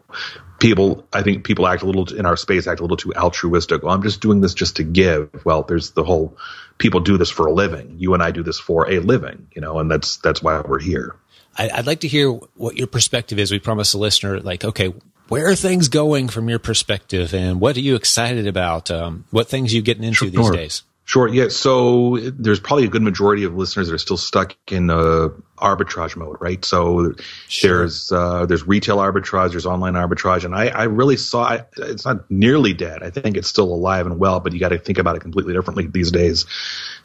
people, 0.59 1.07
I 1.11 1.23
think 1.23 1.43
people 1.43 1.65
act 1.65 1.81
a 1.81 1.87
little 1.87 2.05
in 2.15 2.27
our 2.27 2.37
space, 2.37 2.67
act 2.67 2.79
a 2.81 2.83
little 2.83 2.97
too 2.97 3.15
altruistic. 3.15 3.81
Well, 3.81 3.95
I'm 3.95 4.03
just 4.03 4.21
doing 4.21 4.41
this 4.41 4.53
just 4.53 4.75
to 4.75 4.83
give. 4.83 5.43
Well, 5.43 5.63
there's 5.63 5.89
the 5.91 6.03
whole 6.03 6.37
people 6.77 6.99
do 6.99 7.17
this 7.17 7.31
for 7.31 7.47
a 7.47 7.51
living. 7.51 7.95
You 7.97 8.13
and 8.13 8.21
I 8.21 8.29
do 8.29 8.43
this 8.43 8.59
for 8.59 8.91
a 8.91 8.99
living, 8.99 9.47
you 9.55 9.61
know, 9.61 9.79
and 9.79 9.89
that's, 9.89 10.17
that's 10.17 10.43
why 10.43 10.61
we're 10.61 10.79
here. 10.79 11.15
I'd 11.57 11.87
like 11.87 12.01
to 12.01 12.07
hear 12.07 12.29
what 12.29 12.77
your 12.77 12.87
perspective 12.87 13.39
is. 13.39 13.49
We 13.49 13.59
promised 13.59 13.93
the 13.93 13.97
listener, 13.97 14.39
like, 14.41 14.63
okay, 14.63 14.93
where 15.27 15.47
are 15.47 15.55
things 15.55 15.89
going 15.89 16.27
from 16.27 16.49
your 16.49 16.59
perspective, 16.59 17.33
and 17.33 17.59
what 17.59 17.77
are 17.77 17.81
you 17.81 17.95
excited 17.95 18.47
about? 18.47 18.91
Um, 18.91 19.25
what 19.31 19.47
things 19.47 19.73
are 19.73 19.75
you 19.75 19.81
getting 19.81 20.03
into 20.03 20.29
sure. 20.29 20.29
these 20.29 20.51
days? 20.51 20.83
Sure. 21.07 21.27
Yeah. 21.27 21.49
So 21.49 22.17
there's 22.17 22.59
probably 22.59 22.85
a 22.85 22.89
good 22.89 23.03
majority 23.03 23.43
of 23.43 23.55
listeners 23.55 23.89
that 23.89 23.93
are 23.93 23.99
still 23.99 24.17
stuck 24.17 24.55
in 24.71 24.89
uh, 24.89 25.29
arbitrage 25.57 26.15
mode, 26.15 26.37
right? 26.39 26.65
So 26.65 27.13
sure. 27.47 27.77
there's 27.77 28.11
uh, 28.11 28.47
there's 28.47 28.65
retail 28.65 28.97
arbitrage, 28.97 29.51
there's 29.51 29.67
online 29.67 29.93
arbitrage, 29.93 30.45
and 30.45 30.55
I, 30.55 30.69
I 30.69 30.83
really 30.85 31.15
saw 31.15 31.53
it, 31.53 31.69
it's 31.77 32.05
not 32.05 32.29
nearly 32.31 32.73
dead. 32.73 33.03
I 33.03 33.11
think 33.11 33.37
it's 33.37 33.47
still 33.47 33.71
alive 33.71 34.07
and 34.07 34.17
well, 34.17 34.39
but 34.39 34.53
you 34.53 34.59
got 34.59 34.69
to 34.69 34.79
think 34.79 34.97
about 34.97 35.15
it 35.15 35.19
completely 35.19 35.53
differently 35.53 35.85
these 35.85 36.09
days 36.09 36.47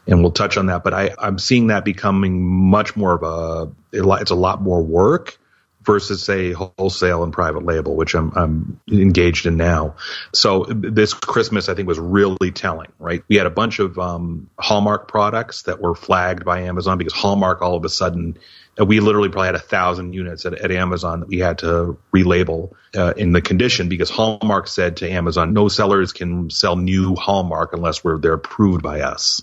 and 0.06 0.22
we'll 0.22 0.32
touch 0.32 0.56
on 0.56 0.66
that. 0.66 0.82
But 0.82 0.94
I, 0.94 1.14
I'm 1.18 1.38
seeing 1.38 1.68
that 1.68 1.84
becoming 1.84 2.42
much 2.42 2.96
more 2.96 3.14
of 3.14 3.22
a 3.22 3.72
it's 3.92 4.30
a 4.30 4.34
lot 4.34 4.62
more 4.62 4.82
work 4.82 5.38
versus 5.82 6.22
say 6.22 6.52
wholesale 6.52 7.22
and 7.22 7.32
private 7.32 7.64
label, 7.64 7.96
which 7.96 8.14
I'm, 8.14 8.32
I'm 8.36 8.80
engaged 8.90 9.46
in 9.46 9.56
now. 9.56 9.96
So 10.32 10.66
this 10.68 11.14
Christmas, 11.14 11.68
I 11.68 11.74
think 11.74 11.88
was 11.88 11.98
really 11.98 12.50
telling, 12.50 12.92
right? 12.98 13.22
We 13.28 13.36
had 13.36 13.46
a 13.46 13.50
bunch 13.50 13.78
of 13.78 13.98
um, 13.98 14.50
Hallmark 14.58 15.08
products 15.08 15.62
that 15.62 15.80
were 15.80 15.94
flagged 15.94 16.44
by 16.44 16.60
Amazon 16.62 16.98
because 16.98 17.14
Hallmark 17.14 17.62
all 17.62 17.76
of 17.76 17.84
a 17.84 17.88
sudden, 17.88 18.36
uh, 18.78 18.84
we 18.84 19.00
literally 19.00 19.30
probably 19.30 19.46
had 19.46 19.54
a 19.54 19.60
thousand 19.60 20.12
units 20.12 20.44
at, 20.44 20.54
at, 20.54 20.70
Amazon 20.70 21.20
that 21.20 21.28
we 21.28 21.38
had 21.38 21.58
to 21.58 21.98
relabel 22.14 22.72
uh, 22.94 23.14
in 23.16 23.32
the 23.32 23.40
condition 23.40 23.88
because 23.88 24.10
Hallmark 24.10 24.68
said 24.68 24.98
to 24.98 25.10
Amazon, 25.10 25.54
no 25.54 25.68
sellers 25.68 26.12
can 26.12 26.50
sell 26.50 26.76
new 26.76 27.16
Hallmark 27.16 27.72
unless 27.72 28.04
we're 28.04 28.18
they're 28.18 28.34
approved 28.34 28.82
by 28.82 29.00
us 29.00 29.42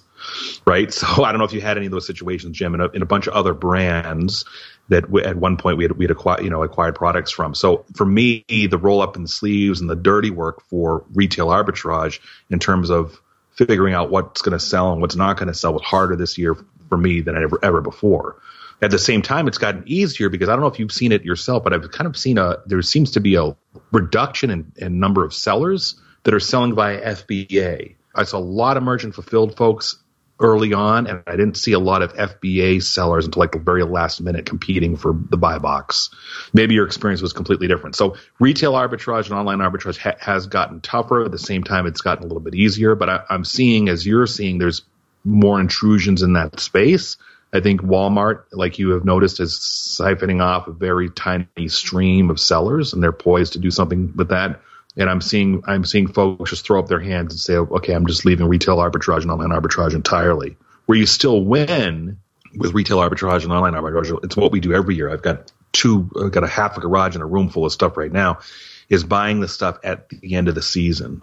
right? 0.65 0.93
So 0.93 1.23
I 1.23 1.32
don't 1.32 1.39
know 1.39 1.45
if 1.45 1.54
you 1.54 1.62
had 1.62 1.78
any 1.78 1.86
of 1.86 1.91
those 1.91 2.08
situations, 2.08 2.58
Jim, 2.58 2.73
and 2.73 2.84
a, 2.84 3.02
a 3.02 3.06
bunch 3.06 3.28
of 3.28 3.34
other 3.34 3.54
brands 3.54 4.45
that 4.89 5.10
we, 5.10 5.23
at 5.23 5.36
one 5.36 5.58
point 5.58 5.78
we 5.78 5.84
had 5.84 5.93
we 5.93 6.06
had 6.06 6.12
acquired 6.12 6.43
you 6.43 6.50
know 6.50 6.63
acquired 6.63 6.95
products 6.95 7.32
from. 7.32 7.54
So 7.54 7.86
for 7.95 8.06
me, 8.06 8.45
the 8.47 8.78
roll 8.78 9.02
up 9.02 9.15
in 9.15 9.23
the 9.23 9.28
sleeves 9.28 9.82
and 9.82 9.89
the 9.89 9.95
dirty 9.95 10.30
work 10.30 10.63
for 10.69 11.06
retail 11.13 11.47
arbitrage 11.47 12.19
in 12.50 12.60
terms 12.60 12.89
of 12.89 13.19
figuring 13.52 13.93
out 13.93 14.10
what's 14.10 14.41
going 14.41 14.58
to 14.58 14.63
sell 14.63 14.93
and 14.93 15.02
what's 15.02 15.15
not 15.15 15.38
going 15.38 15.47
to 15.47 15.54
sell 15.54 15.73
was 15.73 15.82
harder 15.82 16.15
this 16.15 16.38
year 16.38 16.56
for 16.89 16.97
me 16.97 17.21
than 17.21 17.36
ever 17.36 17.60
ever 17.63 17.82
before. 17.82 18.41
At 18.82 18.91
the 18.91 19.00
same 19.00 19.23
time, 19.23 19.47
it's 19.47 19.58
gotten 19.58 19.84
easier 19.88 20.30
because 20.30 20.50
I 20.50 20.52
don't 20.52 20.62
know 20.62 20.67
if 20.67 20.78
you've 20.78 20.91
seen 20.91 21.12
it 21.12 21.26
yourself, 21.26 21.63
but 21.63 21.73
I've 21.73 21.91
kind 21.91 22.08
of 22.08 22.15
seen 22.15 22.38
a 22.38 22.58
there 22.65 22.82
seems 22.82 23.12
to 23.12 23.19
be 23.19 23.36
a 23.36 23.56
reduction 23.91 24.52
in, 24.52 24.71
in 24.78 25.00
number 25.00 25.26
of 25.26 25.34
sellers 25.34 26.00
that 26.23 26.34
are 26.34 26.39
selling 26.39 26.76
via 26.76 27.15
FBA. 27.15 27.95
I 28.13 28.23
saw 28.23 28.38
a 28.38 28.39
lot 28.39 28.78
of 28.78 28.84
merchant 28.84 29.15
fulfilled 29.15 29.58
folks 29.58 29.97
early 30.39 30.73
on, 30.73 31.08
and 31.08 31.23
I 31.26 31.32
didn't 31.32 31.58
see 31.58 31.73
a 31.73 31.80
lot 31.80 32.02
of 32.02 32.13
FBA 32.13 32.84
sellers 32.84 33.26
until 33.26 33.39
like 33.39 33.52
the 33.52 33.60
very 33.60 33.84
last 33.84 34.21
minute 34.21 34.45
competing 34.45 34.95
for 34.95 35.13
the 35.30 35.38
buy 35.38 35.58
box. 35.58 36.10
Maybe 36.54 36.76
your 36.76 36.86
experience 36.86 37.21
was 37.21 37.34
completely 37.34 37.67
different. 37.67 37.95
So 37.95 38.15
retail 38.39 38.73
arbitrage 38.73 39.26
and 39.26 39.34
online 39.34 39.60
arbitrage 39.60 39.97
ha- 39.97 40.17
has 40.19 40.47
gotten 40.47 40.82
tougher. 40.82 41.26
At 41.26 41.32
the 41.32 41.39
same 41.39 41.63
time, 41.63 41.88
it's 41.88 42.02
gotten 42.02 42.23
a 42.23 42.28
little 42.28 42.41
bit 42.41 42.56
easier. 42.56 42.95
But 42.95 43.10
I, 43.10 43.23
I'm 43.30 43.45
seeing, 43.45 43.89
as 43.89 44.06
you're 44.06 44.28
seeing, 44.28 44.58
there's 44.58 44.84
more 45.23 45.60
intrusions 45.60 46.21
in 46.21 46.34
that 46.34 46.60
space. 46.60 47.17
I 47.54 47.62
think 47.62 47.82
Walmart, 47.82 48.43
like 48.52 48.78
you 48.78 48.91
have 48.91 49.06
noticed, 49.06 49.39
is 49.39 49.58
siphoning 49.58 50.41
off 50.43 50.67
a 50.67 50.71
very 50.71 51.10
tiny 51.10 51.67
stream 51.67 52.30
of 52.30 52.39
sellers, 52.39 52.93
and 52.93 53.02
they're 53.02 53.12
poised 53.12 53.54
to 53.54 53.60
do 53.60 53.71
something 53.71 54.13
with 54.15 54.30
that. 54.30 54.62
And 54.97 55.10
I'm 55.10 55.21
seeing 55.21 55.63
I'm 55.65 55.86
seeing 55.86 56.07
folks 56.07 56.49
just 56.49 56.65
throw 56.65 56.79
up 56.79 56.88
their 56.88 56.99
hands 56.99 57.33
and 57.33 57.39
say, 57.39 57.55
"Okay, 57.55 57.93
I'm 57.93 58.07
just 58.07 58.25
leaving 58.25 58.47
retail 58.47 58.77
arbitrage 58.77 59.21
and 59.21 59.31
online 59.31 59.49
arbitrage 59.49 59.93
entirely." 59.93 60.57
Where 60.86 60.97
you 60.97 61.05
still 61.05 61.43
win 61.43 62.17
with 62.55 62.73
retail 62.73 62.97
arbitrage 62.97 63.43
and 63.43 63.51
online 63.51 63.73
arbitrage, 63.73 64.23
it's 64.23 64.36
what 64.36 64.51
we 64.51 64.60
do 64.60 64.73
every 64.73 64.95
year. 64.95 65.10
I've 65.10 65.21
got 65.21 65.51
two, 65.71 66.10
I've 66.19 66.31
got 66.31 66.43
a 66.43 66.47
half 66.47 66.77
a 66.77 66.81
garage 66.81 67.13
and 67.13 67.23
a 67.23 67.27
room 67.27 67.49
full 67.49 67.65
of 67.65 67.71
stuff 67.71 67.97
right 67.97 68.12
now. 68.12 68.39
Is 68.89 69.03
buying 69.03 69.41
the 69.41 69.49
stuff 69.49 69.77
at 69.83 70.10
the 70.10 70.36
end 70.36 70.47
of 70.47 70.55
the 70.55 70.62
season 70.62 71.21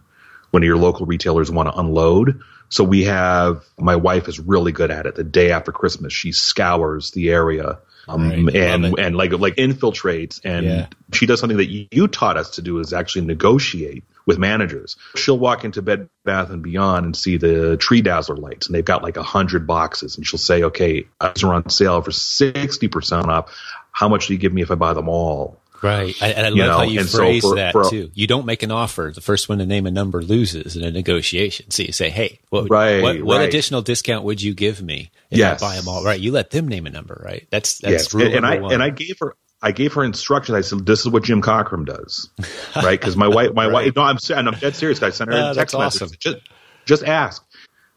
when 0.51 0.63
your 0.63 0.77
local 0.77 1.07
retailers 1.07 1.51
want 1.51 1.69
to 1.69 1.79
unload. 1.79 2.41
So 2.69 2.85
we 2.85 3.05
have 3.05 3.65
my 3.79 3.97
wife 3.97 4.29
is 4.29 4.39
really 4.39 4.73
good 4.73 4.91
at 4.91 5.07
it. 5.07 5.15
The 5.15 5.25
day 5.25 5.51
after 5.51 5.73
Christmas, 5.73 6.13
she 6.13 6.33
scours 6.33 7.11
the 7.11 7.31
area 7.31 7.79
um, 8.09 8.47
right. 8.47 8.57
and 8.57 8.99
and 8.99 9.17
like 9.17 9.33
like 9.33 9.57
infiltrates 9.57 10.41
and 10.45 10.67
yeah. 10.67 10.87
she 11.13 11.27
does 11.27 11.41
something 11.41 11.59
that 11.59 11.69
you 11.69 12.09
taught 12.09 12.37
us 12.37 12.51
to 12.51 12.63
do 12.63 12.79
is 12.79 12.93
actually 12.93 13.25
negotiate 13.27 14.05
with 14.27 14.39
managers. 14.39 14.97
She'll 15.17 15.39
walk 15.39 15.65
into 15.65 15.83
Bed 15.83 16.09
Bath 16.25 16.51
and 16.51 16.63
Beyond 16.63 17.07
and 17.07 17.17
see 17.17 17.37
the 17.37 17.77
Tree 17.77 18.03
Dazzler 18.03 18.37
lights, 18.37 18.67
and 18.67 18.75
they've 18.75 18.85
got 18.85 19.03
like 19.03 19.17
a 19.17 19.23
hundred 19.23 19.67
boxes, 19.67 20.17
and 20.17 20.27
she'll 20.27 20.39
say, 20.39 20.65
"Okay, 20.65 21.07
these 21.21 21.45
are 21.45 21.55
on 21.55 21.69
sale 21.69 22.01
for 22.03 22.13
sixty 22.13 22.89
percent 22.89 23.29
off. 23.29 23.55
How 23.93 24.09
much 24.09 24.27
do 24.27 24.33
you 24.33 24.39
give 24.39 24.53
me 24.53 24.63
if 24.63 24.71
I 24.71 24.75
buy 24.77 24.95
them 24.95 25.09
all?" 25.09 25.61
Right. 25.83 26.15
I, 26.23 26.29
and 26.29 26.47
I 26.47 26.49
love 26.51 26.59
know? 26.59 26.77
how 26.79 26.83
you 26.85 27.01
and 27.01 27.09
phrase 27.09 27.43
so 27.43 27.51
for, 27.51 27.57
that 27.57 27.73
for, 27.73 27.91
too. 27.91 28.11
You 28.15 28.27
don't 28.27 28.47
make 28.47 28.63
an 28.63 28.71
offer. 28.71 29.13
The 29.15 29.21
first 29.21 29.49
one 29.49 29.59
to 29.59 29.67
name 29.67 29.87
a 29.87 29.91
number 29.91 30.23
loses 30.23 30.77
in 30.77 30.85
a 30.85 30.91
negotiation. 30.91 31.71
So 31.71 31.83
you 31.83 31.93
say, 31.93 32.11
hey, 32.11 32.41
what, 32.49 32.71
right, 32.71 33.03
what, 33.03 33.23
what 33.23 33.37
right. 33.39 33.49
additional 33.49 33.83
discount 33.83 34.25
would 34.25 34.41
you 34.41 34.55
give 34.55 34.81
me 34.81 35.11
if 35.31 35.39
yes. 35.39 35.63
I 35.63 35.67
buy 35.67 35.77
them 35.77 35.89
all? 35.89 36.05
Right. 36.05 36.19
You 36.19 36.33
let 36.33 36.51
them 36.51 36.69
name 36.69 36.87
a 36.87 36.91
number, 36.91 37.21
right? 37.25 37.47
That's, 37.51 37.79
that's 37.79 38.15
yes. 38.15 38.15
and, 38.15 38.35
and 38.35 38.47
I, 38.47 38.59
one. 38.59 38.73
and 38.73 38.83
I 38.83 38.91
gave 38.91 39.19
her, 39.21 39.37
I 39.61 39.73
gave 39.73 39.95
her 39.95 40.05
instructions. 40.05 40.57
I 40.57 40.61
said, 40.61 40.85
"This 40.85 41.01
is 41.01 41.09
what 41.09 41.23
Jim 41.23 41.41
Cockrum 41.41 41.87
does, 41.87 42.29
right?" 42.77 43.01
Because 43.01 43.17
my 43.17 43.29
wife, 43.29 43.55
my 43.55 43.65
right. 43.65 43.73
wife, 43.73 43.97
no, 43.97 44.03
I'm 44.03 44.19
and 44.37 44.49
I'm 44.49 44.59
dead 44.59 44.77
serious. 44.77 45.03
I 45.03 45.09
sent 45.09 45.33
her 45.33 45.53
a 45.53 45.55
text 45.55 45.75
awesome. 45.75 46.09
message. 46.09 46.19
Just, 46.19 46.37
just 46.85 47.03
ask 47.03 47.43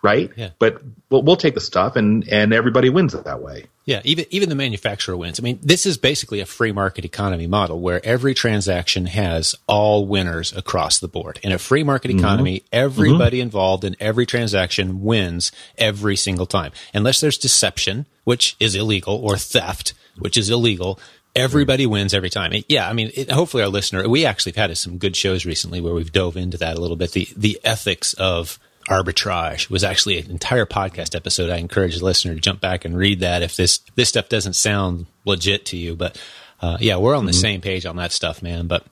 right? 0.08 0.32
Yeah. 0.38 0.52
But 0.58 0.82
we'll, 1.10 1.22
we'll 1.24 1.36
take 1.36 1.54
the 1.54 1.60
stuff, 1.62 1.98
and 1.98 2.28
and 2.30 2.54
everybody 2.54 2.90
wins 2.90 3.14
it 3.14 3.26
that 3.26 3.42
way. 3.42 3.66
Yeah, 3.84 4.02
even 4.06 4.26
even 4.30 4.48
the 4.48 4.56
manufacturer 4.56 5.18
wins. 5.18 5.40
I 5.40 5.44
mean, 5.44 5.60
this 5.62 5.86
is 5.86 5.98
basically 5.98 6.40
a 6.40 6.46
free 6.46 6.72
market 6.72 7.04
economy 7.04 7.46
model 7.46 7.80
where 7.82 8.04
every 8.06 8.34
transaction 8.34 9.06
has 9.08 9.54
all 9.68 10.06
winners 10.08 10.56
across 10.56 11.00
the 11.00 11.10
board. 11.10 11.40
In 11.44 11.52
a 11.52 11.60
free 11.60 11.84
market 11.84 12.10
mm-hmm. 12.10 12.20
economy, 12.20 12.60
mm-hmm. 12.60 12.68
everybody 12.72 13.38
mm-hmm. 13.38 13.44
involved 13.44 13.84
in 13.84 13.98
every 14.00 14.26
transaction 14.26 15.04
wins 15.04 15.52
every 15.78 16.16
single 16.16 16.46
time, 16.46 16.72
unless 16.94 17.20
there's 17.20 17.38
deception, 17.38 18.06
which 18.24 18.56
is 18.60 18.76
illegal, 18.76 19.16
or 19.16 19.38
theft, 19.38 19.94
which 20.18 20.38
is 20.38 20.50
illegal. 20.50 21.00
Everybody 21.36 21.86
wins 21.86 22.14
every 22.14 22.32
time. 22.32 22.52
Yeah, 22.68 22.90
I 22.90 22.94
mean, 22.94 23.12
it, 23.14 23.30
hopefully 23.30 23.62
our 23.62 23.70
listener. 23.70 24.08
We 24.10 24.26
actually 24.26 24.54
have 24.54 24.70
had 24.70 24.78
some 24.78 24.98
good 24.98 25.16
shows 25.16 25.46
recently 25.46 25.82
where 25.82 25.94
we've 25.94 26.12
dove 26.12 26.38
into 26.38 26.58
that 26.58 26.78
a 26.78 26.82
little 26.82 26.96
bit. 26.96 27.12
The 27.12 27.28
the 27.36 27.60
ethics 27.64 28.14
of 28.14 28.58
arbitrage 28.88 29.70
was 29.70 29.84
actually 29.84 30.18
an 30.20 30.32
entire 30.32 30.66
podcast 30.66 31.16
episode. 31.16 31.50
I 31.50 31.58
encourage 31.58 31.98
the 31.98 32.06
listener 32.06 32.34
to 32.34 32.40
jump 32.40 32.62
back 32.62 32.86
and 32.86 32.98
read 32.98 33.20
that 33.20 33.44
if 33.44 33.56
this 33.56 33.80
this 33.96 34.10
stuff 34.10 34.30
doesn't 34.30 34.54
sound 34.54 35.06
legit 35.26 35.66
to 35.68 35.78
you. 35.78 35.96
But 35.96 36.20
uh, 36.62 36.78
yeah, 36.80 36.98
we're 36.98 37.16
on 37.16 37.26
the 37.26 37.32
mm-hmm. 37.32 37.40
same 37.40 37.62
page 37.62 37.86
on 37.86 37.98
that 37.98 38.12
stuff, 38.12 38.42
man. 38.42 38.68
But 38.68 38.86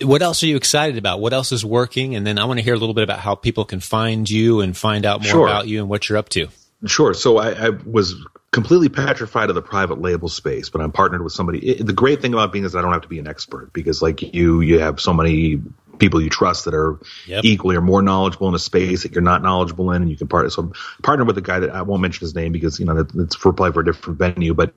what 0.00 0.22
else 0.22 0.42
are 0.42 0.46
you 0.46 0.56
excited 0.56 0.96
about? 0.96 1.20
What 1.20 1.32
else 1.32 1.52
is 1.52 1.64
working? 1.64 2.14
And 2.14 2.26
then 2.26 2.38
I 2.38 2.44
want 2.44 2.58
to 2.58 2.64
hear 2.64 2.74
a 2.74 2.78
little 2.78 2.94
bit 2.94 3.04
about 3.04 3.18
how 3.18 3.34
people 3.34 3.64
can 3.64 3.80
find 3.80 4.28
you 4.28 4.60
and 4.60 4.76
find 4.76 5.04
out 5.04 5.20
more 5.20 5.30
sure. 5.30 5.46
about 5.46 5.68
you 5.68 5.80
and 5.80 5.88
what 5.88 6.08
you're 6.08 6.18
up 6.18 6.30
to. 6.30 6.48
Sure. 6.86 7.12
So 7.12 7.36
I, 7.36 7.66
I, 7.66 7.68
was 7.68 8.14
completely 8.52 8.88
petrified 8.88 9.50
of 9.50 9.54
the 9.54 9.60
private 9.60 10.00
label 10.00 10.30
space, 10.30 10.70
but 10.70 10.80
I'm 10.80 10.92
partnered 10.92 11.22
with 11.22 11.34
somebody. 11.34 11.58
It, 11.58 11.86
the 11.86 11.92
great 11.92 12.22
thing 12.22 12.32
about 12.32 12.52
being 12.52 12.64
is 12.64 12.74
I 12.74 12.80
don't 12.80 12.92
have 12.92 13.02
to 13.02 13.08
be 13.08 13.18
an 13.18 13.28
expert 13.28 13.70
because, 13.74 14.00
like 14.00 14.22
you, 14.34 14.62
you 14.62 14.78
have 14.78 14.98
so 14.98 15.12
many 15.12 15.60
people 16.00 16.20
you 16.20 16.30
trust 16.30 16.64
that 16.64 16.74
are 16.74 16.98
yep. 17.26 17.44
equally 17.44 17.76
or 17.76 17.80
more 17.80 18.02
knowledgeable 18.02 18.48
in 18.48 18.54
a 18.54 18.58
space 18.58 19.02
that 19.02 19.12
you're 19.12 19.22
not 19.22 19.42
knowledgeable 19.42 19.92
in, 19.92 20.02
and 20.02 20.10
you 20.10 20.16
can 20.16 20.26
partner. 20.26 20.50
So 20.50 20.62
I'm 20.62 20.72
partnered 21.02 21.26
with 21.26 21.38
a 21.38 21.42
guy 21.42 21.60
that 21.60 21.70
I 21.70 21.82
won't 21.82 22.02
mention 22.02 22.20
his 22.20 22.34
name 22.34 22.52
because 22.52 22.80
you 22.80 22.86
know 22.86 23.06
it's 23.16 23.36
for 23.36 23.52
play 23.52 23.70
for 23.70 23.80
a 23.80 23.84
different 23.84 24.18
venue, 24.18 24.54
but 24.54 24.74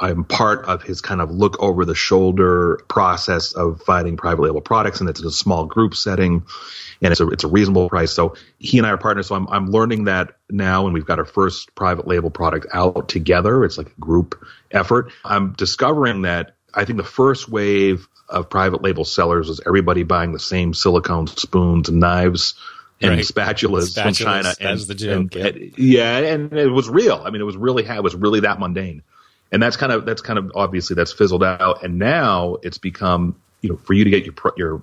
I'm 0.00 0.24
part 0.24 0.64
of 0.66 0.82
his 0.82 1.00
kind 1.00 1.20
of 1.20 1.30
look 1.30 1.62
over 1.62 1.84
the 1.84 1.94
shoulder 1.94 2.80
process 2.88 3.52
of 3.52 3.82
finding 3.82 4.16
private 4.16 4.42
label 4.42 4.60
products, 4.60 5.00
and 5.00 5.08
it's 5.08 5.20
in 5.20 5.26
a 5.26 5.30
small 5.30 5.66
group 5.66 5.94
setting, 5.94 6.44
and 7.02 7.12
it's 7.12 7.20
a 7.20 7.28
it's 7.28 7.44
a 7.44 7.48
reasonable 7.48 7.88
price. 7.88 8.12
So 8.12 8.34
he 8.58 8.78
and 8.78 8.86
I 8.86 8.90
are 8.90 8.98
partners. 8.98 9.28
So 9.28 9.34
I'm 9.34 9.46
I'm 9.48 9.70
learning 9.70 10.04
that 10.04 10.36
now, 10.50 10.86
and 10.86 10.94
we've 10.94 11.06
got 11.06 11.18
our 11.18 11.24
first 11.24 11.74
private 11.74 12.06
label 12.06 12.30
product 12.30 12.66
out 12.72 13.08
together. 13.08 13.64
It's 13.64 13.78
like 13.78 13.88
a 13.88 14.00
group 14.00 14.44
effort. 14.70 15.12
I'm 15.24 15.52
discovering 15.52 16.22
that 16.22 16.56
I 16.74 16.84
think 16.84 16.96
the 16.96 17.04
first 17.04 17.48
wave 17.48 18.08
of 18.34 18.50
private 18.50 18.82
label 18.82 19.04
sellers 19.04 19.48
was 19.48 19.60
everybody 19.66 20.02
buying 20.02 20.32
the 20.32 20.38
same 20.38 20.74
silicone 20.74 21.26
spoons 21.26 21.88
and 21.88 22.00
knives 22.00 22.54
and 23.00 23.12
right. 23.12 23.24
spatulas, 23.24 23.94
spatulas, 23.94 24.02
from 24.02 24.12
China. 24.12 24.54
And, 24.60 24.80
the 24.80 24.94
joke. 24.94 25.36
And, 25.36 25.74
yeah. 25.76 26.20
yeah, 26.20 26.32
and 26.32 26.52
it 26.52 26.68
was 26.68 26.88
real. 26.88 27.22
I 27.24 27.30
mean, 27.30 27.40
it 27.40 27.44
was 27.44 27.56
really 27.56 27.84
it 27.84 28.02
was 28.02 28.14
really 28.14 28.40
that 28.40 28.58
mundane, 28.58 29.02
and 29.52 29.62
that's 29.62 29.76
kind 29.76 29.92
of 29.92 30.04
that's 30.04 30.22
kind 30.22 30.38
of 30.38 30.52
obviously 30.54 30.94
that's 30.94 31.12
fizzled 31.12 31.44
out, 31.44 31.82
and 31.82 31.98
now 31.98 32.56
it's 32.62 32.78
become 32.78 33.36
you 33.60 33.70
know 33.70 33.76
for 33.76 33.94
you 33.94 34.04
to 34.04 34.10
get 34.10 34.24
your 34.24 34.34
your 34.56 34.82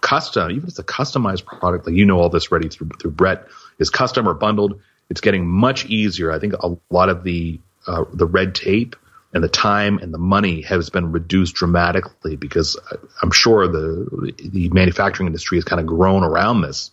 custom, 0.00 0.50
even 0.50 0.62
if 0.62 0.68
it's 0.68 0.78
a 0.78 0.84
customized 0.84 1.44
product, 1.44 1.86
like 1.86 1.94
you 1.94 2.04
know 2.04 2.18
all 2.18 2.28
this 2.28 2.50
ready 2.50 2.68
through 2.68 2.90
through 3.00 3.12
Brett 3.12 3.46
is 3.78 3.90
custom 3.90 4.28
or 4.28 4.34
bundled. 4.34 4.80
It's 5.08 5.20
getting 5.20 5.46
much 5.46 5.86
easier. 5.86 6.32
I 6.32 6.38
think 6.38 6.54
a 6.54 6.76
lot 6.90 7.08
of 7.08 7.24
the 7.24 7.60
uh, 7.86 8.04
the 8.12 8.26
red 8.26 8.54
tape 8.54 8.96
and 9.32 9.42
the 9.42 9.48
time 9.48 9.98
and 9.98 10.12
the 10.12 10.18
money 10.18 10.62
has 10.62 10.90
been 10.90 11.12
reduced 11.12 11.54
dramatically 11.54 12.36
because 12.36 12.76
I'm 13.22 13.30
sure 13.30 13.66
the 13.66 14.32
the 14.42 14.68
manufacturing 14.70 15.26
industry 15.26 15.58
has 15.58 15.64
kind 15.64 15.80
of 15.80 15.86
grown 15.86 16.22
around 16.22 16.60
this. 16.60 16.90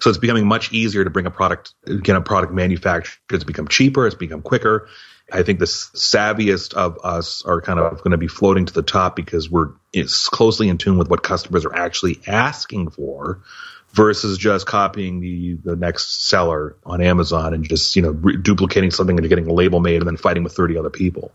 So 0.00 0.10
it's 0.10 0.18
becoming 0.18 0.46
much 0.46 0.72
easier 0.72 1.02
to 1.02 1.10
bring 1.10 1.26
a 1.26 1.30
product, 1.30 1.74
get 2.02 2.16
a 2.16 2.20
product 2.20 2.52
manufactured. 2.52 3.18
It's 3.32 3.44
become 3.44 3.66
cheaper. 3.66 4.06
It's 4.06 4.14
become 4.14 4.42
quicker. 4.42 4.88
I 5.30 5.42
think 5.42 5.58
the 5.58 5.66
savviest 5.66 6.74
of 6.74 6.98
us 7.04 7.44
are 7.44 7.60
kind 7.60 7.78
of 7.78 7.98
going 7.98 8.12
to 8.12 8.16
be 8.16 8.28
floating 8.28 8.64
to 8.66 8.72
the 8.72 8.82
top 8.82 9.14
because 9.14 9.50
we're 9.50 9.70
closely 10.28 10.68
in 10.68 10.78
tune 10.78 10.96
with 10.96 11.10
what 11.10 11.22
customers 11.22 11.66
are 11.66 11.74
actually 11.74 12.20
asking 12.26 12.90
for 12.90 13.42
versus 13.92 14.38
just 14.38 14.66
copying 14.66 15.20
the 15.20 15.54
the 15.64 15.76
next 15.76 16.28
seller 16.28 16.76
on 16.84 17.00
Amazon 17.00 17.54
and 17.54 17.68
just 17.68 17.96
you 17.96 18.02
know 18.02 18.10
re- 18.10 18.36
duplicating 18.36 18.90
something 18.90 19.18
and 19.18 19.28
getting 19.28 19.48
a 19.48 19.52
label 19.52 19.80
made 19.80 19.96
and 19.96 20.06
then 20.06 20.16
fighting 20.16 20.44
with 20.44 20.54
30 20.54 20.78
other 20.78 20.90
people. 20.90 21.32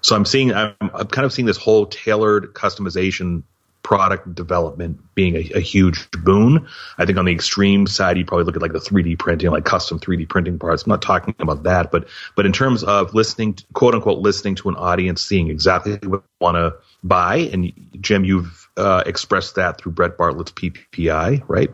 So 0.00 0.16
I'm 0.16 0.24
seeing 0.24 0.52
I'm, 0.52 0.74
I'm 0.80 1.06
kind 1.06 1.24
of 1.24 1.32
seeing 1.32 1.46
this 1.46 1.58
whole 1.58 1.86
tailored 1.86 2.54
customization 2.54 3.44
product 3.82 4.34
development 4.34 5.00
being 5.14 5.34
a, 5.34 5.50
a, 5.56 5.60
huge 5.60 6.08
boon. 6.12 6.68
I 6.98 7.04
think 7.04 7.18
on 7.18 7.24
the 7.24 7.32
extreme 7.32 7.86
side, 7.86 8.16
you 8.16 8.24
probably 8.24 8.44
look 8.44 8.54
at 8.56 8.62
like 8.62 8.72
the 8.72 8.78
3D 8.78 9.18
printing, 9.18 9.50
like 9.50 9.64
custom 9.64 9.98
3D 9.98 10.28
printing 10.28 10.58
parts. 10.58 10.84
I'm 10.84 10.90
not 10.90 11.02
talking 11.02 11.34
about 11.40 11.64
that, 11.64 11.90
but 11.90 12.08
but 12.36 12.46
in 12.46 12.52
terms 12.52 12.84
of 12.84 13.12
listening, 13.12 13.54
to, 13.54 13.64
quote 13.72 13.94
unquote, 13.94 14.18
listening 14.18 14.54
to 14.56 14.68
an 14.68 14.76
audience, 14.76 15.22
seeing 15.22 15.50
exactly 15.50 15.98
what 16.04 16.22
they 16.22 16.44
want 16.44 16.56
to 16.56 16.74
buy, 17.02 17.36
and 17.52 17.72
Jim, 18.00 18.24
you've 18.24 18.61
uh, 18.76 19.02
expressed 19.04 19.56
that 19.56 19.78
through 19.78 19.92
Brett 19.92 20.16
Bartlett's 20.16 20.52
PPI, 20.52 21.42
right? 21.46 21.70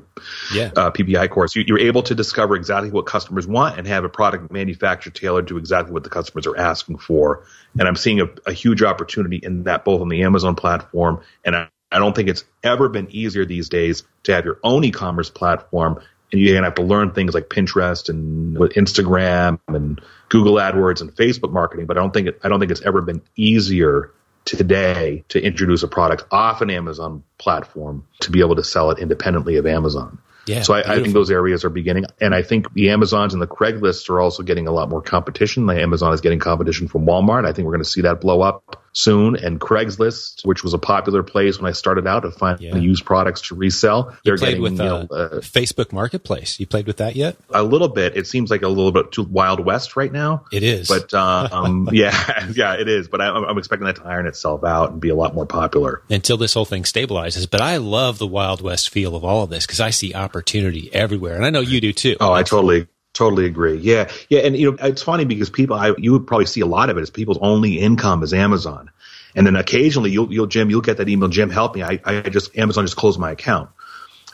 Yeah. 0.52 0.70
Uh, 0.74 0.90
PPI 0.90 1.30
course. 1.30 1.54
You, 1.54 1.74
are 1.74 1.78
able 1.78 2.02
to 2.04 2.14
discover 2.14 2.56
exactly 2.56 2.90
what 2.90 3.06
customers 3.06 3.46
want 3.46 3.78
and 3.78 3.86
have 3.86 4.04
a 4.04 4.08
product 4.08 4.50
manufactured 4.50 5.14
tailored 5.14 5.48
to 5.48 5.58
exactly 5.58 5.92
what 5.92 6.02
the 6.02 6.10
customers 6.10 6.46
are 6.46 6.56
asking 6.56 6.98
for. 6.98 7.44
And 7.78 7.86
I'm 7.86 7.96
seeing 7.96 8.20
a, 8.20 8.28
a 8.46 8.52
huge 8.52 8.82
opportunity 8.82 9.36
in 9.36 9.64
that 9.64 9.84
both 9.84 10.00
on 10.00 10.08
the 10.08 10.22
Amazon 10.22 10.56
platform 10.56 11.20
and 11.44 11.54
I, 11.54 11.68
I 11.90 11.98
don't 11.98 12.14
think 12.14 12.28
it's 12.28 12.44
ever 12.62 12.88
been 12.88 13.08
easier 13.10 13.44
these 13.44 13.68
days 13.68 14.02
to 14.24 14.34
have 14.34 14.44
your 14.44 14.58
own 14.62 14.84
e-commerce 14.84 15.30
platform 15.30 16.02
and 16.30 16.40
you're 16.40 16.54
gonna 16.54 16.66
have 16.66 16.74
to 16.74 16.82
learn 16.82 17.12
things 17.12 17.32
like 17.32 17.48
Pinterest 17.48 18.08
and 18.08 18.56
Instagram 18.56 19.58
and 19.68 20.00
Google 20.28 20.54
AdWords 20.54 21.00
and 21.00 21.14
Facebook 21.14 21.52
marketing. 21.52 21.86
But 21.86 21.96
I 21.96 22.00
don't 22.00 22.12
think 22.12 22.28
it, 22.28 22.40
I 22.42 22.48
don't 22.48 22.60
think 22.60 22.70
it's 22.70 22.82
ever 22.82 23.00
been 23.00 23.22
easier 23.36 24.12
today 24.56 25.24
to 25.28 25.40
introduce 25.40 25.82
a 25.82 25.88
product 25.88 26.24
off 26.30 26.62
an 26.62 26.70
Amazon 26.70 27.24
platform 27.38 28.06
to 28.20 28.30
be 28.30 28.40
able 28.40 28.56
to 28.56 28.64
sell 28.64 28.90
it 28.90 28.98
independently 28.98 29.56
of 29.56 29.66
Amazon. 29.66 30.18
Yeah, 30.46 30.62
so 30.62 30.72
I, 30.72 30.94
I, 30.94 31.02
think 31.02 31.12
those 31.12 31.30
areas 31.30 31.66
are 31.66 31.68
beginning, 31.68 32.06
and 32.22 32.34
I 32.34 32.40
think 32.42 32.72
the 32.72 32.88
Amazons 32.88 33.34
and 33.34 33.42
the 33.42 33.46
Craigslists 33.46 34.08
are 34.08 34.18
also 34.18 34.42
getting 34.42 34.66
a 34.66 34.72
lot 34.72 34.88
more 34.88 35.02
competition. 35.02 35.66
The 35.66 35.78
Amazon 35.78 36.14
is 36.14 36.22
getting 36.22 36.38
competition 36.38 36.88
from 36.88 37.04
Walmart. 37.04 37.46
I 37.46 37.52
think 37.52 37.66
we're 37.66 37.72
going 37.72 37.84
to 37.84 37.90
see 37.90 38.00
that 38.02 38.22
blow 38.22 38.40
up 38.40 38.82
soon. 38.92 39.36
And 39.36 39.60
Craigslist, 39.60 40.44
which 40.44 40.62
was 40.62 40.74
a 40.74 40.78
popular 40.78 41.22
place 41.22 41.58
when 41.58 41.68
I 41.68 41.72
started 41.72 42.06
out 42.06 42.20
to 42.20 42.30
find 42.30 42.60
yeah. 42.60 42.76
used 42.76 43.04
products 43.04 43.42
to 43.48 43.54
resell, 43.54 44.16
they're 44.24 44.34
you 44.34 44.40
getting 44.40 44.62
with, 44.62 44.72
you 44.72 44.78
know, 44.78 45.06
uh, 45.10 45.14
uh, 45.14 45.40
Facebook 45.40 45.92
Marketplace. 45.92 46.58
You 46.58 46.66
played 46.66 46.86
with 46.86 46.98
that 46.98 47.16
yet? 47.16 47.36
A 47.50 47.62
little 47.62 47.88
bit. 47.88 48.16
It 48.16 48.26
seems 48.26 48.50
like 48.50 48.62
a 48.62 48.68
little 48.68 48.92
bit 48.92 49.12
too 49.12 49.22
Wild 49.22 49.64
West 49.64 49.96
right 49.96 50.12
now. 50.12 50.44
It 50.52 50.62
is, 50.62 50.88
but 50.88 51.12
uh, 51.14 51.48
um, 51.52 51.88
yeah, 51.92 52.48
yeah, 52.54 52.74
it 52.74 52.88
is. 52.88 53.08
But 53.08 53.20
I, 53.20 53.28
I'm 53.28 53.58
expecting 53.58 53.86
that 53.86 53.96
to 53.96 54.04
iron 54.04 54.26
itself 54.26 54.64
out 54.64 54.92
and 54.92 55.00
be 55.00 55.08
a 55.08 55.14
lot 55.14 55.34
more 55.34 55.46
popular 55.46 56.02
until 56.10 56.36
this 56.36 56.54
whole 56.54 56.64
thing 56.64 56.82
stabilizes. 56.82 57.48
But 57.48 57.60
I 57.60 57.76
love 57.76 58.18
the 58.18 58.26
Wild 58.26 58.60
West 58.60 58.90
feel 58.90 59.14
of 59.14 59.24
all 59.24 59.44
of 59.44 59.50
this 59.50 59.66
because 59.66 59.80
I 59.80 59.90
see 59.90 60.14
opportunity 60.14 60.92
everywhere, 60.92 61.36
and 61.36 61.44
I 61.44 61.50
know 61.50 61.60
you 61.60 61.80
do 61.80 61.92
too. 61.92 62.16
Oh, 62.20 62.32
I 62.32 62.42
totally 62.42 62.86
Totally 63.18 63.46
agree. 63.46 63.78
Yeah, 63.78 64.12
yeah, 64.28 64.42
and 64.42 64.56
you 64.56 64.70
know 64.70 64.76
it's 64.80 65.02
funny 65.02 65.24
because 65.24 65.50
people, 65.50 65.74
I, 65.74 65.92
you 65.98 66.12
would 66.12 66.28
probably 66.28 66.46
see 66.46 66.60
a 66.60 66.66
lot 66.66 66.88
of 66.88 66.98
it 66.98 67.00
as 67.00 67.10
people's 67.10 67.38
only 67.40 67.80
income 67.80 68.22
is 68.22 68.32
Amazon, 68.32 68.92
and 69.34 69.44
then 69.44 69.56
occasionally 69.56 70.12
you'll, 70.12 70.32
you'll 70.32 70.46
Jim, 70.46 70.70
you'll 70.70 70.82
get 70.82 70.98
that 70.98 71.08
email, 71.08 71.28
Jim, 71.28 71.50
help 71.50 71.74
me. 71.74 71.82
I, 71.82 71.98
I 72.04 72.20
just 72.28 72.56
Amazon 72.56 72.84
just 72.84 72.96
closed 72.96 73.18
my 73.18 73.32
account. 73.32 73.70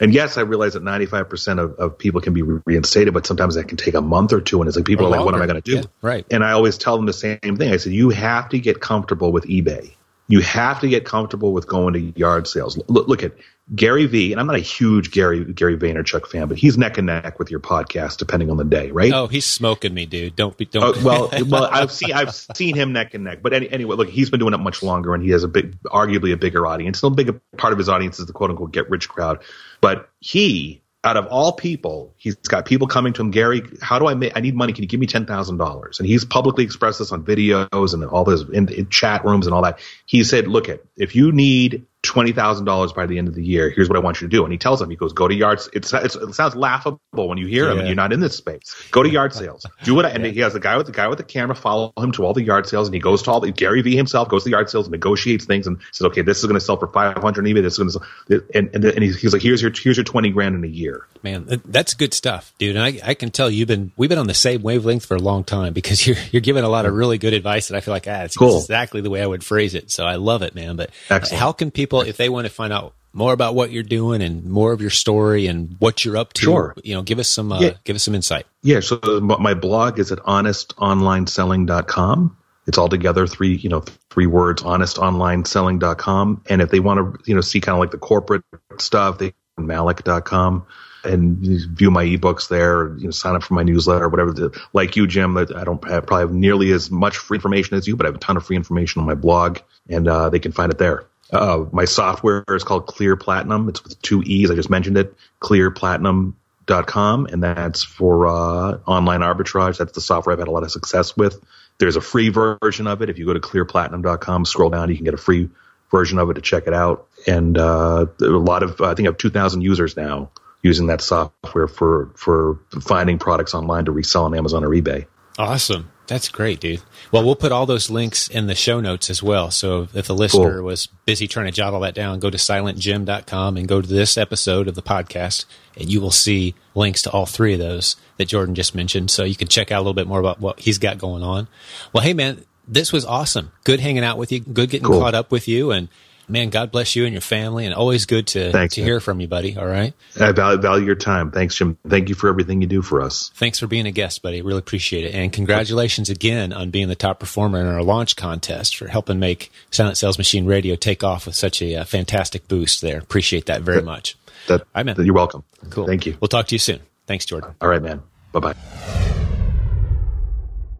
And 0.02 0.12
yes, 0.12 0.36
I 0.36 0.42
realize 0.42 0.74
that 0.74 0.82
95% 0.82 1.60
of, 1.64 1.76
of 1.76 1.96
people 1.96 2.20
can 2.20 2.34
be 2.34 2.42
reinstated, 2.42 3.14
but 3.14 3.26
sometimes 3.26 3.54
that 3.54 3.68
can 3.68 3.78
take 3.78 3.94
a 3.94 4.02
month 4.02 4.34
or 4.34 4.42
two. 4.42 4.60
And 4.60 4.68
it's 4.68 4.76
like 4.76 4.84
people 4.84 5.06
or 5.06 5.08
are 5.08 5.10
longer. 5.12 5.24
like, 5.24 5.32
what 5.32 5.34
am 5.36 5.42
I 5.42 5.46
going 5.46 5.62
to 5.62 5.70
do? 5.70 5.76
Yeah, 5.76 5.82
right. 6.02 6.26
And 6.30 6.44
I 6.44 6.52
always 6.52 6.76
tell 6.76 6.96
them 6.96 7.06
the 7.06 7.14
same 7.14 7.38
thing. 7.38 7.72
I 7.72 7.78
said, 7.78 7.94
you 7.94 8.10
have 8.10 8.50
to 8.50 8.58
get 8.58 8.82
comfortable 8.82 9.32
with 9.32 9.44
eBay. 9.44 9.94
You 10.28 10.40
have 10.40 10.80
to 10.80 10.88
get 10.88 11.06
comfortable 11.06 11.54
with 11.54 11.66
going 11.66 11.94
to 11.94 12.00
yard 12.20 12.48
sales. 12.48 12.76
Look, 12.86 13.08
look 13.08 13.22
at 13.22 13.32
Gary 13.74 14.04
Vee, 14.06 14.32
and 14.32 14.40
I'm 14.40 14.46
not 14.46 14.56
a 14.56 14.60
huge 14.60 15.10
Gary 15.10 15.42
Gary 15.52 15.76
Vaynerchuk 15.76 16.26
fan, 16.26 16.48
but 16.48 16.58
he's 16.58 16.76
neck 16.76 16.98
and 16.98 17.06
neck 17.06 17.38
with 17.38 17.50
your 17.50 17.60
podcast, 17.60 18.18
depending 18.18 18.50
on 18.50 18.58
the 18.58 18.64
day, 18.64 18.90
right? 18.90 19.12
Oh, 19.12 19.26
he's 19.26 19.46
smoking 19.46 19.94
me, 19.94 20.04
dude. 20.04 20.36
Don't 20.36 20.56
be. 20.56 20.66
Don't. 20.66 20.98
Uh, 20.98 21.00
well, 21.02 21.30
well, 21.48 21.68
I've 21.72 21.90
seen 21.90 22.12
I've 22.12 22.34
seen 22.34 22.74
him 22.74 22.92
neck 22.92 23.14
and 23.14 23.24
neck, 23.24 23.38
but 23.42 23.54
any, 23.54 23.70
anyway, 23.70 23.96
look, 23.96 24.10
he's 24.10 24.28
been 24.28 24.40
doing 24.40 24.52
it 24.52 24.58
much 24.58 24.82
longer, 24.82 25.14
and 25.14 25.22
he 25.22 25.30
has 25.30 25.44
a 25.44 25.48
big, 25.48 25.80
arguably 25.84 26.32
a 26.32 26.36
bigger 26.36 26.66
audience. 26.66 26.98
Still, 26.98 27.10
a 27.10 27.14
bigger 27.14 27.40
part 27.56 27.72
of 27.72 27.78
his 27.78 27.88
audience 27.88 28.18
is 28.18 28.26
the 28.26 28.34
quote 28.34 28.50
unquote 28.50 28.72
get 28.72 28.90
rich 28.90 29.08
crowd, 29.08 29.42
but 29.80 30.10
he 30.20 30.82
out 31.04 31.18
of 31.18 31.26
all 31.26 31.52
people, 31.52 32.14
he's 32.16 32.34
got 32.34 32.64
people 32.64 32.86
coming 32.86 33.12
to 33.12 33.20
him, 33.20 33.30
Gary, 33.30 33.62
how 33.82 33.98
do 33.98 34.06
I 34.06 34.14
make, 34.14 34.32
I 34.34 34.40
need 34.40 34.56
money. 34.56 34.72
Can 34.72 34.82
you 34.82 34.88
give 34.88 34.98
me 34.98 35.06
$10,000? 35.06 35.98
And 35.98 36.08
he's 36.08 36.24
publicly 36.24 36.64
expressed 36.64 36.98
this 36.98 37.12
on 37.12 37.22
videos 37.22 37.92
and 37.92 38.04
all 38.06 38.24
this 38.24 38.40
in, 38.40 38.72
in 38.72 38.88
chat 38.88 39.22
rooms 39.22 39.46
and 39.46 39.54
all 39.54 39.60
that. 39.62 39.80
He 40.06 40.24
said, 40.24 40.48
look 40.48 40.70
at, 40.70 40.82
if 40.96 41.14
you 41.14 41.30
need 41.30 41.84
$20,000 42.04 42.94
by 42.94 43.06
the 43.06 43.18
end 43.18 43.28
of 43.28 43.34
the 43.34 43.44
year. 43.44 43.70
Here's 43.70 43.88
what 43.88 43.96
I 43.96 44.00
want 44.00 44.20
you 44.20 44.28
to 44.28 44.30
do. 44.30 44.44
And 44.44 44.52
he 44.52 44.58
tells 44.58 44.80
them, 44.80 44.90
he 44.90 44.96
goes, 44.96 45.12
go 45.12 45.26
to 45.26 45.34
yards. 45.34 45.68
It's, 45.72 45.92
it's, 45.92 46.14
it 46.14 46.34
sounds 46.34 46.54
laughable 46.54 47.00
when 47.14 47.38
you 47.38 47.46
hear 47.46 47.66
yeah. 47.66 47.72
him 47.72 47.78
and 47.80 47.88
you're 47.88 47.96
not 47.96 48.12
in 48.12 48.20
this 48.20 48.36
space. 48.36 48.74
Go 48.90 49.02
to 49.02 49.08
yard 49.08 49.32
sales. 49.32 49.66
Do 49.82 49.94
what 49.94 50.06
I, 50.06 50.10
and 50.10 50.24
yeah. 50.24 50.30
he 50.30 50.40
has 50.40 50.52
the 50.52 50.60
guy 50.60 50.76
with 50.76 50.86
the 50.86 50.92
guy 50.92 51.08
with 51.08 51.18
the 51.18 51.24
camera 51.24 51.54
follow 51.54 51.92
him 51.98 52.12
to 52.12 52.24
all 52.24 52.34
the 52.34 52.42
yard 52.42 52.68
sales 52.68 52.88
and 52.88 52.94
he 52.94 53.00
goes 53.00 53.22
to 53.22 53.30
all 53.30 53.40
the, 53.40 53.50
Gary 53.50 53.82
Vee 53.82 53.96
himself 53.96 54.28
goes 54.28 54.42
to 54.42 54.50
the 54.50 54.52
yard 54.52 54.70
sales, 54.70 54.88
negotiates 54.88 55.44
things 55.44 55.66
and 55.66 55.78
says, 55.92 56.06
okay, 56.06 56.22
this 56.22 56.38
is 56.38 56.44
going 56.44 56.54
to 56.54 56.60
sell 56.60 56.76
for 56.76 56.88
500 56.88 57.38
on 57.40 57.44
eBay. 57.44 57.62
This 57.62 57.78
is 57.78 57.78
going 57.78 57.90
to 57.90 57.92
sell. 57.92 58.48
And, 58.54 58.70
and, 58.74 58.84
and 58.84 59.02
he's, 59.02 59.20
he's 59.20 59.32
like, 59.32 59.42
here's 59.42 59.62
your, 59.62 59.72
here's 59.74 59.96
your 59.96 60.04
20 60.04 60.30
grand 60.30 60.54
in 60.54 60.64
a 60.64 60.68
year. 60.68 61.06
Man, 61.22 61.62
that's 61.64 61.94
good 61.94 62.12
stuff, 62.12 62.52
dude. 62.58 62.76
And 62.76 62.84
I, 62.84 63.00
I 63.10 63.14
can 63.14 63.30
tell 63.30 63.50
you've 63.50 63.68
been, 63.68 63.92
we've 63.96 64.10
been 64.10 64.18
on 64.18 64.26
the 64.26 64.34
same 64.34 64.62
wavelength 64.62 65.06
for 65.06 65.16
a 65.16 65.20
long 65.20 65.44
time 65.44 65.72
because 65.72 66.06
you're, 66.06 66.16
you're 66.32 66.40
giving 66.40 66.64
a 66.64 66.68
lot 66.68 66.86
of 66.86 66.94
really 66.94 67.18
good 67.18 67.32
advice 67.32 67.68
that 67.68 67.76
I 67.76 67.80
feel 67.80 67.94
like, 67.94 68.06
ah, 68.08 68.22
it's 68.22 68.36
cool. 68.36 68.58
exactly 68.58 69.00
the 69.00 69.10
way 69.10 69.22
I 69.22 69.26
would 69.26 69.44
phrase 69.44 69.74
it. 69.74 69.90
So 69.90 70.04
I 70.04 70.16
love 70.16 70.42
it, 70.42 70.54
man. 70.54 70.76
But 70.76 70.90
Excellent. 71.10 71.40
how 71.40 71.52
can 71.52 71.70
people, 71.70 71.93
if 72.02 72.16
they 72.16 72.28
want 72.28 72.46
to 72.46 72.52
find 72.52 72.72
out 72.72 72.94
more 73.14 73.32
about 73.32 73.54
what 73.54 73.70
you're 73.70 73.84
doing 73.84 74.20
and 74.22 74.44
more 74.44 74.72
of 74.72 74.80
your 74.80 74.90
story 74.90 75.46
and 75.46 75.76
what 75.78 76.04
you're 76.04 76.16
up 76.16 76.32
to, 76.34 76.42
sure. 76.42 76.74
you 76.82 76.94
know, 76.94 77.02
give 77.02 77.20
us 77.20 77.28
some, 77.28 77.52
uh, 77.52 77.60
yeah. 77.60 77.74
give 77.84 77.94
us 77.94 78.02
some 78.02 78.14
insight. 78.14 78.46
Yeah. 78.62 78.80
So 78.80 78.98
my 79.20 79.54
blog 79.54 80.00
is 80.00 80.12
at 80.12 80.18
honestonlineselling.com. 80.18 82.36
It's 82.66 82.78
all 82.78 82.88
together 82.88 83.26
three, 83.26 83.56
you 83.56 83.68
know, 83.68 83.84
three 84.10 84.24
words, 84.26 84.62
honestonlineselling.com. 84.62 86.44
And 86.48 86.62
if 86.62 86.70
they 86.70 86.80
want 86.80 86.98
to, 86.98 87.18
you 87.26 87.34
know, 87.34 87.40
see 87.40 87.60
kind 87.60 87.76
of 87.76 87.80
like 87.80 87.90
the 87.90 87.98
corporate 87.98 88.42
stuff, 88.78 89.18
they 89.18 89.34
can 89.56 89.66
malik.com 89.66 90.66
and 91.04 91.36
view 91.76 91.90
my 91.90 92.04
ebooks 92.04 92.48
there, 92.48 92.96
you 92.96 93.04
know, 93.04 93.10
sign 93.10 93.36
up 93.36 93.42
for 93.42 93.52
my 93.52 93.62
newsletter, 93.62 94.08
whatever. 94.08 94.50
Like 94.72 94.96
you, 94.96 95.06
Jim, 95.06 95.36
I 95.36 95.44
don't 95.44 95.86
have, 95.88 96.06
probably 96.06 96.22
have 96.22 96.32
nearly 96.32 96.72
as 96.72 96.90
much 96.90 97.18
free 97.18 97.36
information 97.36 97.76
as 97.76 97.86
you, 97.86 97.96
but 97.96 98.06
I 98.06 98.08
have 98.08 98.16
a 98.16 98.18
ton 98.18 98.38
of 98.38 98.46
free 98.46 98.56
information 98.56 99.00
on 99.00 99.06
my 99.06 99.14
blog 99.14 99.58
and, 99.88 100.08
uh, 100.08 100.30
they 100.30 100.38
can 100.38 100.52
find 100.52 100.72
it 100.72 100.78
there. 100.78 101.04
Uh, 101.32 101.64
my 101.72 101.84
software 101.84 102.44
is 102.48 102.64
called 102.64 102.86
Clear 102.86 103.16
Platinum. 103.16 103.68
It's 103.68 103.82
with 103.82 104.00
two 104.02 104.22
E's. 104.22 104.50
I 104.50 104.54
just 104.54 104.70
mentioned 104.70 104.98
it. 104.98 105.14
ClearPlatinum.com, 105.40 107.26
and 107.26 107.42
that's 107.42 107.82
for 107.82 108.26
uh, 108.26 108.78
online 108.86 109.20
arbitrage. 109.20 109.78
That's 109.78 109.92
the 109.92 110.00
software 110.00 110.32
I've 110.32 110.38
had 110.38 110.48
a 110.48 110.52
lot 110.52 110.62
of 110.62 110.70
success 110.70 111.16
with. 111.16 111.42
There's 111.78 111.96
a 111.96 112.00
free 112.00 112.28
version 112.28 112.86
of 112.86 113.02
it. 113.02 113.10
If 113.10 113.18
you 113.18 113.26
go 113.26 113.34
to 113.34 113.40
ClearPlatinum.com, 113.40 114.44
scroll 114.44 114.70
down, 114.70 114.90
you 114.90 114.96
can 114.96 115.04
get 115.04 115.14
a 115.14 115.18
free 115.18 115.50
version 115.90 116.18
of 116.18 116.30
it 116.30 116.34
to 116.34 116.40
check 116.40 116.66
it 116.66 116.74
out. 116.74 117.08
And 117.26 117.58
uh, 117.58 118.06
a 118.20 118.24
lot 118.24 118.62
of, 118.62 118.80
I 118.80 118.94
think 118.94 119.06
I 119.06 119.10
have 119.10 119.18
2,000 119.18 119.60
users 119.60 119.96
now 119.96 120.30
using 120.64 120.86
that 120.86 121.00
software 121.02 121.68
for 121.68 122.10
for 122.16 122.58
finding 122.80 123.18
products 123.18 123.54
online 123.54 123.84
to 123.84 123.92
resell 123.92 124.24
on 124.24 124.34
Amazon 124.34 124.64
or 124.64 124.70
eBay. 124.70 125.06
Awesome. 125.38 125.90
That's 126.06 126.28
great, 126.28 126.60
dude. 126.60 126.82
Well, 127.10 127.24
we'll 127.24 127.36
put 127.36 127.52
all 127.52 127.64
those 127.64 127.88
links 127.88 128.28
in 128.28 128.46
the 128.46 128.54
show 128.54 128.80
notes 128.80 129.08
as 129.08 129.22
well. 129.22 129.50
So 129.50 129.88
if 129.94 130.06
the 130.06 130.14
listener 130.14 130.56
cool. 130.56 130.64
was 130.64 130.86
busy 131.06 131.26
trying 131.26 131.46
to 131.46 131.52
jot 131.52 131.72
all 131.72 131.80
that 131.80 131.94
down, 131.94 132.20
go 132.20 132.28
to 132.28 132.36
silentjim.com 132.36 133.56
and 133.56 133.66
go 133.66 133.80
to 133.80 133.88
this 133.88 134.18
episode 134.18 134.68
of 134.68 134.74
the 134.74 134.82
podcast, 134.82 135.46
and 135.76 135.90
you 135.90 136.00
will 136.00 136.10
see 136.10 136.54
links 136.74 137.00
to 137.02 137.10
all 137.10 137.26
three 137.26 137.54
of 137.54 137.58
those 137.58 137.96
that 138.18 138.26
Jordan 138.26 138.54
just 138.54 138.74
mentioned. 138.74 139.10
So 139.10 139.24
you 139.24 139.34
can 139.34 139.48
check 139.48 139.72
out 139.72 139.78
a 139.78 139.82
little 139.82 139.94
bit 139.94 140.06
more 140.06 140.20
about 140.20 140.40
what 140.40 140.60
he's 140.60 140.78
got 140.78 140.98
going 140.98 141.22
on. 141.22 141.48
Well, 141.92 142.04
hey, 142.04 142.12
man, 142.12 142.44
this 142.68 142.92
was 142.92 143.04
awesome. 143.04 143.52
Good 143.64 143.80
hanging 143.80 144.04
out 144.04 144.18
with 144.18 144.30
you. 144.30 144.40
Good 144.40 144.70
getting 144.70 144.86
cool. 144.86 145.00
caught 145.00 145.14
up 145.14 145.30
with 145.30 145.48
you. 145.48 145.70
And 145.70 145.88
man, 146.28 146.50
God 146.50 146.70
bless 146.70 146.96
you 146.96 147.04
and 147.04 147.12
your 147.12 147.20
family, 147.20 147.66
and 147.66 147.74
always 147.74 148.06
good 148.06 148.26
to 148.28 148.52
Thanks, 148.52 148.74
to 148.74 148.80
man. 148.80 148.86
hear 148.88 149.00
from 149.00 149.20
you, 149.20 149.28
buddy. 149.28 149.56
All 149.56 149.66
right. 149.66 149.92
I 150.20 150.32
value, 150.32 150.60
value 150.60 150.86
your 150.86 150.94
time. 150.94 151.30
Thanks, 151.30 151.54
Jim. 151.56 151.78
Thank 151.86 152.08
you 152.08 152.14
for 152.14 152.28
everything 152.28 152.60
you 152.60 152.66
do 152.66 152.82
for 152.82 153.00
us. 153.00 153.30
Thanks 153.34 153.58
for 153.58 153.66
being 153.66 153.86
a 153.86 153.90
guest, 153.90 154.22
buddy. 154.22 154.42
Really 154.42 154.58
appreciate 154.58 155.04
it, 155.04 155.14
and 155.14 155.32
congratulations 155.32 156.10
again 156.10 156.52
on 156.52 156.70
being 156.70 156.88
the 156.88 156.94
top 156.94 157.20
performer 157.20 157.60
in 157.60 157.66
our 157.66 157.82
launch 157.82 158.16
contest 158.16 158.76
for 158.76 158.88
helping 158.88 159.18
make 159.18 159.50
Silent 159.70 159.96
Sales 159.96 160.18
Machine 160.18 160.46
Radio 160.46 160.76
take 160.76 161.04
off 161.04 161.26
with 161.26 161.34
such 161.34 161.62
a 161.62 161.76
uh, 161.76 161.84
fantastic 161.84 162.48
boost. 162.48 162.80
There, 162.80 162.98
appreciate 162.98 163.46
that 163.46 163.62
very 163.62 163.82
much. 163.82 164.16
That, 164.48 164.62
right, 164.74 164.84
man. 164.84 164.96
You're 164.98 165.14
welcome. 165.14 165.44
Cool. 165.70 165.86
Thank 165.86 166.06
you. 166.06 166.16
We'll 166.20 166.28
talk 166.28 166.46
to 166.48 166.54
you 166.54 166.58
soon. 166.58 166.80
Thanks, 167.06 167.24
Jordan. 167.24 167.54
All 167.60 167.68
right, 167.68 167.82
man. 167.82 168.02
Bye 168.32 168.40
bye. 168.40 168.54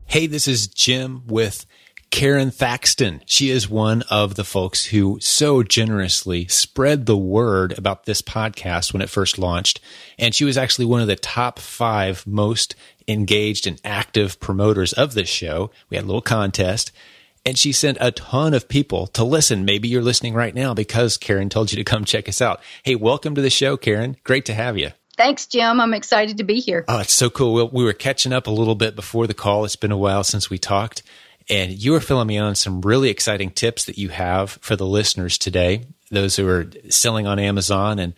Hey, 0.07 0.27
this 0.27 0.47
is 0.47 0.69
Jim 0.69 1.23
with 1.27 1.67
Karen 2.15 2.53
Thackston. 2.53 3.23
She 3.27 3.51
is 3.51 3.69
one 3.69 4.03
of 4.03 4.37
the 4.37 4.45
folks 4.45 4.87
who 4.87 5.19
so 5.21 5.65
generously 5.65 6.47
spread 6.47 7.07
the 7.07 7.17
word 7.17 7.77
about 7.77 8.05
this 8.05 8.23
podcast 8.23 8.93
when 8.93 9.03
it 9.03 9.11
first 9.11 9.37
launched. 9.37 9.81
And 10.17 10.33
she 10.33 10.45
was 10.45 10.57
actually 10.57 10.85
one 10.85 11.01
of 11.01 11.09
the 11.09 11.17
top 11.17 11.59
five 11.59 12.25
most 12.25 12.77
engaged 13.09 13.67
and 13.67 13.81
active 13.85 14.39
promoters 14.39 14.93
of 14.93 15.15
this 15.15 15.29
show. 15.29 15.73
We 15.91 15.97
had 15.97 16.05
a 16.05 16.07
little 16.07 16.23
contest 16.23 16.93
and 17.45 17.59
she 17.59 17.73
sent 17.73 17.99
a 18.01 18.12
ton 18.12 18.55
of 18.55 18.69
people 18.69 19.09
to 19.09 19.25
listen. 19.25 19.65
Maybe 19.65 19.89
you're 19.89 20.01
listening 20.01 20.35
right 20.35 20.55
now 20.55 20.73
because 20.73 21.17
Karen 21.17 21.49
told 21.49 21.73
you 21.73 21.79
to 21.79 21.85
come 21.85 22.05
check 22.05 22.29
us 22.29 22.41
out. 22.41 22.61
Hey, 22.85 22.95
welcome 22.95 23.35
to 23.35 23.43
the 23.43 23.51
show, 23.51 23.77
Karen. 23.77 24.17
Great 24.23 24.45
to 24.45 24.55
have 24.55 24.79
you. 24.79 24.93
Thanks, 25.17 25.47
Jim. 25.47 25.81
I'm 25.81 25.95
excited 25.95 26.39
to 26.39 26.45
be 26.45 26.61
here. 26.61 26.85
Oh, 26.87 27.01
it's 27.01 27.12
so 27.12 27.29
cool. 27.29 27.69
We 27.73 27.83
were 27.83 27.93
catching 27.93 28.33
up 28.33 28.47
a 28.47 28.53
little 28.53 28.77
bit 28.77 28.95
before 28.95 29.27
the 29.27 29.35
call. 29.35 29.65
It's 29.65 29.75
been 29.75 29.91
a 29.91 29.99
while 29.99 30.23
since 30.23 30.49
we 30.49 30.59
talked. 30.59 31.03
And 31.51 31.73
you 31.73 31.93
were 31.93 32.01
filling 32.01 32.27
me 32.27 32.39
on 32.39 32.55
some 32.55 32.81
really 32.81 33.11
exciting 33.11 33.51
tips 33.51 33.85
that 33.85 33.99
you 33.99 34.09
have 34.09 34.53
for 34.63 34.77
the 34.77 34.87
listeners 34.87 35.37
today, 35.37 35.87
those 36.11 36.37
who 36.37 36.49
are 36.49 36.67
selling 36.89 37.27
on 37.27 37.39
Amazon 37.39 37.99
and 37.99 38.15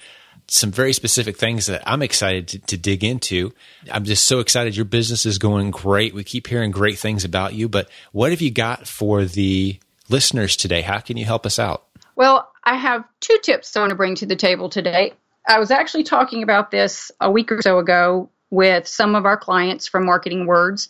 some 0.49 0.71
very 0.71 0.93
specific 0.93 1.37
things 1.37 1.67
that 1.67 1.83
I'm 1.87 2.03
excited 2.03 2.49
to, 2.49 2.59
to, 2.61 2.77
dig 2.77 3.03
into. 3.03 3.53
I'm 3.91 4.05
just 4.05 4.27
so 4.27 4.39
excited. 4.39 4.77
Your 4.77 4.85
business 4.85 5.27
is 5.27 5.39
going 5.39 5.73
great. 5.73 6.15
We 6.15 6.23
keep 6.23 6.47
hearing 6.47 6.71
great 6.71 6.99
things 6.99 7.25
about 7.25 7.55
you, 7.55 7.69
but 7.69 7.89
what 8.13 8.31
have 8.31 8.41
you 8.41 8.53
got 8.53 8.87
for 8.87 9.25
the 9.25 9.81
listeners 10.09 10.57
today? 10.57 10.83
How 10.83 11.01
can 11.01 11.17
you 11.17 11.25
help 11.25 11.47
us 11.47 11.59
out? 11.59 11.87
Well, 12.15 12.49
I 12.63 12.77
have 12.77 13.05
two 13.21 13.39
tips 13.43 13.77
I 13.77 13.81
want 13.81 13.91
to 13.91 13.97
bring 13.97 14.15
to 14.17 14.27
the 14.27 14.37
table 14.37 14.69
today. 14.69 15.15
I 15.49 15.59
was 15.59 15.71
actually 15.71 16.05
talking 16.05 16.43
about 16.43 16.71
this 16.71 17.11
a 17.21 17.31
week 17.31 17.51
or 17.51 17.61
so 17.61 17.79
ago 17.79 18.31
with 18.51 18.87
some 18.87 19.15
of 19.15 19.27
our 19.27 19.37
clients 19.37 19.89
from 19.89 20.07
Marketing 20.07 20.47
Words 20.47 20.89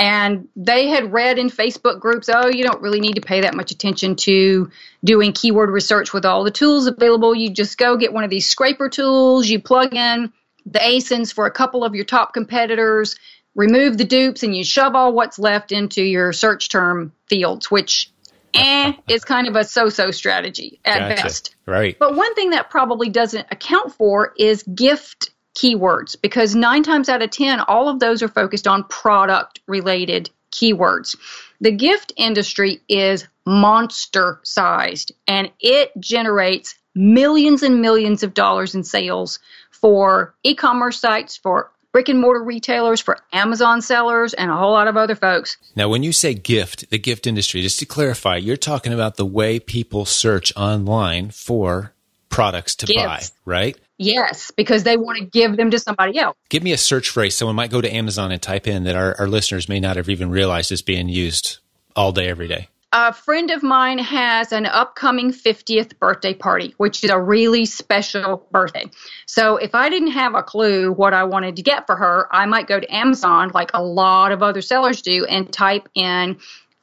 and 0.00 0.48
they 0.56 0.88
had 0.88 1.12
read 1.12 1.38
in 1.38 1.50
Facebook 1.50 2.00
groups, 2.00 2.30
oh, 2.32 2.48
you 2.48 2.64
don't 2.64 2.80
really 2.80 3.00
need 3.00 3.16
to 3.16 3.20
pay 3.20 3.42
that 3.42 3.54
much 3.54 3.70
attention 3.70 4.16
to 4.16 4.70
doing 5.04 5.34
keyword 5.34 5.68
research 5.68 6.14
with 6.14 6.24
all 6.24 6.42
the 6.42 6.50
tools 6.50 6.86
available. 6.86 7.34
You 7.34 7.50
just 7.50 7.76
go 7.76 7.98
get 7.98 8.10
one 8.10 8.24
of 8.24 8.30
these 8.30 8.48
scraper 8.48 8.88
tools, 8.88 9.46
you 9.46 9.60
plug 9.60 9.94
in 9.94 10.32
the 10.64 10.78
ASINs 10.78 11.32
for 11.32 11.44
a 11.44 11.50
couple 11.50 11.84
of 11.84 11.94
your 11.94 12.06
top 12.06 12.32
competitors, 12.32 13.16
remove 13.54 13.98
the 13.98 14.04
dupes, 14.04 14.42
and 14.42 14.56
you 14.56 14.64
shove 14.64 14.94
all 14.94 15.12
what's 15.12 15.38
left 15.38 15.70
into 15.70 16.02
your 16.02 16.32
search 16.32 16.70
term 16.70 17.12
fields, 17.26 17.70
which 17.70 18.10
eh, 18.54 18.94
is 19.06 19.22
kind 19.24 19.48
of 19.48 19.56
a 19.56 19.64
so-so 19.64 20.10
strategy 20.10 20.80
at 20.82 21.10
gotcha. 21.10 21.22
best. 21.22 21.56
Right. 21.66 21.98
But 21.98 22.16
one 22.16 22.34
thing 22.34 22.50
that 22.50 22.70
probably 22.70 23.10
doesn't 23.10 23.46
account 23.50 23.92
for 23.94 24.32
is 24.38 24.62
gift 24.62 25.30
keywords 25.54 26.16
because 26.20 26.54
nine 26.54 26.82
times 26.82 27.08
out 27.08 27.22
of 27.22 27.30
10, 27.30 27.60
all 27.60 27.88
of 27.88 28.00
those 28.00 28.22
are 28.22 28.28
focused 28.28 28.66
on 28.66 28.84
product 28.84 29.60
related 29.66 30.30
keywords. 30.52 31.16
The 31.60 31.72
gift 31.72 32.12
industry 32.16 32.80
is 32.88 33.26
monster 33.46 34.40
sized 34.42 35.12
and 35.26 35.50
it 35.60 35.92
generates 35.98 36.76
millions 36.94 37.62
and 37.62 37.80
millions 37.80 38.22
of 38.22 38.34
dollars 38.34 38.74
in 38.74 38.84
sales 38.84 39.38
for 39.70 40.34
e 40.42 40.54
commerce 40.54 41.00
sites, 41.00 41.36
for 41.36 41.70
brick 41.92 42.08
and 42.08 42.20
mortar 42.20 42.42
retailers, 42.42 43.00
for 43.00 43.18
Amazon 43.32 43.80
sellers, 43.82 44.34
and 44.34 44.50
a 44.50 44.56
whole 44.56 44.72
lot 44.72 44.88
of 44.88 44.96
other 44.96 45.14
folks. 45.14 45.56
Now, 45.74 45.88
when 45.88 46.02
you 46.02 46.12
say 46.12 46.34
gift, 46.34 46.90
the 46.90 46.98
gift 46.98 47.26
industry, 47.26 47.62
just 47.62 47.78
to 47.80 47.86
clarify, 47.86 48.36
you're 48.36 48.56
talking 48.56 48.92
about 48.92 49.16
the 49.16 49.26
way 49.26 49.58
people 49.58 50.04
search 50.04 50.52
online 50.56 51.30
for 51.30 51.92
products 52.28 52.76
to 52.76 52.86
Gifts. 52.86 53.04
buy, 53.04 53.22
right? 53.44 53.78
Yes, 54.02 54.50
because 54.50 54.82
they 54.82 54.96
want 54.96 55.18
to 55.18 55.24
give 55.26 55.58
them 55.58 55.70
to 55.72 55.78
somebody 55.78 56.16
else. 56.16 56.34
Give 56.48 56.62
me 56.62 56.72
a 56.72 56.78
search 56.78 57.10
phrase 57.10 57.36
someone 57.36 57.54
might 57.54 57.70
go 57.70 57.82
to 57.82 57.94
Amazon 57.94 58.32
and 58.32 58.40
type 58.40 58.66
in 58.66 58.84
that 58.84 58.96
our, 58.96 59.14
our 59.18 59.28
listeners 59.28 59.68
may 59.68 59.78
not 59.78 59.96
have 59.96 60.08
even 60.08 60.30
realized 60.30 60.72
is 60.72 60.80
being 60.80 61.10
used 61.10 61.58
all 61.94 62.10
day, 62.10 62.28
every 62.30 62.48
day. 62.48 62.68
A 62.94 63.12
friend 63.12 63.50
of 63.50 63.62
mine 63.62 63.98
has 63.98 64.52
an 64.52 64.64
upcoming 64.64 65.32
50th 65.32 65.98
birthday 65.98 66.32
party, 66.32 66.72
which 66.78 67.04
is 67.04 67.10
a 67.10 67.20
really 67.20 67.66
special 67.66 68.48
birthday. 68.50 68.86
So 69.26 69.58
if 69.58 69.74
I 69.74 69.90
didn't 69.90 70.12
have 70.12 70.34
a 70.34 70.42
clue 70.42 70.92
what 70.92 71.12
I 71.12 71.24
wanted 71.24 71.56
to 71.56 71.62
get 71.62 71.86
for 71.86 71.94
her, 71.96 72.26
I 72.32 72.46
might 72.46 72.68
go 72.68 72.80
to 72.80 72.94
Amazon, 72.94 73.50
like 73.52 73.70
a 73.74 73.82
lot 73.82 74.32
of 74.32 74.42
other 74.42 74.62
sellers 74.62 75.02
do, 75.02 75.26
and 75.26 75.52
type 75.52 75.90
in 75.94 76.38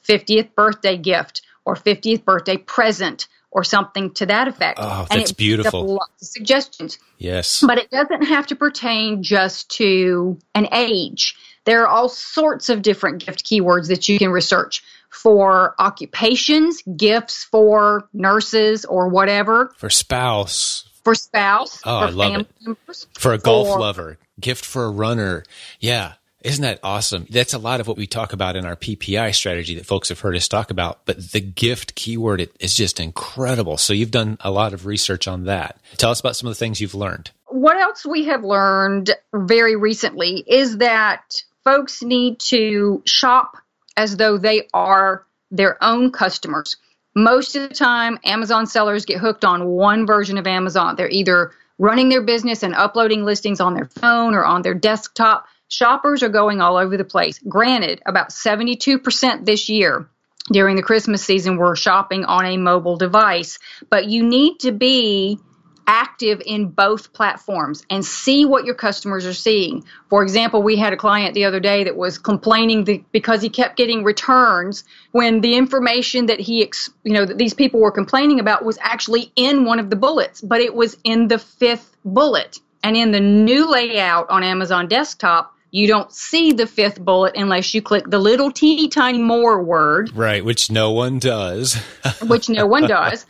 50th 0.07 0.53
birthday 0.53 0.97
gift 0.97 1.41
or 1.65 1.74
50th 1.74 2.24
birthday 2.24 2.57
present 2.57 3.28
or 3.52 3.64
something 3.64 4.14
to 4.16 4.26
that 4.26 4.48
effect. 4.48 4.80
Oh, 4.82 5.08
that's 5.10 5.32
beautiful. 5.32 5.86
Lots 5.86 6.22
of 6.22 6.28
suggestions. 6.28 7.00
Yes. 7.18 7.64
But 7.66 7.78
it 7.78 7.89
doesn't 7.89 8.24
have 8.24 8.48
to 8.48 8.56
pertain 8.56 9.24
just 9.24 9.70
to 9.78 10.38
an 10.54 10.68
age. 10.72 11.36
There 11.66 11.84
are 11.84 11.88
all 11.88 12.10
sorts 12.10 12.70
of 12.70 12.82
different 12.82 13.26
gift 13.26 13.45
keywords 13.45 13.88
that 13.88 14.08
you 14.08 14.20
can 14.20 14.32
research 14.32 14.84
for 15.10 15.76
occupations, 15.80 16.82
gifts 16.84 17.43
for 17.45 18.08
nurses 18.14 18.86
or 18.86 19.10
whatever. 19.10 19.74
For 19.78 19.89
spouse. 19.89 20.88
For 21.04 21.16
spouse. 21.16 21.82
Oh, 21.86 22.00
for 22.02 22.06
I 22.06 22.10
love 22.10 22.41
it. 22.41 22.48
Members, 22.62 23.08
for 23.18 23.34
a 23.34 23.38
golf 23.38 23.68
for, 23.68 23.80
lover. 23.80 24.18
Gift 24.39 24.66
for 24.66 24.86
a 24.86 24.91
runner. 24.91 25.43
Yeah. 25.80 26.14
Isn't 26.48 26.64
that 26.64 26.80
awesome? 26.82 27.28
That's 27.30 27.54
a 27.54 27.58
lot 27.58 27.82
of 27.82 27.88
what 27.88 27.98
we 27.98 28.08
talk 28.08 28.32
about 28.32 28.56
in 28.56 28.66
our 28.66 28.78
PPI 28.78 29.36
strategy 29.36 29.76
that 29.76 29.86
folks 29.86 30.08
have 30.08 30.22
heard 30.22 30.38
us 30.38 30.48
talk 30.48 30.72
about. 30.72 31.02
But 31.06 31.32
the 31.34 31.41
gift 31.41 31.93
keyword 31.95 32.50
is 32.62 32.74
just 32.74 33.02
incredible. 33.02 33.76
So 33.76 33.91
you've 33.91 34.12
done 34.12 34.38
a 34.39 34.50
lot 34.50 34.74
of 34.74 34.86
research 34.86 35.28
on 35.28 35.43
that. 35.43 35.78
Tell 35.98 36.10
us 36.10 36.22
about 36.22 36.38
some 36.38 36.48
of 36.48 36.52
the 36.52 36.60
things 36.60 36.80
you've 36.80 36.95
learned. 36.95 37.32
What 37.48 37.76
else 37.76 38.06
we 38.06 38.26
have 38.26 38.45
learned 38.45 39.12
very 39.34 39.76
recently 39.76 40.41
is 40.48 40.78
that 40.78 41.43
folks 41.66 42.02
need 42.02 42.39
to 42.39 43.02
shop 43.06 43.58
as 43.98 44.16
though 44.16 44.38
they 44.38 44.70
are 44.74 45.26
their 45.52 45.84
own 45.84 46.12
customers. 46.12 46.78
Most 47.14 47.58
of 47.58 47.68
the 47.68 47.76
time, 47.76 48.20
Amazon 48.24 48.68
sellers 48.68 49.06
get 49.06 49.20
hooked 49.20 49.43
on 49.43 49.66
one 49.66 50.06
version 50.06 50.38
of 50.38 50.48
Amazon. 50.48 50.95
They're 50.95 51.10
either 51.10 51.52
running 51.78 52.08
their 52.08 52.22
business 52.22 52.64
and 52.64 52.74
uploading 52.74 53.26
listings 53.26 53.60
on 53.60 53.74
their 53.74 53.89
phone 54.00 54.34
or 54.34 54.45
on 54.45 54.62
their 54.62 54.74
desktop 54.74 55.45
Shoppers 55.70 56.24
are 56.24 56.30
going 56.30 56.61
all 56.61 56.78
over 56.78 56.97
the 56.97 57.03
place. 57.03 57.39
Granted, 57.39 58.01
about 58.05 58.30
72% 58.30 59.45
this 59.45 59.70
year 59.70 60.09
during 60.51 60.76
the 60.78 60.84
Christmas 60.84 61.24
season 61.24 61.57
were 61.57 61.76
shopping 61.76 62.24
on 62.24 62.45
a 62.45 62.57
mobile 62.57 62.95
device, 62.95 63.59
but 63.89 64.05
you 64.05 64.24
need 64.24 64.59
to 64.61 64.72
be 64.72 65.39
active 65.88 66.41
in 66.45 66.68
both 66.68 67.13
platforms 67.13 67.86
and 67.89 68.05
see 68.05 68.45
what 68.45 68.65
your 68.65 68.76
customers 68.76 69.26
are 69.26 69.34
seeing. 69.34 69.86
For 70.09 70.22
example, 70.22 70.61
we 70.61 70.76
had 70.76 70.91
a 70.91 70.97
client 70.97 71.34
the 71.34 71.45
other 71.45 71.61
day 71.61 71.86
that 71.86 71.95
was 71.95 72.18
complaining 72.18 72.84
the, 72.84 73.03
because 73.13 73.41
he 73.41 73.49
kept 73.49 73.78
getting 73.78 74.03
returns 74.03 74.84
when 75.11 75.39
the 75.39 75.55
information 75.55 76.26
that 76.26 76.41
he, 76.41 76.70
you 77.03 77.13
know, 77.13 77.26
that 77.26 77.38
these 77.38 77.53
people 77.53 77.80
were 77.80 77.91
complaining 77.91 78.39
about 78.39 78.65
was 78.65 78.78
actually 78.82 79.32
in 79.38 79.63
one 79.63 79.80
of 79.80 79.89
the 79.89 79.95
bullets, 79.95 80.41
but 80.41 80.59
it 80.59 80.74
was 80.74 80.97
in 81.05 81.30
the 81.30 81.39
fifth 81.39 81.95
bullet. 82.03 82.59
And 82.84 82.95
in 82.95 83.11
the 83.11 83.20
new 83.20 83.70
layout 83.72 84.30
on 84.30 84.43
Amazon 84.43 84.88
desktop, 84.88 85.53
you 85.72 85.88
don't 85.88 86.11
see 86.11 86.53
the 86.53 86.65
fifth 86.65 86.99
bullet 86.99 87.36
unless 87.36 87.74
you 87.74 87.82
click 87.82 88.05
the 88.07 88.20
little 88.20 88.51
teeny 88.51 88.88
tiny 88.88 89.22
more 89.22 89.61
word. 89.61 90.15
Right, 90.15 90.43
which 90.43 90.72
no 90.72 90.91
one 90.91 91.20
does. 91.20 91.76
which 92.22 92.49
no 92.49 92.65
one 92.65 92.88
does. 92.88 93.26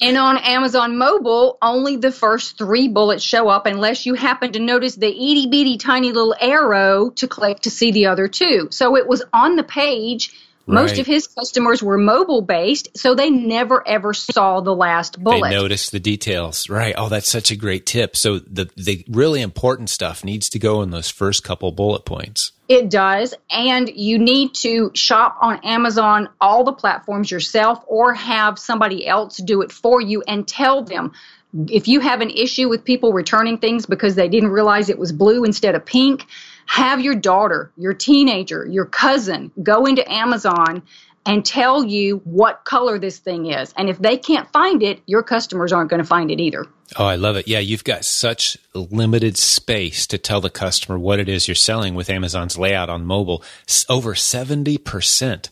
And 0.00 0.18
on 0.18 0.36
Amazon 0.38 0.98
mobile, 0.98 1.58
only 1.62 1.96
the 1.96 2.12
first 2.12 2.58
three 2.58 2.88
bullets 2.88 3.22
show 3.22 3.48
up 3.48 3.66
unless 3.66 4.04
you 4.04 4.14
happen 4.14 4.52
to 4.52 4.58
notice 4.58 4.94
the 4.94 5.08
itty 5.08 5.46
bitty 5.46 5.78
tiny 5.78 6.12
little 6.12 6.34
arrow 6.38 7.10
to 7.10 7.28
click 7.28 7.60
to 7.60 7.70
see 7.70 7.92
the 7.92 8.06
other 8.06 8.28
two. 8.28 8.68
So 8.70 8.96
it 8.96 9.06
was 9.06 9.22
on 9.32 9.56
the 9.56 9.64
page 9.64 10.32
most 10.66 10.98
of 10.98 11.06
his 11.06 11.26
customers 11.28 11.82
were 11.82 11.96
mobile 11.96 12.42
based, 12.42 12.96
so 12.96 13.14
they 13.14 13.30
never 13.30 13.86
ever 13.86 14.12
saw 14.12 14.60
the 14.60 14.74
last 14.74 15.22
bullet. 15.22 15.50
They 15.50 15.56
noticed 15.56 15.92
the 15.92 16.00
details. 16.00 16.68
Right. 16.68 16.94
Oh, 16.96 17.08
that's 17.08 17.30
such 17.30 17.50
a 17.50 17.56
great 17.56 17.86
tip. 17.86 18.16
So 18.16 18.38
the 18.38 18.68
the 18.76 19.04
really 19.08 19.42
important 19.42 19.90
stuff 19.90 20.24
needs 20.24 20.48
to 20.50 20.58
go 20.58 20.82
in 20.82 20.90
those 20.90 21.10
first 21.10 21.44
couple 21.44 21.70
bullet 21.72 22.04
points. 22.04 22.52
It 22.68 22.90
does. 22.90 23.34
And 23.48 23.88
you 23.88 24.18
need 24.18 24.54
to 24.54 24.90
shop 24.94 25.38
on 25.40 25.60
Amazon, 25.64 26.28
all 26.40 26.64
the 26.64 26.72
platforms 26.72 27.30
yourself, 27.30 27.84
or 27.86 28.12
have 28.14 28.58
somebody 28.58 29.06
else 29.06 29.36
do 29.36 29.62
it 29.62 29.70
for 29.70 30.00
you 30.00 30.22
and 30.26 30.48
tell 30.48 30.82
them 30.82 31.12
if 31.68 31.88
you 31.88 32.00
have 32.00 32.20
an 32.20 32.30
issue 32.30 32.68
with 32.68 32.84
people 32.84 33.12
returning 33.12 33.58
things 33.58 33.86
because 33.86 34.14
they 34.14 34.28
didn't 34.28 34.50
realize 34.50 34.88
it 34.88 34.98
was 34.98 35.12
blue 35.12 35.44
instead 35.44 35.74
of 35.74 35.86
pink 35.86 36.26
have 36.66 37.00
your 37.00 37.14
daughter, 37.14 37.72
your 37.76 37.94
teenager, 37.94 38.66
your 38.66 38.84
cousin 38.84 39.50
go 39.62 39.86
into 39.86 40.10
Amazon 40.10 40.82
and 41.26 41.44
tell 41.44 41.84
you 41.84 42.18
what 42.24 42.64
color 42.64 42.98
this 42.98 43.18
thing 43.18 43.46
is. 43.46 43.74
And 43.76 43.88
if 43.88 43.98
they 43.98 44.16
can't 44.16 44.50
find 44.52 44.82
it, 44.82 45.00
your 45.06 45.24
customers 45.24 45.72
aren't 45.72 45.90
going 45.90 46.02
to 46.02 46.06
find 46.06 46.30
it 46.30 46.40
either. 46.40 46.64
Oh, 46.96 47.04
I 47.04 47.16
love 47.16 47.36
it. 47.36 47.48
Yeah, 47.48 47.58
you've 47.58 47.82
got 47.82 48.04
such 48.04 48.56
limited 48.74 49.36
space 49.36 50.06
to 50.06 50.18
tell 50.18 50.40
the 50.40 50.50
customer 50.50 50.98
what 50.98 51.18
it 51.18 51.28
is 51.28 51.48
you're 51.48 51.56
selling 51.56 51.96
with 51.96 52.08
Amazon's 52.08 52.56
layout 52.56 52.88
on 52.88 53.04
mobile. 53.04 53.42
Over 53.88 54.14
70% 54.14 55.48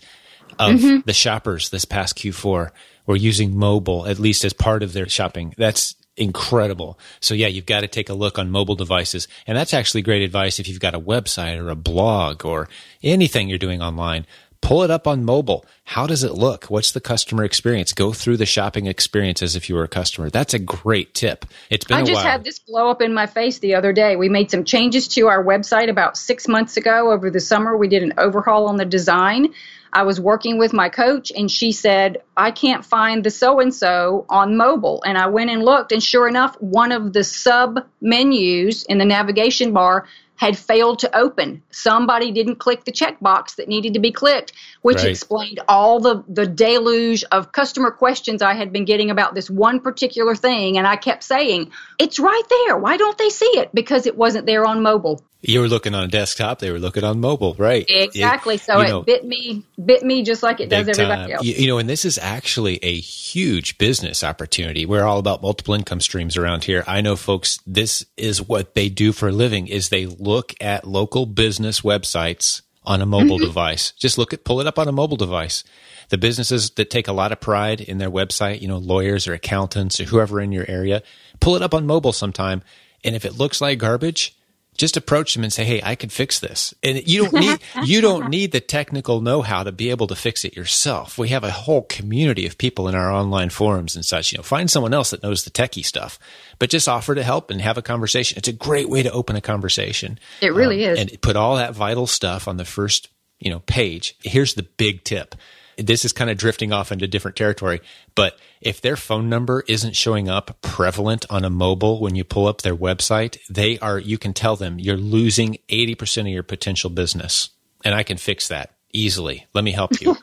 of 0.58 0.76
mm-hmm. 0.76 1.00
the 1.04 1.12
shoppers 1.12 1.70
this 1.70 1.84
past 1.84 2.16
Q4 2.18 2.70
were 3.06 3.16
using 3.16 3.56
mobile, 3.56 4.06
at 4.06 4.20
least 4.20 4.44
as 4.44 4.52
part 4.52 4.84
of 4.84 4.92
their 4.92 5.08
shopping. 5.08 5.54
That's 5.58 5.96
incredible. 6.16 6.98
So 7.20 7.34
yeah, 7.34 7.48
you've 7.48 7.66
got 7.66 7.80
to 7.80 7.88
take 7.88 8.08
a 8.08 8.14
look 8.14 8.38
on 8.38 8.50
mobile 8.50 8.76
devices. 8.76 9.28
And 9.46 9.56
that's 9.56 9.74
actually 9.74 10.02
great 10.02 10.22
advice 10.22 10.58
if 10.58 10.68
you've 10.68 10.80
got 10.80 10.94
a 10.94 11.00
website 11.00 11.58
or 11.58 11.70
a 11.70 11.74
blog 11.74 12.44
or 12.44 12.68
anything 13.02 13.48
you're 13.48 13.58
doing 13.58 13.82
online. 13.82 14.26
Pull 14.60 14.82
it 14.82 14.90
up 14.90 15.06
on 15.06 15.26
mobile. 15.26 15.66
How 15.84 16.06
does 16.06 16.24
it 16.24 16.32
look? 16.32 16.64
What's 16.66 16.92
the 16.92 17.00
customer 17.00 17.44
experience? 17.44 17.92
Go 17.92 18.14
through 18.14 18.38
the 18.38 18.46
shopping 18.46 18.86
experience 18.86 19.42
as 19.42 19.56
if 19.56 19.68
you 19.68 19.74
were 19.74 19.84
a 19.84 19.88
customer. 19.88 20.30
That's 20.30 20.54
a 20.54 20.58
great 20.58 21.12
tip. 21.12 21.44
It's 21.68 21.84
been 21.84 21.98
I 21.98 22.02
just 22.02 22.14
while. 22.14 22.24
had 22.24 22.44
this 22.44 22.60
blow 22.60 22.88
up 22.88 23.02
in 23.02 23.12
my 23.12 23.26
face 23.26 23.58
the 23.58 23.74
other 23.74 23.92
day. 23.92 24.16
We 24.16 24.30
made 24.30 24.50
some 24.50 24.64
changes 24.64 25.08
to 25.08 25.28
our 25.28 25.44
website 25.44 25.90
about 25.90 26.16
six 26.16 26.48
months 26.48 26.78
ago 26.78 27.12
over 27.12 27.28
the 27.28 27.40
summer. 27.40 27.76
We 27.76 27.88
did 27.88 28.04
an 28.04 28.14
overhaul 28.16 28.68
on 28.68 28.78
the 28.78 28.86
design. 28.86 29.52
I 29.94 30.02
was 30.02 30.20
working 30.20 30.58
with 30.58 30.72
my 30.72 30.88
coach 30.88 31.30
and 31.34 31.48
she 31.48 31.70
said, 31.70 32.20
I 32.36 32.50
can't 32.50 32.84
find 32.84 33.22
the 33.22 33.30
so 33.30 33.60
and 33.60 33.72
so 33.72 34.26
on 34.28 34.56
mobile. 34.56 35.02
And 35.06 35.16
I 35.16 35.28
went 35.28 35.50
and 35.50 35.64
looked, 35.64 35.92
and 35.92 36.02
sure 36.02 36.26
enough, 36.26 36.60
one 36.60 36.90
of 36.90 37.12
the 37.12 37.22
sub 37.22 37.78
menus 38.00 38.82
in 38.82 38.98
the 38.98 39.04
navigation 39.04 39.72
bar 39.72 40.06
had 40.36 40.58
failed 40.58 40.98
to 41.00 41.16
open. 41.16 41.62
Somebody 41.70 42.32
didn't 42.32 42.56
click 42.56 42.84
the 42.84 42.92
checkbox 42.92 43.56
that 43.56 43.68
needed 43.68 43.94
to 43.94 44.00
be 44.00 44.10
clicked, 44.10 44.52
which 44.82 44.98
right. 44.98 45.08
explained 45.08 45.60
all 45.68 46.00
the, 46.00 46.24
the 46.28 46.46
deluge 46.46 47.24
of 47.30 47.52
customer 47.52 47.90
questions 47.90 48.42
I 48.42 48.54
had 48.54 48.72
been 48.72 48.84
getting 48.84 49.10
about 49.10 49.34
this 49.34 49.48
one 49.48 49.80
particular 49.80 50.34
thing. 50.34 50.76
And 50.76 50.86
I 50.86 50.96
kept 50.96 51.22
saying, 51.22 51.70
it's 51.98 52.18
right 52.18 52.42
there. 52.48 52.76
Why 52.76 52.96
don't 52.96 53.16
they 53.18 53.30
see 53.30 53.52
it? 53.58 53.70
Because 53.72 54.06
it 54.06 54.16
wasn't 54.16 54.46
there 54.46 54.66
on 54.66 54.82
mobile. 54.82 55.22
You 55.46 55.60
were 55.60 55.68
looking 55.68 55.94
on 55.94 56.04
a 56.04 56.08
desktop; 56.08 56.58
they 56.58 56.70
were 56.70 56.78
looking 56.78 57.04
on 57.04 57.20
mobile, 57.20 57.54
right? 57.58 57.84
Exactly. 57.86 58.54
It, 58.54 58.62
so 58.62 58.80
it 58.80 58.88
know, 58.88 59.02
bit 59.02 59.26
me, 59.26 59.62
bit 59.82 60.02
me 60.02 60.22
just 60.22 60.42
like 60.42 60.58
it 60.58 60.70
does 60.70 60.88
everybody 60.88 61.22
time. 61.22 61.30
else. 61.32 61.44
You, 61.44 61.54
you, 61.54 61.66
know, 61.66 61.76
and 61.76 61.88
this 61.88 62.06
is 62.06 62.16
actually 62.16 62.78
a 62.82 62.98
huge 62.98 63.76
business 63.76 64.24
opportunity. 64.24 64.86
We're 64.86 65.04
all 65.04 65.18
about 65.18 65.42
multiple 65.42 65.74
income 65.74 66.00
streams 66.00 66.38
around 66.38 66.64
here. 66.64 66.82
I 66.86 67.02
know, 67.02 67.14
folks. 67.14 67.58
This 67.66 68.06
is 68.16 68.40
what 68.40 68.74
they 68.74 68.88
do 68.88 69.12
for 69.12 69.28
a 69.28 69.32
living: 69.32 69.66
is 69.66 69.90
they 69.90 70.06
look 70.24 70.54
at 70.60 70.86
local 70.86 71.26
business 71.26 71.82
websites 71.82 72.62
on 72.84 73.00
a 73.00 73.06
mobile 73.06 73.36
mm-hmm. 73.36 73.46
device. 73.46 73.92
Just 73.92 74.18
look 74.18 74.32
at, 74.32 74.44
pull 74.44 74.60
it 74.60 74.66
up 74.66 74.78
on 74.78 74.88
a 74.88 74.92
mobile 74.92 75.16
device. 75.16 75.64
The 76.10 76.18
businesses 76.18 76.70
that 76.70 76.90
take 76.90 77.08
a 77.08 77.12
lot 77.12 77.32
of 77.32 77.40
pride 77.40 77.80
in 77.80 77.98
their 77.98 78.10
website, 78.10 78.60
you 78.60 78.68
know, 78.68 78.78
lawyers 78.78 79.26
or 79.26 79.32
accountants 79.32 80.00
or 80.00 80.04
whoever 80.04 80.40
in 80.40 80.52
your 80.52 80.66
area, 80.68 81.02
pull 81.40 81.56
it 81.56 81.62
up 81.62 81.74
on 81.74 81.86
mobile 81.86 82.12
sometime. 82.12 82.62
And 83.02 83.14
if 83.14 83.24
it 83.24 83.38
looks 83.38 83.60
like 83.60 83.78
garbage, 83.78 84.36
just 84.76 84.96
approach 84.96 85.34
them 85.34 85.44
and 85.44 85.52
say, 85.52 85.64
"Hey, 85.64 85.80
I 85.82 85.94
can 85.94 86.10
fix 86.10 86.40
this." 86.40 86.74
And 86.82 87.06
you 87.06 87.24
don't 87.24 87.40
need 87.40 87.58
you 87.84 88.00
don't 88.00 88.28
need 88.28 88.52
the 88.52 88.60
technical 88.60 89.20
know-how 89.20 89.62
to 89.62 89.72
be 89.72 89.90
able 89.90 90.06
to 90.08 90.16
fix 90.16 90.44
it 90.44 90.56
yourself. 90.56 91.18
We 91.18 91.28
have 91.28 91.44
a 91.44 91.50
whole 91.50 91.82
community 91.82 92.46
of 92.46 92.58
people 92.58 92.88
in 92.88 92.94
our 92.94 93.10
online 93.10 93.50
forums 93.50 93.94
and 93.94 94.04
such. 94.04 94.32
You 94.32 94.38
know, 94.38 94.42
find 94.42 94.70
someone 94.70 94.94
else 94.94 95.10
that 95.10 95.22
knows 95.22 95.44
the 95.44 95.50
techie 95.50 95.84
stuff, 95.84 96.18
but 96.58 96.70
just 96.70 96.88
offer 96.88 97.14
to 97.14 97.22
help 97.22 97.50
and 97.50 97.60
have 97.60 97.78
a 97.78 97.82
conversation. 97.82 98.38
It's 98.38 98.48
a 98.48 98.52
great 98.52 98.88
way 98.88 99.02
to 99.02 99.12
open 99.12 99.36
a 99.36 99.40
conversation. 99.40 100.18
It 100.40 100.52
really 100.52 100.84
um, 100.86 100.92
is. 100.92 101.00
And 101.00 101.22
put 101.22 101.36
all 101.36 101.56
that 101.56 101.74
vital 101.74 102.06
stuff 102.06 102.48
on 102.48 102.56
the 102.56 102.64
first, 102.64 103.08
you 103.38 103.50
know, 103.50 103.60
page. 103.60 104.16
Here's 104.22 104.54
the 104.54 104.64
big 104.64 105.04
tip 105.04 105.34
this 105.76 106.04
is 106.04 106.12
kind 106.12 106.30
of 106.30 106.36
drifting 106.36 106.72
off 106.72 106.92
into 106.92 107.06
different 107.06 107.36
territory, 107.36 107.80
but 108.14 108.38
if 108.60 108.80
their 108.80 108.96
phone 108.96 109.28
number 109.28 109.64
isn't 109.68 109.96
showing 109.96 110.28
up 110.28 110.56
prevalent 110.62 111.26
on 111.30 111.44
a 111.44 111.50
mobile 111.50 112.00
when 112.00 112.14
you 112.14 112.24
pull 112.24 112.46
up 112.46 112.62
their 112.62 112.76
website, 112.76 113.38
they 113.48 113.78
are, 113.78 113.98
you 113.98 114.18
can 114.18 114.32
tell 114.32 114.56
them 114.56 114.78
you're 114.78 114.96
losing 114.96 115.58
80% 115.68 116.22
of 116.22 116.26
your 116.28 116.42
potential 116.42 116.90
business. 116.90 117.50
And 117.84 117.94
I 117.94 118.02
can 118.02 118.16
fix 118.16 118.48
that 118.48 118.74
easily. 118.92 119.46
Let 119.52 119.64
me 119.64 119.72
help 119.72 120.00
you. 120.00 120.16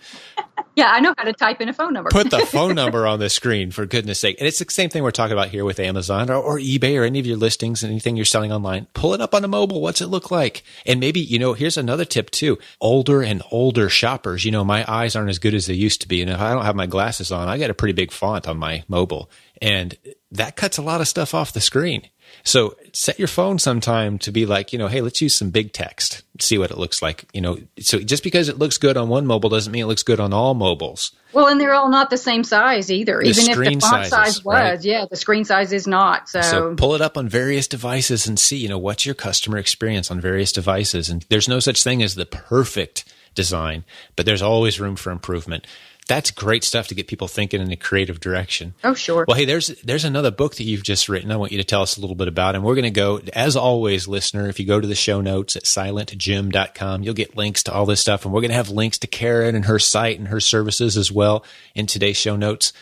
Yeah, 0.76 0.92
I 0.92 1.00
know 1.00 1.14
how 1.18 1.24
to 1.24 1.34
type 1.34 1.62
in 1.62 1.70
a 1.70 1.74
phone 1.74 1.94
number. 1.94 2.10
Put 2.10 2.30
the 2.30 2.40
phone 2.46 2.76
number 2.76 3.06
on 3.08 3.20
the 3.20 3.30
screen 3.30 3.72
for 3.72 3.86
goodness 3.86 4.20
sake. 4.20 4.38
And 4.40 4.48
it's 4.48 4.60
the 4.60 4.66
same 4.70 4.90
thing 4.90 5.04
we're 5.04 5.12
talking 5.12 5.34
about 5.34 5.50
here 5.50 5.66
with 5.66 5.80
Amazon 5.80 6.30
or, 6.30 6.36
or 6.36 6.60
eBay 6.60 7.00
or 7.00 7.04
any 7.04 7.20
of 7.20 7.26
your 7.26 7.38
listings, 7.38 7.84
anything 7.84 8.16
you're 8.16 8.26
selling 8.26 8.52
online. 8.52 8.88
Pull 8.94 9.14
it 9.14 9.22
up 9.22 9.36
on 9.36 9.44
a 9.44 9.48
mobile. 9.48 9.82
What's 9.82 10.02
it 10.02 10.08
look 10.08 10.32
like? 10.32 10.64
And 10.86 11.00
maybe, 11.00 11.20
you 11.20 11.40
know, 11.40 11.54
here's 11.54 11.78
another 11.78 12.06
tip 12.06 12.32
too. 12.32 12.58
Older 12.80 13.22
and 13.22 13.42
older 13.52 13.90
shoppers, 13.90 14.46
you 14.46 14.52
know, 14.52 14.64
my 14.64 14.86
eyes 14.92 15.16
aren't 15.16 15.30
as 15.30 15.40
good 15.40 15.54
as 15.54 15.66
they 15.66 15.74
used 15.74 16.02
to 16.02 16.08
be. 16.08 16.22
And 16.22 16.30
if 16.30 16.40
I 16.40 16.54
don't 16.54 16.66
have 16.66 16.76
my 16.76 16.88
glasses 16.88 17.32
on, 17.32 17.48
I 17.48 17.58
got 17.58 17.70
a 17.70 17.76
pretty 17.76 17.94
big 17.94 18.12
font 18.12 18.48
on 18.48 18.58
my 18.58 18.84
mobile. 18.88 19.30
And 19.62 19.96
that 20.32 20.56
cuts 20.56 20.78
a 20.78 20.82
lot 20.82 21.02
of 21.02 21.08
stuff 21.08 21.34
off 21.34 21.54
the 21.54 21.62
screen. 21.62 22.08
So 22.44 22.76
set 22.94 23.20
your 23.20 23.28
phone 23.28 23.60
sometime 23.60 24.18
to 24.20 24.32
be 24.32 24.46
like, 24.46 24.74
you 24.74 24.80
know, 24.80 24.88
hey, 24.88 25.02
let's 25.02 25.22
use 25.22 25.36
some 25.36 25.52
big 25.52 25.74
text, 25.74 26.24
see 26.40 26.58
what 26.58 26.72
it 26.72 26.78
looks 26.78 27.02
like. 27.02 27.26
You 27.34 27.42
know, 27.42 27.58
so 27.80 28.00
just 28.00 28.24
because 28.24 28.50
it 28.50 28.58
looks 28.58 28.78
good 28.78 28.98
on 28.98 29.10
one 29.10 29.26
mobile 29.26 29.50
doesn't 29.50 29.72
mean 29.72 29.84
it 29.84 29.88
looks 29.88 30.04
good 30.04 30.20
on 30.20 30.34
all 30.34 30.54
mobiles. 30.54 31.12
Well, 31.34 31.48
and 31.48 31.60
they're 31.60 31.74
all 31.74 31.90
not 31.90 32.10
the 32.10 32.18
same 32.18 32.44
size 32.44 32.92
either. 32.92 33.20
The 33.20 33.30
Even 33.30 33.50
if 33.50 33.58
the 33.58 33.80
font 33.80 34.06
sizes, 34.06 34.10
size 34.10 34.46
was, 34.46 34.54
right. 34.54 34.84
yeah, 34.84 35.06
the 35.10 35.16
screen 35.16 35.46
size 35.46 35.72
is 35.72 35.88
not. 35.88 36.30
So, 36.30 36.42
So 36.42 36.76
pull 36.76 36.96
it 36.96 37.02
up 37.02 37.18
on 37.18 37.30
various 37.30 37.68
devices 37.68 38.28
and 38.28 38.40
see, 38.40 38.58
you 38.58 38.70
know, 38.70 38.80
what's 38.80 39.06
your 39.06 39.16
customer 39.16 39.58
experience 39.58 40.10
on 40.10 40.20
various 40.20 40.52
devices. 40.52 41.10
And 41.10 41.26
there's 41.30 41.48
no 41.48 41.60
such 41.60 41.84
thing 41.84 42.02
as 42.02 42.16
the 42.16 42.26
perfect 42.26 43.06
design, 43.34 43.86
but 44.16 44.26
there's 44.26 44.42
always 44.42 44.80
room 44.80 44.96
for 44.96 45.12
improvement. 45.12 45.66
That's 46.08 46.32
great 46.32 46.64
stuff 46.64 46.88
to 46.88 46.96
get 46.96 47.08
people 47.08 47.28
thinking 47.28 47.62
in 47.62 47.72
a 47.72 47.78
creative 47.78 48.20
direction. 48.20 48.74
oh 48.84 48.94
sure. 48.94 49.24
Well, 49.28 49.38
hey, 49.38 49.46
there's 49.46 49.68
there's 49.84 50.04
another 50.04 50.32
book 50.32 50.56
that 50.56 50.64
you've 50.64 50.84
just 50.84 51.08
written. 51.08 51.32
I 51.32 51.38
want 51.38 51.52
you 51.52 51.58
to 51.60 51.64
tell 51.64 51.82
us 51.82 51.96
a 51.98 52.02
little 52.02 52.16
bit 52.16 52.28
about, 52.28 52.56
and 52.56 52.64
we're 52.64 52.76
going 52.76 52.84
to 52.84 52.90
go 52.92 53.22
as 53.34 53.56
always, 53.56 54.08
listener. 54.08 54.50
If 54.50 54.60
you 54.60 54.66
go 54.66 54.82
to 54.82 54.88
the 54.88 54.96
show 54.96 55.22
notes 55.22 55.56
at 55.56 55.64
silentjim.com, 55.64 57.04
you'll 57.04 57.14
get 57.14 57.38
links 57.38 57.64
to 57.64 57.74
all 57.74 57.86
this 57.86 58.02
stuff, 58.02 58.26
and 58.26 58.34
we're 58.34 58.42
going 58.42 58.50
to 58.50 58.56
have 58.56 58.70
links 58.70 58.98
to 59.00 59.08
Karen 59.08 59.56
and 59.56 59.66
her 59.66 59.80
site 59.80 60.20
and 60.20 60.28
her 60.28 60.40
services 60.40 60.98
as 60.98 61.12
well 61.12 61.46
in 61.76 61.86
today's 61.86 62.18
show 62.18 62.36
notes. 62.36 62.74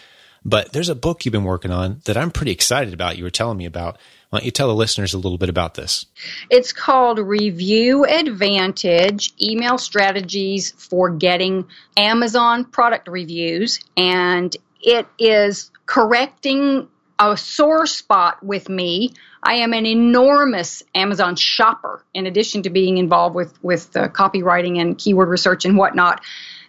But 0.45 0.71
there's 0.71 0.89
a 0.89 0.95
book 0.95 1.25
you've 1.25 1.33
been 1.33 1.43
working 1.43 1.71
on 1.71 2.01
that 2.05 2.17
I'm 2.17 2.31
pretty 2.31 2.51
excited 2.51 2.93
about. 2.93 3.17
You 3.17 3.25
were 3.25 3.29
telling 3.29 3.57
me 3.57 3.65
about. 3.65 3.99
Why 4.29 4.39
don't 4.39 4.45
you 4.45 4.51
tell 4.51 4.67
the 4.67 4.75
listeners 4.75 5.15
a 5.15 5.17
little 5.17 5.39
bit 5.39 5.49
about 5.49 5.73
this? 5.73 6.05
It's 6.51 6.71
called 6.71 7.17
Review 7.17 8.05
Advantage 8.05 9.33
Email 9.41 9.79
Strategies 9.79 10.69
for 10.71 11.09
Getting 11.09 11.65
Amazon 11.97 12.65
Product 12.65 13.07
Reviews. 13.07 13.79
And 13.97 14.55
it 14.81 15.07
is 15.17 15.71
correcting 15.87 16.87
a 17.17 17.35
sore 17.35 17.87
spot 17.87 18.43
with 18.43 18.69
me. 18.69 19.13
I 19.41 19.55
am 19.55 19.73
an 19.73 19.87
enormous 19.87 20.83
Amazon 20.93 21.35
shopper, 21.35 22.05
in 22.13 22.27
addition 22.27 22.61
to 22.63 22.69
being 22.69 22.99
involved 22.99 23.33
with, 23.33 23.63
with 23.63 23.97
uh, 23.97 24.09
copywriting 24.09 24.79
and 24.79 24.95
keyword 24.95 25.29
research 25.29 25.65
and 25.65 25.75
whatnot. 25.75 26.21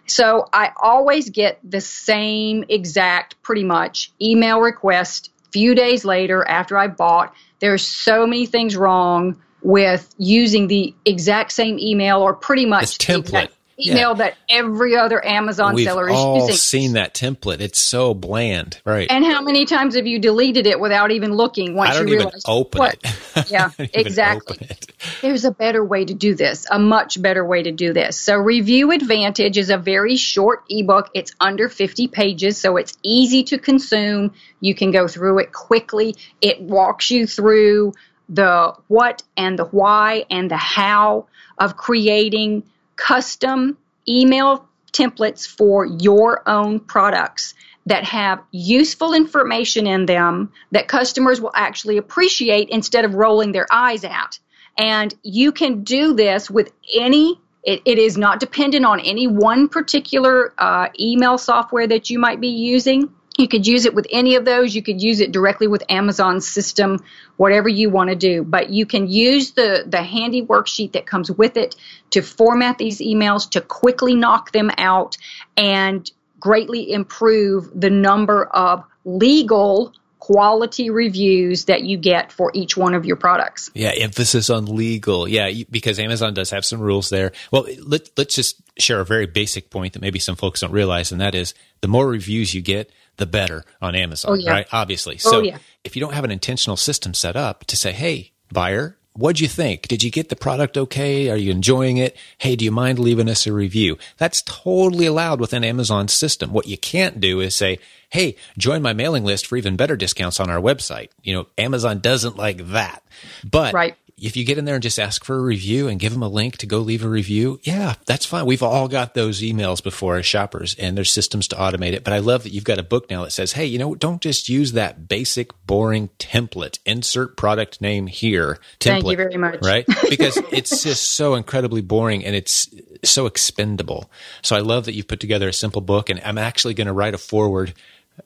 So 0.07 0.47
I 0.51 0.71
always 0.81 1.29
get 1.29 1.59
the 1.63 1.79
same 1.79 2.65
exact, 2.69 3.39
pretty 3.43 3.63
much, 3.63 4.11
email 4.19 4.59
request 4.59 5.29
few 5.51 5.75
days 5.75 6.03
later 6.05 6.47
after 6.47 6.77
I 6.77 6.87
bought. 6.87 7.35
There's 7.61 7.85
so 7.85 8.27
many 8.27 8.45
things 8.45 8.75
wrong 8.75 9.37
with 9.61 10.13
using 10.17 10.67
the 10.67 10.93
exact 11.05 11.51
same 11.53 11.77
email 11.79 12.19
or 12.19 12.33
pretty 12.33 12.65
much 12.65 12.81
This 12.81 12.97
template. 12.97 13.19
exact 13.19 13.53
email 13.85 14.15
that 14.15 14.35
every 14.49 14.95
other 14.95 15.23
Amazon 15.25 15.75
We've 15.75 15.85
seller 15.85 16.09
is 16.09 16.15
all 16.15 16.39
using. 16.39 16.55
seen 16.55 16.93
that 16.93 17.13
template. 17.13 17.59
It's 17.59 17.79
so 17.81 18.13
bland, 18.13 18.79
right? 18.85 19.07
And 19.09 19.25
how 19.25 19.41
many 19.41 19.65
times 19.65 19.95
have 19.95 20.07
you 20.07 20.19
deleted 20.19 20.67
it 20.67 20.79
without 20.79 21.11
even 21.11 21.33
looking 21.33 21.75
once 21.75 21.91
I 21.91 21.93
don't 21.93 22.07
you 22.07 22.15
even 22.15 22.25
realize 22.27 22.43
open 22.47 22.79
what? 22.79 22.95
it. 23.03 23.15
Yeah, 23.49 23.65
I 23.65 23.69
don't 23.77 23.89
even 23.93 24.07
exactly. 24.07 24.57
it. 24.61 24.87
There's 25.21 25.45
a 25.45 25.51
better 25.51 25.83
way 25.83 26.05
to 26.05 26.13
do 26.13 26.35
this, 26.35 26.67
a 26.69 26.77
much 26.77 27.21
better 27.21 27.45
way 27.45 27.63
to 27.63 27.71
do 27.71 27.93
this. 27.93 28.19
So, 28.19 28.37
Review 28.37 28.91
Advantage 28.91 29.57
is 29.57 29.69
a 29.69 29.77
very 29.77 30.17
short 30.17 30.63
ebook. 30.69 31.09
It's 31.13 31.33
under 31.39 31.69
50 31.69 32.07
pages, 32.09 32.57
so 32.57 32.77
it's 32.77 32.97
easy 33.03 33.43
to 33.45 33.57
consume. 33.57 34.33
You 34.59 34.75
can 34.75 34.91
go 34.91 35.07
through 35.07 35.39
it 35.39 35.53
quickly. 35.53 36.15
It 36.41 36.61
walks 36.61 37.09
you 37.09 37.25
through 37.25 37.93
the 38.29 38.73
what 38.87 39.23
and 39.35 39.59
the 39.59 39.65
why 39.65 40.25
and 40.29 40.49
the 40.49 40.57
how 40.57 41.27
of 41.57 41.77
creating 41.77 42.63
custom 42.95 43.77
email 44.07 44.67
templates 44.91 45.47
for 45.47 45.85
your 45.85 46.47
own 46.47 46.79
products 46.79 47.53
that 47.85 48.03
have 48.03 48.41
useful 48.51 49.13
information 49.13 49.87
in 49.87 50.05
them 50.05 50.51
that 50.71 50.87
customers 50.87 51.41
will 51.41 51.51
actually 51.55 51.97
appreciate 51.97 52.69
instead 52.69 53.05
of 53.05 53.15
rolling 53.15 53.51
their 53.51 53.67
eyes 53.71 54.03
at. 54.03 54.39
And 54.77 55.13
you 55.23 55.51
can 55.51 55.83
do 55.83 56.13
this 56.13 56.49
with 56.49 56.71
any, 56.95 57.39
it, 57.63 57.81
it 57.85 57.97
is 57.97 58.17
not 58.17 58.39
dependent 58.39 58.85
on 58.85 58.99
any 58.99 59.27
one 59.27 59.67
particular 59.67 60.53
uh, 60.57 60.89
email 60.99 61.37
software 61.37 61.87
that 61.87 62.09
you 62.09 62.19
might 62.19 62.39
be 62.39 62.49
using. 62.49 63.13
You 63.37 63.47
could 63.47 63.65
use 63.65 63.85
it 63.85 63.93
with 63.93 64.07
any 64.11 64.35
of 64.35 64.45
those. 64.45 64.75
You 64.75 64.83
could 64.83 65.01
use 65.01 65.19
it 65.19 65.31
directly 65.31 65.67
with 65.67 65.83
Amazon's 65.89 66.47
system, 66.47 67.03
whatever 67.37 67.69
you 67.69 67.89
want 67.89 68.09
to 68.09 68.15
do. 68.15 68.43
But 68.43 68.69
you 68.69 68.85
can 68.85 69.07
use 69.07 69.51
the, 69.51 69.83
the 69.87 70.03
handy 70.03 70.43
worksheet 70.43 70.93
that 70.93 71.05
comes 71.05 71.31
with 71.31 71.57
it 71.57 71.75
to 72.11 72.21
format 72.21 72.77
these 72.77 72.99
emails, 72.99 73.49
to 73.51 73.61
quickly 73.61 74.15
knock 74.15 74.51
them 74.51 74.69
out, 74.77 75.17
and 75.55 76.09
greatly 76.39 76.91
improve 76.91 77.69
the 77.73 77.89
number 77.89 78.45
of 78.45 78.83
legal 79.05 79.93
quality 80.19 80.91
reviews 80.91 81.65
that 81.65 81.83
you 81.83 81.97
get 81.97 82.31
for 82.31 82.51
each 82.53 82.77
one 82.77 82.93
of 82.93 83.05
your 83.05 83.15
products. 83.15 83.71
Yeah, 83.73 83.89
emphasis 83.89 84.51
on 84.51 84.65
legal. 84.65 85.27
Yeah, 85.27 85.51
because 85.69 85.99
Amazon 85.99 86.35
does 86.35 86.51
have 86.51 86.63
some 86.63 86.79
rules 86.79 87.09
there. 87.09 87.31
Well, 87.51 87.65
let, 87.79 88.09
let's 88.17 88.35
just 88.35 88.61
share 88.77 88.99
a 88.99 89.05
very 89.05 89.25
basic 89.25 89.71
point 89.71 89.93
that 89.93 90.01
maybe 90.01 90.19
some 90.19 90.35
folks 90.35 90.61
don't 90.61 90.71
realize, 90.71 91.11
and 91.11 91.19
that 91.21 91.33
is 91.33 91.55
the 91.81 91.87
more 91.87 92.07
reviews 92.07 92.53
you 92.53 92.61
get, 92.61 92.91
the 93.21 93.25
better 93.25 93.63
on 93.81 93.95
Amazon, 93.95 94.31
Oh, 94.31 94.35
yeah. 94.35 94.51
right? 94.51 94.67
Obviously. 94.73 95.15
Oh, 95.15 95.31
So 95.31 95.39
yeah. 95.41 95.59
if 95.85 95.95
you 95.95 96.01
don't 96.01 96.13
have 96.13 96.25
an 96.25 96.31
intentional 96.31 96.75
system 96.75 97.13
set 97.13 97.37
up 97.37 97.63
to 97.67 97.77
say, 97.77 97.93
hey, 97.93 98.31
buyer, 98.51 98.97
what'd 99.13 99.39
you 99.39 99.47
think? 99.47 99.87
Did 99.87 100.03
you 100.03 100.11
get 100.11 100.27
the 100.29 100.35
product 100.35 100.77
okay? 100.77 101.29
Are 101.29 101.37
you 101.37 101.51
enjoying 101.51 101.97
it? 101.97 102.17
Hey, 102.37 102.55
do 102.55 102.65
you 102.65 102.71
mind 102.71 102.97
leaving 102.99 103.29
us 103.29 103.45
a 103.47 103.53
review? 103.53 103.97
That's 104.17 104.41
totally 104.41 105.05
allowed 105.05 105.39
within 105.39 105.63
Amazon's 105.63 106.13
system. 106.13 106.51
What 106.51 106.67
you 106.67 106.77
can't 106.77 107.19
do 107.19 107.39
is 107.41 107.55
say, 107.55 107.79
hey, 108.09 108.35
join 108.57 108.81
my 108.81 108.91
mailing 108.93 109.23
list 109.23 109.47
for 109.47 109.55
even 109.57 109.75
better 109.77 109.95
discounts 109.95 110.39
on 110.39 110.49
our 110.49 110.59
website. 110.59 111.09
You 111.23 111.33
know, 111.35 111.47
Amazon 111.57 111.99
doesn't 111.99 112.35
like 112.37 112.67
that. 112.69 113.03
But 113.49 113.73
Right. 113.73 113.95
If 114.21 114.37
you 114.37 114.45
get 114.45 114.59
in 114.59 114.65
there 114.65 114.75
and 114.75 114.83
just 114.83 114.99
ask 114.99 115.25
for 115.25 115.35
a 115.35 115.41
review 115.41 115.87
and 115.87 115.99
give 115.99 116.13
them 116.13 116.21
a 116.21 116.29
link 116.29 116.57
to 116.57 116.67
go 116.67 116.79
leave 116.79 117.03
a 117.03 117.09
review, 117.09 117.59
yeah, 117.63 117.95
that's 118.05 118.25
fine. 118.25 118.45
We've 118.45 118.61
all 118.61 118.87
got 118.87 119.15
those 119.15 119.41
emails 119.41 119.83
before 119.83 120.17
as 120.17 120.25
shoppers 120.27 120.75
and 120.75 120.95
there's 120.95 121.11
systems 121.11 121.47
to 121.49 121.55
automate 121.55 121.93
it. 121.93 122.03
But 122.03 122.13
I 122.13 122.19
love 122.19 122.43
that 122.43 122.51
you've 122.51 122.63
got 122.63 122.77
a 122.77 122.83
book 122.83 123.09
now 123.09 123.23
that 123.23 123.31
says, 123.31 123.53
hey, 123.53 123.65
you 123.65 123.79
know, 123.79 123.95
don't 123.95 124.21
just 124.21 124.47
use 124.47 124.73
that 124.73 125.07
basic, 125.07 125.51
boring 125.65 126.09
template. 126.19 126.77
Insert 126.85 127.35
product 127.35 127.81
name 127.81 128.05
here. 128.05 128.59
Template, 128.79 129.01
Thank 129.01 129.05
you 129.05 129.17
very 129.17 129.37
much. 129.37 129.59
Right? 129.63 129.85
Because 130.11 130.37
it's 130.51 130.83
just 130.83 131.11
so 131.11 131.35
incredibly 131.35 131.79
boring 131.79 132.25
and 132.25 132.35
it's 132.35 132.69
so 133.03 133.27
expendable. 133.27 134.11
So 134.41 134.57
I 134.57 134.59
love 134.59 134.85
that 134.85 134.93
you've 134.93 135.07
put 135.07 135.21
together 135.21 135.47
a 135.47 135.53
simple 135.53 135.81
book 135.81 136.09
and 136.09 136.19
I'm 136.25 136.37
actually 136.37 136.73
going 136.73 136.87
to 136.87 136.93
write 136.93 137.13
a 137.13 137.17
forward 137.17 137.73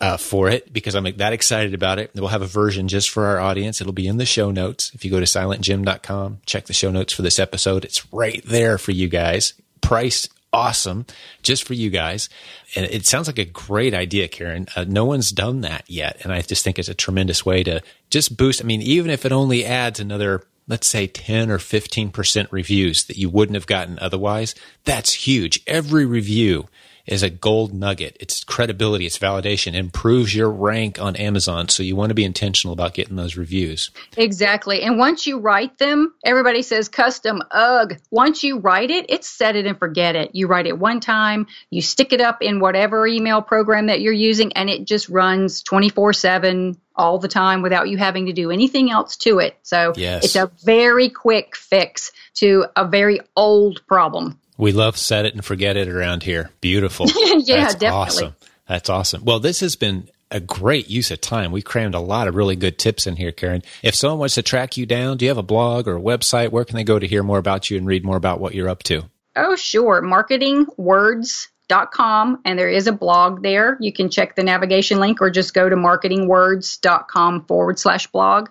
uh, 0.02 0.18
for 0.18 0.50
it 0.50 0.72
because 0.72 0.96
I'm 0.96 1.04
that 1.04 1.34
excited 1.34 1.74
about 1.74 2.00
it. 2.00 2.12
We'll 2.14 2.28
have 2.28 2.42
a 2.42 2.48
version 2.48 2.88
just 2.88 3.10
for 3.10 3.26
our 3.26 3.40
audience. 3.40 3.82
It'll 3.82 3.94
be 3.94 4.08
in 4.08 4.18
the 4.18 4.26
show 4.26 4.52
notes. 4.52 4.92
If 4.94 5.06
you 5.06 5.12
go 5.12 5.20
to 5.20 5.26
silentjim.com, 5.26 6.42
check 6.46 6.66
the 6.66 6.74
show 6.74 6.92
notes 6.92 7.14
for 7.14 7.22
this 7.22 7.40
episode. 7.40 7.86
It's 7.86 8.12
right 8.14 8.44
there 8.46 8.78
for 8.78 8.92
you 8.92 9.08
guys. 9.08 9.54
Priced 9.82 10.30
awesome 10.52 11.06
just 11.44 11.66
for 11.66 11.74
you 11.74 11.90
guys. 11.90 12.30
And 12.76 12.86
it 12.86 13.06
sounds 13.06 13.28
like 13.28 13.40
a 13.40 13.46
great 13.46 13.94
idea, 13.94 14.28
Karen. 14.28 14.68
Uh, 14.76 14.86
no 14.88 15.06
one's 15.06 15.32
done 15.32 15.62
that 15.62 15.84
yet. 15.88 16.22
And 16.24 16.32
I 16.32 16.42
just 16.42 16.64
think 16.64 16.80
it's 16.80 16.90
a 16.90 16.94
tremendous 16.94 17.46
way 17.46 17.64
to 17.64 17.82
just 18.10 18.36
boost. 18.38 18.62
I 18.62 18.66
mean, 18.66 18.82
even 18.82 19.12
if 19.12 19.26
it 19.26 19.32
only 19.32 19.66
adds 19.66 20.00
another 20.00 20.44
let's 20.68 20.88
say 20.88 21.08
10 21.08 21.52
or 21.52 21.60
15% 21.60 22.48
reviews 22.52 23.04
that 23.06 23.18
you 23.18 23.30
wouldn't 23.30 23.56
have 23.56 23.68
gotten 23.68 24.00
otherwise, 24.00 24.56
that's 24.84 25.14
huge. 25.14 25.62
Every 25.68 26.06
review 26.06 26.68
is 27.06 27.24
a 27.24 27.30
gold 27.30 27.74
nugget. 27.74 28.18
It's 28.20 28.44
credibility, 28.44 29.06
it's 29.06 29.20
validation, 29.20 29.70
it 29.70 29.76
improves 29.76 30.34
your 30.36 30.50
rank 30.50 31.00
on 31.00 31.16
Amazon. 31.16 31.70
So 31.70 31.84
you 31.84 31.96
want 31.96 32.10
to 32.10 32.16
be 32.16 32.24
intentional 32.24 32.74
about 32.74 32.94
getting 32.94 33.16
those 33.16 33.38
reviews. 33.38 33.92
Exactly. 34.18 34.82
And 34.82 34.98
once 34.98 35.28
you 35.28 35.40
write 35.40 35.78
them, 35.78 36.14
everybody 36.24 36.62
says 36.62 36.90
custom, 36.90 37.42
ugh. 37.52 37.96
Once 38.12 38.44
you 38.44 38.60
write 38.60 38.92
it, 38.92 39.06
it's 39.10 39.28
set 39.28 39.56
it 39.56 39.66
and 39.66 39.78
forget 39.78 40.16
it. 40.16 40.32
You 40.34 40.48
write 40.48 40.68
it 40.68 40.78
one 40.78 41.00
time, 41.00 41.48
you 41.70 41.82
stick 41.82 42.14
it 42.14 42.22
up 42.22 42.42
in 42.42 42.60
whatever 42.60 43.06
email 43.06 43.42
program 43.42 43.88
that 43.88 44.02
you're 44.02 44.14
using, 44.14 44.54
and 44.54 44.70
it 44.70 44.86
just 44.86 45.10
runs 45.10 45.62
24 45.64 46.14
7 46.14 46.78
all 46.96 47.20
the 47.20 47.28
time 47.28 47.62
without 47.62 47.90
you 47.90 47.98
having 47.98 48.28
to 48.28 48.34
do 48.34 48.52
anything 48.52 48.90
else 48.90 49.18
to 49.18 49.40
it. 49.40 49.58
So 49.64 49.94
Yes. 49.98 50.24
it's 50.26 50.36
a 50.36 50.50
very 50.64 51.10
quick 51.10 51.56
fix 51.56 52.12
to 52.36 52.66
a 52.76 52.88
very 52.88 53.20
old 53.36 53.86
problem. 53.86 54.40
We 54.58 54.72
love 54.72 54.98
set 54.98 55.26
it 55.26 55.34
and 55.34 55.44
forget 55.44 55.78
it 55.78 55.88
around 55.88 56.24
here. 56.24 56.52
Beautiful. 56.62 57.08
Yeah, 57.16 57.64
That's 57.64 57.76
definitely. 57.76 57.88
awesome. 57.92 58.36
That's 58.68 58.90
awesome. 58.90 59.24
Well, 59.26 59.40
this 59.40 59.60
has 59.60 59.76
been 59.76 60.10
a 60.32 60.40
great 60.40 60.90
use 60.90 61.12
of 61.12 61.22
time. 61.22 61.52
We 61.52 61.62
crammed 61.62 61.94
a 61.94 62.00
lot 62.00 62.28
of 62.28 62.34
really 62.36 62.56
good 62.56 62.80
tips 62.80 63.06
in 63.06 63.16
here, 63.18 63.32
Karen. 63.32 63.62
If 63.84 63.94
someone 63.94 64.18
wants 64.20 64.34
to 64.36 64.42
track 64.42 64.78
you 64.78 64.86
down, 64.88 65.18
do 65.18 65.26
you 65.26 65.30
have 65.30 65.38
a 65.38 65.44
blog 65.44 65.88
or 65.88 65.98
a 65.98 66.02
website? 66.02 66.50
Where 66.50 66.66
can 66.66 66.76
they 66.76 66.84
go 66.84 66.98
to 66.98 67.06
hear 67.08 67.22
more 67.24 67.38
about 67.38 67.70
you 67.70 67.78
and 67.78 67.86
read 67.86 68.04
more 68.04 68.18
about 68.18 68.40
what 68.40 68.56
you're 68.56 68.70
up 68.70 68.82
to? 68.84 69.04
Oh, 69.36 69.56
sure. 69.56 70.02
marketingwords.com 70.02 72.42
and 72.46 72.60
there 72.60 72.70
is 72.70 72.88
a 72.88 72.92
blog 72.92 73.44
there. 73.44 73.78
You 73.80 73.94
can 73.94 74.10
check 74.10 74.36
the 74.36 74.44
navigation 74.44 75.00
link 75.00 75.22
or 75.22 75.30
just 75.30 75.54
go 75.54 75.70
to 75.70 75.76
marketingwords.com 75.76 77.46
forward 77.46 77.80
slash 77.80 78.08
blog. 78.08 78.50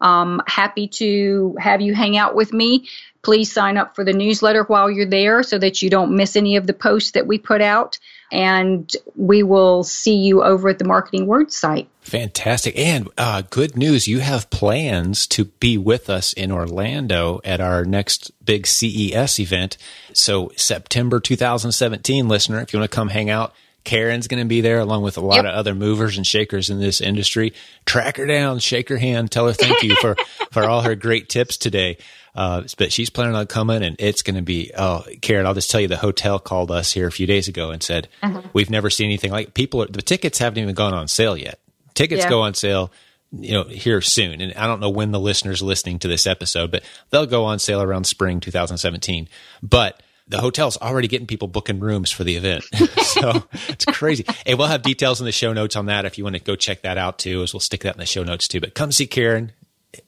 Um, 0.00 0.42
happy 0.46 0.88
to 0.88 1.56
have 1.58 1.80
you 1.80 1.94
hang 1.94 2.16
out 2.16 2.34
with 2.34 2.52
me. 2.52 2.88
Please 3.24 3.52
sign 3.52 3.76
up 3.76 3.94
for 3.94 4.04
the 4.04 4.12
newsletter 4.12 4.64
while 4.64 4.90
you're 4.90 5.06
there 5.06 5.42
so 5.42 5.58
that 5.58 5.82
you 5.82 5.90
don't 5.90 6.14
miss 6.14 6.36
any 6.36 6.56
of 6.56 6.66
the 6.66 6.74
posts 6.74 7.12
that 7.12 7.26
we 7.26 7.38
put 7.38 7.60
out. 7.60 7.98
And 8.30 8.90
we 9.16 9.42
will 9.42 9.84
see 9.84 10.16
you 10.16 10.42
over 10.42 10.68
at 10.68 10.78
the 10.78 10.84
Marketing 10.84 11.26
Words 11.26 11.56
site. 11.56 11.88
Fantastic. 12.00 12.78
And 12.78 13.08
uh, 13.16 13.42
good 13.48 13.76
news 13.76 14.06
you 14.06 14.18
have 14.20 14.50
plans 14.50 15.26
to 15.28 15.46
be 15.46 15.78
with 15.78 16.10
us 16.10 16.32
in 16.32 16.52
Orlando 16.52 17.40
at 17.44 17.60
our 17.60 17.84
next 17.84 18.30
big 18.44 18.66
CES 18.66 19.40
event. 19.40 19.78
So, 20.12 20.50
September 20.56 21.20
2017, 21.20 22.28
listener, 22.28 22.60
if 22.60 22.72
you 22.72 22.78
want 22.78 22.90
to 22.90 22.94
come 22.94 23.08
hang 23.08 23.30
out, 23.30 23.54
Karen's 23.84 24.28
going 24.28 24.42
to 24.42 24.48
be 24.48 24.62
there 24.62 24.80
along 24.80 25.02
with 25.02 25.18
a 25.18 25.20
lot 25.20 25.36
yep. 25.36 25.44
of 25.44 25.54
other 25.54 25.74
movers 25.74 26.16
and 26.16 26.26
shakers 26.26 26.70
in 26.70 26.80
this 26.80 27.00
industry. 27.00 27.52
Track 27.84 28.16
her 28.16 28.26
down, 28.26 28.58
shake 28.58 28.88
her 28.88 28.96
hand, 28.96 29.30
tell 29.30 29.46
her 29.46 29.52
thank 29.52 29.82
you 29.82 29.94
for, 29.96 30.16
for 30.50 30.64
all 30.64 30.82
her 30.82 30.94
great 30.94 31.28
tips 31.28 31.56
today. 31.56 31.98
Uh, 32.34 32.62
but 32.78 32.92
she's 32.92 33.10
planning 33.10 33.34
on 33.34 33.46
coming 33.46 33.82
and 33.82 33.96
it's 33.98 34.22
going 34.22 34.34
to 34.36 34.42
be, 34.42 34.72
oh, 34.76 35.04
Karen, 35.20 35.46
I'll 35.46 35.54
just 35.54 35.70
tell 35.70 35.80
you 35.80 35.86
the 35.86 35.96
hotel 35.96 36.38
called 36.38 36.70
us 36.70 36.92
here 36.92 37.06
a 37.06 37.12
few 37.12 37.26
days 37.26 37.46
ago 37.46 37.70
and 37.70 37.82
said, 37.82 38.08
uh-huh. 38.22 38.42
we've 38.52 38.70
never 38.70 38.90
seen 38.90 39.06
anything 39.06 39.30
like 39.30 39.54
people, 39.54 39.82
are, 39.82 39.86
the 39.86 40.02
tickets 40.02 40.38
haven't 40.38 40.60
even 40.60 40.74
gone 40.74 40.94
on 40.94 41.06
sale 41.06 41.36
yet. 41.36 41.60
Tickets 41.94 42.24
yeah. 42.24 42.30
go 42.30 42.42
on 42.42 42.54
sale 42.54 42.90
you 43.36 43.52
know 43.52 43.64
here 43.64 44.00
soon 44.00 44.40
and 44.40 44.54
i 44.54 44.68
don't 44.68 44.78
know 44.78 44.90
when 44.90 45.10
the 45.10 45.18
listeners 45.18 45.60
listening 45.60 45.98
to 45.98 46.06
this 46.06 46.24
episode 46.24 46.70
but 46.70 46.84
they'll 47.10 47.26
go 47.26 47.46
on 47.46 47.58
sale 47.58 47.82
around 47.82 48.04
spring 48.04 48.38
2017 48.38 49.28
but 49.60 50.00
the 50.28 50.40
hotel's 50.40 50.76
already 50.78 51.08
getting 51.08 51.26
people 51.26 51.48
booking 51.48 51.80
rooms 51.80 52.10
for 52.10 52.24
the 52.24 52.36
event. 52.36 52.64
so 53.02 53.44
it's 53.68 53.84
crazy. 53.84 54.24
Hey, 54.46 54.54
we'll 54.54 54.68
have 54.68 54.82
details 54.82 55.20
in 55.20 55.26
the 55.26 55.32
show 55.32 55.52
notes 55.52 55.76
on 55.76 55.86
that 55.86 56.06
if 56.06 56.16
you 56.16 56.24
want 56.24 56.36
to 56.36 56.42
go 56.42 56.56
check 56.56 56.82
that 56.82 56.96
out 56.96 57.18
too, 57.18 57.42
as 57.42 57.52
we'll 57.52 57.60
stick 57.60 57.82
that 57.82 57.94
in 57.94 58.00
the 58.00 58.06
show 58.06 58.24
notes 58.24 58.48
too. 58.48 58.60
But 58.60 58.74
come 58.74 58.90
see 58.90 59.06
Karen 59.06 59.52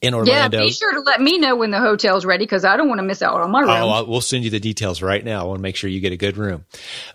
in 0.01 0.13
Orlando. 0.13 0.57
Yeah, 0.59 0.65
be 0.65 0.71
sure 0.71 0.93
to 0.93 1.01
let 1.01 1.21
me 1.21 1.37
know 1.37 1.55
when 1.55 1.71
the 1.71 1.79
hotel's 1.79 2.25
ready 2.25 2.45
because 2.45 2.65
I 2.65 2.77
don't 2.77 2.87
want 2.87 2.99
to 2.99 3.03
miss 3.03 3.21
out 3.21 3.39
on 3.39 3.51
my 3.51 3.61
room. 3.61 3.69
Oh, 3.69 3.89
uh, 3.89 4.03
we'll 4.03 4.21
send 4.21 4.43
you 4.43 4.49
the 4.49 4.59
details 4.59 5.01
right 5.01 5.23
now. 5.23 5.41
I 5.41 5.43
want 5.45 5.59
to 5.59 5.61
make 5.61 5.75
sure 5.75 5.89
you 5.89 5.99
get 5.99 6.13
a 6.13 6.17
good 6.17 6.37
room. 6.37 6.65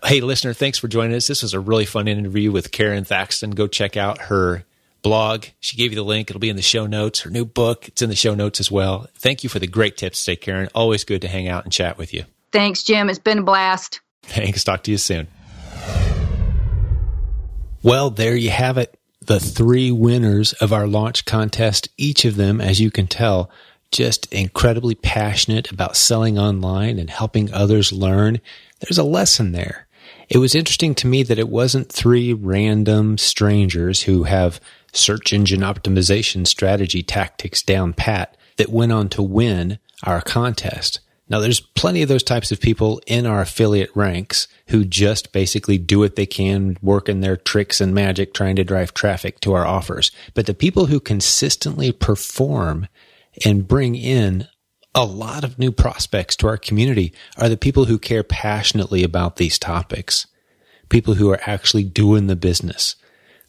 Hey, 0.05 0.21
listener, 0.21 0.53
thanks 0.53 0.79
for 0.79 0.89
joining 0.89 1.17
us. 1.17 1.27
This 1.27 1.43
was 1.43 1.55
a 1.55 1.61
really 1.61 1.85
fun 1.85 2.09
interview 2.09 2.51
with 2.53 2.73
Karen 2.73 3.05
Thackston. 3.05 3.55
Go 3.55 3.67
check 3.67 3.97
out 3.97 4.19
her 4.23 4.65
blog. 5.03 5.47
She 5.61 5.77
gave 5.77 5.93
you 5.93 5.97
the 5.97 6.03
link. 6.03 6.31
It'll 6.31 6.41
be 6.41 6.49
in 6.49 6.57
the 6.57 6.63
show 6.63 6.87
notes. 6.87 7.21
Her 7.21 7.31
new 7.31 7.45
book, 7.45 7.89
it's 7.89 8.03
in 8.03 8.09
the 8.09 8.17
show 8.17 8.35
notes 8.35 8.61
as 8.61 8.71
well. 8.71 9.09
Thank 9.17 9.43
you 9.43 9.51
for 9.51 9.59
the 9.59 9.67
great 9.67 9.97
tips 9.97 10.25
today, 10.25 10.37
Karen. 10.37 10.69
Always 10.75 11.05
good 11.05 11.23
to 11.23 11.29
hang 11.29 11.49
out 11.49 11.65
and 11.65 11.73
chat 11.73 11.99
with 11.99 12.15
you. 12.15 12.25
Thanks, 12.53 12.83
Jim. 12.83 13.11
It's 13.11 13.19
been 13.19 13.39
a 13.39 13.43
blast. 13.43 14.01
Thanks. 14.23 14.65
Talk 14.65 14.85
to 14.85 14.91
you 14.91 14.99
soon. 14.99 15.29
Well, 17.83 18.11
there 18.11 18.37
you 18.37 18.51
have 18.51 18.79
it. 18.79 18.97
The 19.27 19.39
three 19.39 19.93
winners 19.93 20.53
of 20.55 20.73
our 20.73 20.89
launch 20.89 21.25
contest, 21.27 21.89
each 21.97 22.25
of 22.25 22.35
them, 22.35 22.61
as 22.61 22.81
you 22.81 22.91
can 22.91 23.07
tell, 23.07 23.51
just 23.93 24.33
incredibly 24.33 24.97
passionate 24.97 25.71
about 25.71 25.97
selling 25.97 26.41
online 26.41 26.99
and 26.99 27.09
helping 27.09 27.53
others 27.53 27.93
learn. 27.93 28.41
There's 28.81 28.99
a 28.99 29.05
lesson 29.05 29.53
there. 29.53 29.87
It 30.29 30.39
was 30.39 30.57
interesting 30.57 30.97
to 30.97 31.07
me 31.07 31.23
that 31.23 31.39
it 31.39 31.49
wasn't 31.49 31.93
three 31.93 32.33
random 32.33 33.17
strangers 33.17 34.03
who 34.03 34.25
have 34.25 34.61
search 34.93 35.33
engine 35.33 35.61
optimization 35.61 36.45
strategy 36.45 37.05
tactics 37.05 37.63
down 37.63 37.93
pat 37.93 38.37
that 38.57 38.71
went 38.71 38.91
on 38.91 39.09
to 39.11 39.23
win 39.23 39.79
our 40.03 40.21
contest. 40.21 40.99
Now, 41.33 41.41
there's 41.41 41.61
plenty 41.61 42.03
of 42.03 42.11
those 42.11 42.23
types 42.23 42.53
of 42.53 42.61
people 42.61 43.01
in 43.07 43.25
our 43.25 43.41
affiliate 43.41 43.89
ranks 43.97 44.49
who 44.67 44.85
just 44.85 45.33
basically 45.33 45.79
do 45.79 46.01
what 46.01 46.15
they 46.15 46.27
can, 46.27 46.77
working 46.83 47.21
their 47.23 47.39
tricks 47.39 47.81
and 47.81 47.95
magic, 47.95 48.35
trying 48.35 48.57
to 48.57 48.65
drive 48.65 48.93
traffic 48.93 49.41
to 49.41 49.55
our 49.55 49.67
offers. 49.67 50.11
But 50.35 50.45
the 50.45 50.53
people 50.53 50.87
who 50.87 51.01
consistently 51.01 51.91
perform 51.91 52.87
and 53.47 53.67
bring 53.67 53.95
in 53.95 54.47
a 54.95 55.07
lot 55.07 55.43
of 55.43 55.59
new 55.59 55.73
prospects 55.73 56.37
to 56.37 56.49
our 56.49 56.59
community 56.59 57.15
are 57.39 57.49
the 57.49 57.57
people 57.57 57.87
who 57.87 57.99
care 57.99 58.23
passionately 58.23 59.03
about 59.03 59.37
these 59.37 59.59
topics. 59.59 60.27
People 60.91 61.15
who 61.15 61.31
are 61.31 61.41
actually 61.47 61.85
doing 61.85 62.27
the 62.27 62.37
business. 62.37 62.95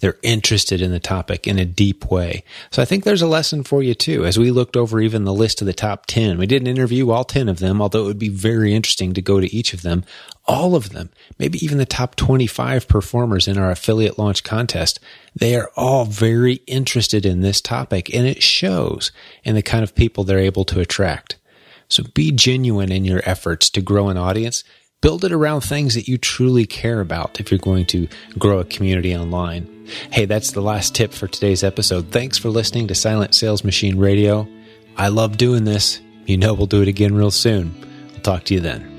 They're 0.03 0.19
interested 0.21 0.81
in 0.81 0.91
the 0.91 0.99
topic 0.99 1.47
in 1.47 1.57
a 1.57 1.63
deep 1.63 2.11
way. 2.11 2.43
So 2.71 2.81
I 2.81 2.85
think 2.85 3.05
there's 3.05 3.21
a 3.21 3.25
lesson 3.25 3.63
for 3.63 3.81
you 3.81 3.95
too. 3.95 4.25
As 4.25 4.37
we 4.37 4.51
looked 4.51 4.75
over 4.75 4.99
even 4.99 5.23
the 5.23 5.33
list 5.33 5.61
of 5.61 5.65
the 5.65 5.71
top 5.71 6.07
10, 6.07 6.37
we 6.37 6.45
didn't 6.45 6.67
interview 6.67 7.09
all 7.09 7.23
10 7.23 7.47
of 7.47 7.59
them, 7.59 7.81
although 7.81 8.03
it 8.03 8.07
would 8.07 8.19
be 8.19 8.27
very 8.27 8.73
interesting 8.73 9.13
to 9.13 9.21
go 9.21 9.39
to 9.39 9.55
each 9.55 9.73
of 9.73 9.81
them. 9.81 10.03
All 10.45 10.75
of 10.75 10.89
them, 10.89 11.09
maybe 11.39 11.63
even 11.63 11.77
the 11.77 11.85
top 11.85 12.17
25 12.17 12.85
performers 12.85 13.47
in 13.47 13.57
our 13.57 13.71
affiliate 13.71 14.19
launch 14.19 14.43
contest, 14.43 14.99
they 15.33 15.55
are 15.55 15.71
all 15.77 16.03
very 16.03 16.55
interested 16.67 17.25
in 17.25 17.39
this 17.39 17.61
topic 17.61 18.13
and 18.13 18.27
it 18.27 18.43
shows 18.43 19.13
in 19.45 19.55
the 19.55 19.61
kind 19.61 19.85
of 19.85 19.95
people 19.95 20.25
they're 20.25 20.37
able 20.37 20.65
to 20.65 20.81
attract. 20.81 21.37
So 21.87 22.03
be 22.13 22.33
genuine 22.33 22.91
in 22.91 23.05
your 23.05 23.21
efforts 23.23 23.69
to 23.69 23.81
grow 23.81 24.09
an 24.09 24.17
audience 24.17 24.65
build 24.99 25.25
it 25.25 25.33
around 25.33 25.59
things 25.59 25.95
that 25.95 26.07
you 26.07 26.17
truly 26.17 26.65
care 26.65 27.01
about 27.01 27.37
if 27.37 27.51
you're 27.51 27.57
going 27.57 27.85
to 27.85 28.07
grow 28.39 28.59
a 28.59 28.63
community 28.63 29.13
online. 29.13 29.72
Hey, 30.11 30.25
that's 30.25 30.51
the 30.51 30.61
last 30.61 30.95
tip 30.95 31.13
for 31.13 31.27
today's 31.27 31.63
episode. 31.63 32.11
Thanks 32.11 32.37
for 32.37 32.49
listening 32.49 32.87
to 32.87 32.95
Silent 32.95 33.35
Sales 33.35 33.63
Machine 33.63 33.97
Radio. 33.97 34.47
I 34.97 35.09
love 35.09 35.37
doing 35.37 35.63
this. 35.65 36.01
You 36.25 36.37
know 36.37 36.53
we'll 36.53 36.67
do 36.67 36.81
it 36.81 36.87
again 36.87 37.15
real 37.15 37.31
soon. 37.31 37.75
I'll 38.15 38.21
talk 38.21 38.43
to 38.45 38.53
you 38.53 38.59
then. 38.59 38.92